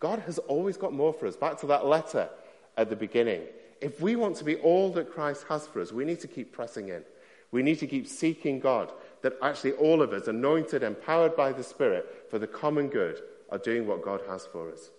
God 0.00 0.20
has 0.20 0.38
always 0.38 0.78
got 0.78 0.94
more 0.94 1.12
for 1.12 1.26
us. 1.26 1.36
Back 1.36 1.60
to 1.60 1.66
that 1.66 1.86
letter 1.86 2.30
at 2.76 2.88
the 2.88 2.96
beginning. 2.96 3.42
If 3.82 4.00
we 4.00 4.16
want 4.16 4.36
to 4.36 4.44
be 4.44 4.56
all 4.56 4.90
that 4.92 5.12
Christ 5.12 5.44
has 5.50 5.66
for 5.66 5.82
us, 5.82 5.92
we 5.92 6.06
need 6.06 6.20
to 6.20 6.28
keep 6.28 6.52
pressing 6.52 6.88
in. 6.88 7.02
We 7.52 7.62
need 7.62 7.78
to 7.80 7.86
keep 7.86 8.08
seeking 8.08 8.60
God, 8.60 8.90
that 9.22 9.34
actually 9.42 9.72
all 9.72 10.00
of 10.00 10.12
us, 10.12 10.26
anointed, 10.26 10.82
empowered 10.82 11.36
by 11.36 11.52
the 11.52 11.62
Spirit 11.62 12.30
for 12.30 12.38
the 12.38 12.46
common 12.46 12.88
good, 12.88 13.20
are 13.50 13.58
doing 13.58 13.86
what 13.86 14.02
God 14.02 14.22
has 14.28 14.46
for 14.46 14.72
us. 14.72 14.90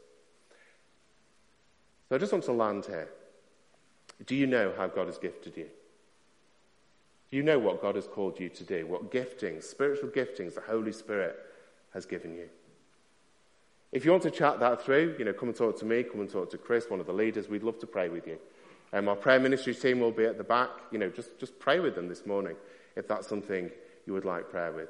So 2.10 2.16
I 2.16 2.20
just 2.20 2.32
want 2.32 2.46
to 2.46 2.54
land 2.54 2.86
here. 2.86 3.10
Do 4.26 4.36
you 4.36 4.48
know 4.48 4.74
how 4.76 4.88
God 4.88 5.08
has 5.08 5.18
gifted 5.18 5.58
you? 5.58 5.68
Do 7.30 7.36
you 7.36 7.44
know 7.44 7.60
what 7.60 7.82
God 7.82 7.96
has 7.96 8.08
called 8.08 8.40
you 8.40 8.50
to 8.50 8.64
do? 8.64 8.88
What 8.88 9.12
giftings, 9.12 9.64
spiritual 9.64 10.10
giftings, 10.10 10.56
the 10.56 10.62
Holy 10.62 10.94
Spirit 10.94 11.38
has 11.94 12.06
given 12.06 12.34
you? 12.34 12.50
If 13.92 14.06
you 14.06 14.12
want 14.12 14.24
to 14.24 14.32
chat 14.32 14.60
that 14.60 14.82
through, 14.82 15.16
you 15.20 15.26
know, 15.26 15.34
come 15.34 15.50
and 15.50 15.58
talk 15.58 15.78
to 15.80 15.86
me, 15.86 16.04
come 16.04 16.22
and 16.22 16.30
talk 16.30 16.50
to 16.52 16.58
Chris, 16.58 16.90
one 16.90 17.00
of 17.00 17.06
the 17.06 17.14
leaders. 17.14 17.50
We'd 17.50 17.64
love 17.64 17.80
to 17.80 17.88
pray 17.88 18.10
with 18.10 18.28
you. 18.28 18.38
Um, 18.94 19.10
our 19.10 19.16
prayer 19.16 19.40
ministry 19.40 19.76
team 19.76 20.00
will 20.00 20.12
be 20.12 20.26
at 20.26 20.38
the 20.38 20.44
back. 20.44 20.70
You 20.92 21.00
know, 21.00 21.10
just, 21.10 21.38
just 21.40 21.60
pray 21.60 21.80
with 21.80 21.96
them 21.96 22.08
this 22.08 22.26
morning 22.26 22.56
if 22.96 23.08
that's 23.08 23.28
something 23.28 23.70
you 24.06 24.14
would 24.14 24.26
like 24.26 24.50
prayer 24.50 24.72
with. 24.72 24.90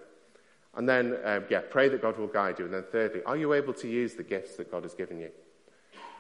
And 0.75 0.87
then, 0.87 1.17
um, 1.23 1.45
yeah, 1.49 1.61
pray 1.67 1.89
that 1.89 2.01
God 2.01 2.17
will 2.17 2.27
guide 2.27 2.59
you. 2.59 2.65
And 2.65 2.73
then 2.73 2.85
thirdly, 2.91 3.23
are 3.25 3.35
you 3.35 3.53
able 3.53 3.73
to 3.73 3.87
use 3.87 4.13
the 4.13 4.23
gifts 4.23 4.57
that 4.57 4.69
God 4.71 4.83
has 4.83 4.93
given 4.93 5.19
you? 5.19 5.31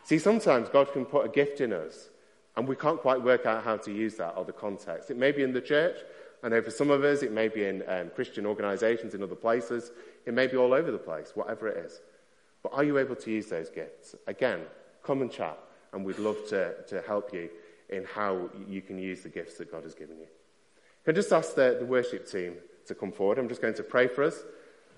See, 0.07 0.19
sometimes 0.19 0.69
God 0.69 0.93
can 0.93 1.03
put 1.03 1.25
a 1.25 1.27
gift 1.29 1.59
in 1.59 1.73
us 1.73 2.07
and 2.55 2.65
we 2.65 2.77
can't 2.77 3.01
quite 3.01 3.21
work 3.21 3.45
out 3.45 3.65
how 3.65 3.75
to 3.75 3.91
use 3.91 4.15
that 4.15 4.35
or 4.37 4.45
the 4.45 4.53
context. 4.53 5.11
It 5.11 5.17
may 5.17 5.33
be 5.33 5.43
in 5.43 5.51
the 5.51 5.59
church. 5.59 5.97
I 6.41 6.47
know 6.47 6.61
for 6.61 6.71
some 6.71 6.89
of 6.91 7.03
us, 7.03 7.23
it 7.23 7.33
may 7.33 7.49
be 7.49 7.65
in 7.65 7.83
um, 7.89 8.11
Christian 8.15 8.45
organizations 8.45 9.15
in 9.15 9.21
other 9.21 9.35
places. 9.35 9.91
It 10.25 10.33
may 10.33 10.47
be 10.47 10.55
all 10.55 10.73
over 10.73 10.91
the 10.91 10.97
place, 10.97 11.33
whatever 11.35 11.67
it 11.67 11.85
is. 11.85 11.99
But 12.63 12.71
are 12.71 12.85
you 12.85 12.97
able 12.99 13.17
to 13.17 13.29
use 13.29 13.47
those 13.47 13.69
gifts? 13.69 14.15
Again, 14.27 14.61
come 15.03 15.21
and 15.21 15.29
chat, 15.29 15.59
and 15.91 16.05
we'd 16.05 16.19
love 16.19 16.37
to, 16.51 16.83
to 16.87 17.01
help 17.01 17.33
you 17.33 17.49
in 17.89 18.05
how 18.05 18.49
you 18.65 18.81
can 18.81 18.97
use 18.97 19.23
the 19.23 19.29
gifts 19.29 19.55
that 19.55 19.69
God 19.69 19.83
has 19.83 19.93
given 19.93 20.19
you. 20.19 20.27
Can 21.03 21.15
I 21.15 21.15
just 21.15 21.33
ask 21.33 21.53
the, 21.53 21.75
the 21.77 21.85
worship 21.85 22.31
team 22.31 22.53
to 22.85 22.95
come 22.95 23.11
forward? 23.11 23.39
I'm 23.39 23.49
just 23.49 23.61
going 23.61 23.73
to 23.73 23.83
pray 23.83 24.07
for 24.07 24.23
us, 24.23 24.39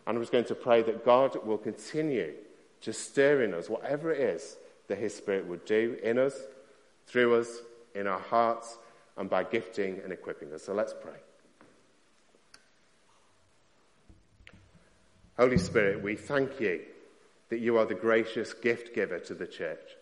and 0.05 0.15
I'm 0.15 0.21
just 0.21 0.31
going 0.31 0.45
to 0.45 0.55
pray 0.55 0.83
that 0.83 1.03
God 1.03 1.35
will 1.47 1.57
continue 1.57 2.33
to 2.81 2.93
stir 2.93 3.41
in 3.41 3.55
us 3.55 3.71
whatever 3.71 4.11
it 4.11 4.19
is 4.19 4.57
that 4.89 4.97
His 4.97 5.15
Spirit 5.15 5.47
would 5.47 5.63
do 5.63 5.97
in 6.03 6.19
us, 6.19 6.33
through 7.07 7.39
us, 7.39 7.47
in 7.95 8.05
our 8.05 8.19
hearts, 8.19 8.77
and 9.17 9.29
by 9.29 9.43
gifting 9.43 10.01
and 10.03 10.11
equipping 10.11 10.51
us. 10.53 10.63
So 10.63 10.73
let's 10.73 10.93
pray. 10.93 11.13
Holy 15.37 15.57
Spirit, 15.57 16.03
we 16.03 16.15
thank 16.15 16.59
you 16.59 16.81
that 17.47 17.59
you 17.59 17.77
are 17.77 17.85
the 17.85 17.95
gracious 17.95 18.53
gift 18.53 18.93
giver 18.93 19.19
to 19.19 19.33
the 19.33 19.47
church, 19.47 19.95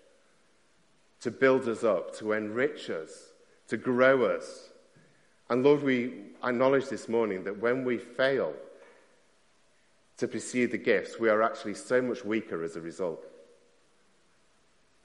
to 1.22 1.32
build 1.32 1.68
us 1.68 1.84
up, 1.84 2.16
to 2.18 2.32
enrich 2.32 2.90
us, 2.90 3.30
to 3.68 3.78
grow 3.78 4.26
us. 4.26 4.70
And 5.50 5.64
Lord, 5.64 5.84
we 5.84 6.14
acknowledge 6.44 6.90
this 6.90 7.08
morning 7.08 7.44
that 7.44 7.60
when 7.60 7.86
we 7.86 7.98
fail 7.98 8.54
to 10.18 10.28
pursue 10.28 10.68
the 10.68 10.78
gifts, 10.78 11.20
we 11.20 11.30
are 11.30 11.44
actually 11.44 11.76
so 11.76 12.02
much 12.02 12.26
weaker 12.26 12.64
as 12.64 12.76
a 12.76 12.82
result. 12.82 13.26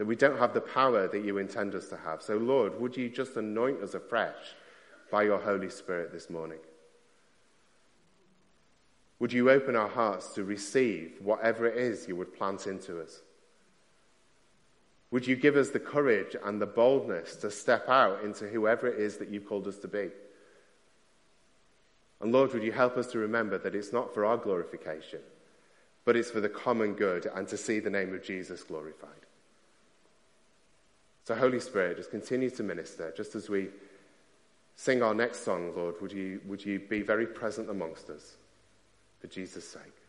That 0.02 0.08
we 0.08 0.16
don't 0.16 0.40
have 0.40 0.52
the 0.52 0.60
power 0.60 1.06
that 1.06 1.24
you 1.24 1.38
intend 1.38 1.76
us 1.76 1.86
to 1.90 1.96
have. 1.96 2.22
So, 2.22 2.36
Lord, 2.36 2.80
would 2.80 2.96
you 2.96 3.08
just 3.08 3.36
anoint 3.36 3.84
us 3.84 3.94
afresh 3.94 4.34
by 5.12 5.22
your 5.22 5.38
Holy 5.38 5.70
Spirit 5.70 6.10
this 6.10 6.28
morning? 6.28 6.58
Would 9.20 9.32
you 9.32 9.48
open 9.48 9.76
our 9.76 9.86
hearts 9.86 10.32
to 10.34 10.42
receive 10.42 11.12
whatever 11.20 11.68
it 11.68 11.76
is 11.76 12.08
you 12.08 12.16
would 12.16 12.36
plant 12.36 12.66
into 12.66 13.00
us? 13.00 13.20
Would 15.12 15.28
you 15.28 15.36
give 15.36 15.54
us 15.54 15.70
the 15.70 15.78
courage 15.78 16.34
and 16.44 16.60
the 16.60 16.66
boldness 16.66 17.36
to 17.36 17.48
step 17.52 17.88
out 17.88 18.24
into 18.24 18.48
whoever 18.48 18.88
it 18.88 18.98
is 18.98 19.18
that 19.18 19.28
you've 19.28 19.46
called 19.46 19.68
us 19.68 19.78
to 19.78 19.86
be? 19.86 20.10
And 22.20 22.32
Lord, 22.32 22.52
would 22.54 22.64
you 22.64 22.72
help 22.72 22.96
us 22.96 23.06
to 23.12 23.20
remember 23.20 23.56
that 23.56 23.76
it's 23.76 23.92
not 23.92 24.12
for 24.12 24.24
our 24.24 24.36
glorification, 24.36 25.20
but 26.04 26.16
it's 26.16 26.32
for 26.32 26.40
the 26.40 26.48
common 26.48 26.94
good 26.94 27.26
and 27.26 27.46
to 27.46 27.56
see 27.56 27.78
the 27.78 27.88
name 27.88 28.12
of 28.12 28.24
Jesus 28.24 28.64
glorified. 28.64 29.21
So, 31.24 31.34
Holy 31.34 31.60
Spirit, 31.60 31.98
just 31.98 32.10
continue 32.10 32.50
to 32.50 32.62
minister. 32.62 33.12
Just 33.16 33.34
as 33.34 33.48
we 33.48 33.68
sing 34.74 35.02
our 35.02 35.14
next 35.14 35.44
song, 35.44 35.72
Lord, 35.76 35.94
would 36.00 36.12
you, 36.12 36.40
would 36.46 36.64
you 36.64 36.80
be 36.80 37.02
very 37.02 37.26
present 37.26 37.70
amongst 37.70 38.10
us? 38.10 38.36
For 39.20 39.28
Jesus' 39.28 39.68
sake. 39.68 40.01